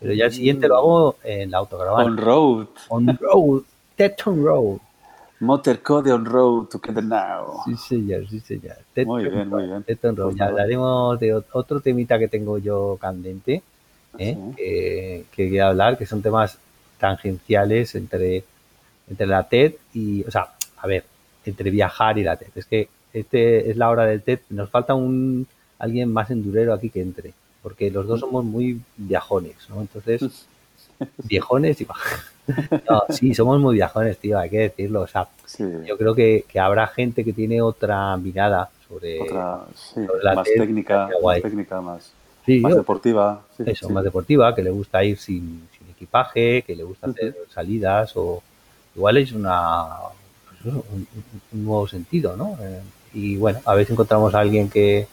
pero 0.00 0.12
ya 0.12 0.26
el 0.26 0.32
siguiente 0.32 0.68
lo 0.68 0.76
hago 0.76 1.16
en 1.24 1.50
la 1.50 1.58
autograbada. 1.58 2.04
On 2.04 2.16
road. 2.16 2.66
On 2.88 3.18
road. 3.20 3.62
TED 3.96 4.14
on 4.26 4.44
road. 4.44 4.78
Motor 5.40 5.78
Code 5.80 6.10
on 6.10 6.24
road 6.24 6.68
together 6.68 7.02
now. 7.02 7.62
Sí, 7.66 7.76
señor, 7.76 8.28
sí, 8.28 8.40
señor. 8.40 8.76
muy 9.04 9.28
bien, 9.28 9.48
muy 9.48 9.66
bien. 9.66 9.82
TED 9.82 9.98
on 10.04 10.16
road. 10.16 10.34
Ya 10.36 10.46
hablaremos 10.46 11.20
de 11.20 11.34
otro 11.34 11.80
temita 11.80 12.18
que 12.18 12.28
tengo 12.28 12.58
yo 12.58 12.96
candente, 13.00 13.62
¿eh? 14.18 14.38
que, 14.56 15.24
que 15.30 15.44
quería 15.44 15.68
hablar, 15.68 15.98
que 15.98 16.06
son 16.06 16.22
temas 16.22 16.58
tangenciales 16.98 17.94
entre, 17.94 18.44
entre 19.08 19.26
la 19.26 19.42
TED 19.48 19.74
y, 19.92 20.24
o 20.24 20.30
sea, 20.30 20.48
a 20.78 20.86
ver, 20.86 21.04
entre 21.44 21.70
viajar 21.70 22.16
y 22.18 22.22
la 22.22 22.36
TED. 22.36 22.48
Es 22.54 22.66
que 22.66 22.88
este 23.12 23.70
es 23.70 23.76
la 23.76 23.90
hora 23.90 24.06
del 24.06 24.22
TED. 24.22 24.40
Nos 24.50 24.70
falta 24.70 24.94
un 24.94 25.46
alguien 25.78 26.12
más 26.12 26.30
endurero 26.30 26.72
aquí 26.72 26.90
que 26.90 27.02
entre, 27.02 27.34
porque 27.64 27.90
los 27.90 28.06
dos 28.06 28.20
somos 28.20 28.44
muy 28.44 28.78
viajones, 28.98 29.56
¿no? 29.70 29.80
Entonces, 29.80 30.46
viejones 31.24 31.80
y 31.80 31.86
no, 32.90 33.02
sí, 33.08 33.34
somos 33.34 33.58
muy 33.58 33.76
viajones, 33.76 34.18
tío, 34.18 34.38
hay 34.38 34.50
que 34.50 34.58
decirlo. 34.58 35.00
O 35.00 35.06
sea, 35.06 35.26
yo 35.86 35.96
creo 35.96 36.14
que, 36.14 36.44
habrá 36.60 36.86
gente 36.86 37.24
que 37.24 37.32
tiene 37.32 37.62
otra 37.62 38.14
mirada 38.18 38.68
sobre, 38.86 39.18
otra, 39.18 39.62
sí, 39.74 40.00
más, 40.22 40.44
técnica, 40.44 41.08
más 41.22 41.40
técnica, 41.40 41.80
más, 41.80 42.12
deportiva. 42.46 43.42
eso, 43.64 43.88
más 43.88 44.04
deportiva, 44.04 44.54
que 44.54 44.62
le 44.62 44.70
gusta 44.70 45.02
ir 45.02 45.16
sin, 45.16 45.66
sin 45.78 45.88
equipaje, 45.90 46.60
que 46.66 46.76
le 46.76 46.84
gusta 46.84 47.08
hacer 47.08 47.34
salidas 47.48 48.12
o 48.14 48.42
igual 48.94 49.16
es 49.16 49.32
una 49.32 49.88
un, 50.66 51.06
nuevo 51.52 51.88
sentido, 51.88 52.36
¿no? 52.36 52.58
Eh, 52.60 52.82
y 53.14 53.36
bueno, 53.38 53.60
a 53.64 53.82
si 53.82 53.92
encontramos 53.92 54.34
a 54.34 54.40
alguien 54.40 54.68
que, 54.68 55.06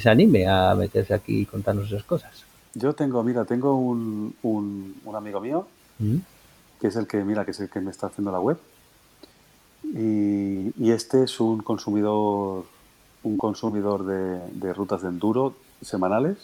se 0.00 0.10
anime 0.10 0.46
a 0.46 0.74
meterse 0.74 1.14
aquí 1.14 1.40
y 1.40 1.46
contarnos 1.46 1.86
esas 1.86 2.04
cosas. 2.04 2.44
Yo 2.74 2.94
tengo, 2.94 3.22
mira, 3.22 3.44
tengo 3.44 3.76
un, 3.76 4.34
un, 4.42 5.14
amigo 5.14 5.40
mío 5.40 5.66
¿Mm? 5.98 6.16
que 6.80 6.86
es 6.86 6.96
el 6.96 7.06
que, 7.06 7.22
mira, 7.24 7.44
que 7.44 7.50
es 7.50 7.60
el 7.60 7.68
que 7.68 7.80
me 7.80 7.90
está 7.90 8.06
haciendo 8.06 8.32
la 8.32 8.40
web. 8.40 8.56
Y, 9.84 10.90
este 10.90 11.24
es 11.24 11.40
un 11.40 11.62
consumidor, 11.62 12.64
un 13.22 13.36
consumidor 13.36 14.04
de, 14.06 14.72
rutas 14.72 15.02
de 15.02 15.08
enduro 15.08 15.54
semanales. 15.82 16.36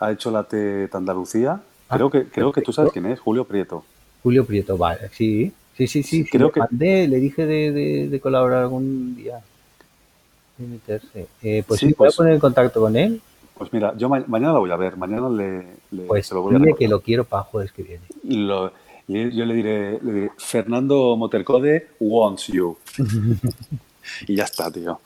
Ha 0.00 0.10
hecho 0.12 0.30
la 0.30 0.44
TED 0.44 0.94
Andalucía. 0.94 1.62
Ah, 1.88 1.96
creo 1.96 2.10
que, 2.10 2.24
creo 2.24 2.52
que 2.52 2.62
tú 2.62 2.72
sabes 2.72 2.92
quién 2.92 3.06
es, 3.06 3.20
Julio 3.20 3.44
Prieto. 3.44 3.84
Julio 4.22 4.44
Prieto, 4.44 4.76
vale, 4.76 5.08
sí. 5.12 5.52
Sí, 5.76 5.86
sí, 5.86 6.02
sí. 6.02 6.24
Creo 6.24 6.52
que 6.52 6.60
le 6.80 7.16
dije 7.18 7.46
de, 7.46 8.20
colaborar 8.20 8.62
algún 8.62 9.16
día. 9.16 9.40
Meterse. 10.58 11.26
Eh, 11.42 11.64
pues 11.66 11.80
sí, 11.80 11.86
voy 11.86 11.92
a 11.92 11.96
pues 11.96 12.16
poner 12.16 12.34
en 12.34 12.40
contacto 12.40 12.80
con 12.80 12.96
él. 12.96 13.20
Pues 13.56 13.72
mira, 13.72 13.94
yo 13.96 14.08
mañana 14.08 14.52
lo 14.54 14.60
voy 14.60 14.70
a 14.70 14.76
ver, 14.76 14.96
mañana 14.96 15.28
le, 15.28 16.06
pues 16.06 16.26
se 16.26 16.34
lo 16.34 16.42
voy 16.42 16.54
a 16.54 16.58
dile 16.58 16.74
que 16.74 16.88
lo 16.88 17.00
quiero 17.00 17.24
para 17.24 17.44
jueves 17.44 17.72
que 17.72 17.82
viene. 17.82 18.02
Y 18.24 18.36
lo, 18.38 18.72
yo 19.06 19.44
le 19.44 19.54
diré, 19.54 19.98
le 20.02 20.12
diré, 20.12 20.30
Fernando 20.36 21.16
Motercode 21.16 21.88
wants 22.00 22.46
you. 22.48 22.76
y 24.26 24.36
ya 24.36 24.44
está, 24.44 24.70
tío. 24.70 25.00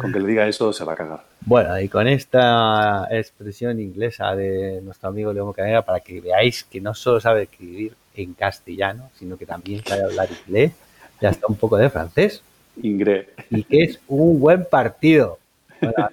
Con 0.00 0.12
que 0.12 0.20
le 0.20 0.28
diga 0.28 0.48
eso 0.48 0.72
se 0.72 0.84
va 0.84 0.94
a 0.94 0.96
cagar. 0.96 1.24
Bueno, 1.44 1.78
y 1.80 1.88
con 1.88 2.06
esta 2.08 3.08
expresión 3.10 3.80
inglesa 3.80 4.34
de 4.34 4.80
nuestro 4.82 5.08
amigo 5.08 5.32
León 5.32 5.52
Canera, 5.52 5.82
para 5.82 6.00
que 6.00 6.20
veáis 6.20 6.64
que 6.64 6.80
no 6.80 6.94
solo 6.94 7.20
sabe 7.20 7.42
escribir 7.42 7.94
en 8.14 8.34
castellano, 8.34 9.10
sino 9.18 9.36
que 9.36 9.46
también 9.46 9.82
sabe 9.84 10.04
hablar 10.04 10.28
inglés, 10.46 10.72
ya 11.20 11.30
está 11.30 11.46
un 11.48 11.56
poco 11.56 11.76
de 11.76 11.90
francés. 11.90 12.42
Inglés. 12.82 13.28
Y 13.50 13.64
que 13.64 13.82
es 13.84 14.00
un 14.08 14.40
buen 14.40 14.64
partido. 14.64 15.38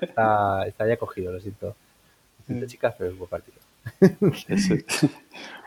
está, 0.01 0.65
ya 0.77 0.97
cogido, 0.97 1.31
lo 1.31 1.39
siento. 1.39 1.67
Lo 1.67 2.45
siento, 2.45 2.65
chicas, 2.67 2.95
pero 2.97 3.09
es 3.09 3.13
un 3.13 3.19
buen 3.19 3.29
partido. 3.29 3.57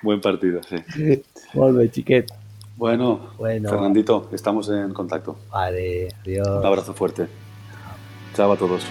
buen 0.03 0.20
partido, 0.20 0.61
sí. 0.62 0.76
Vuelve, 1.55 1.90
chiquet. 1.90 2.26
Bueno, 2.76 3.34
bueno, 3.38 3.68
Fernandito, 3.68 4.28
estamos 4.32 4.68
en 4.70 4.93
contacto. 4.93 5.36
Vale, 5.51 6.09
adiós. 6.22 6.49
Un 6.49 6.66
abrazo 6.66 6.95
fuerte. 6.95 7.26
Chao 8.34 8.53
a 8.53 8.57
todos. 8.57 8.84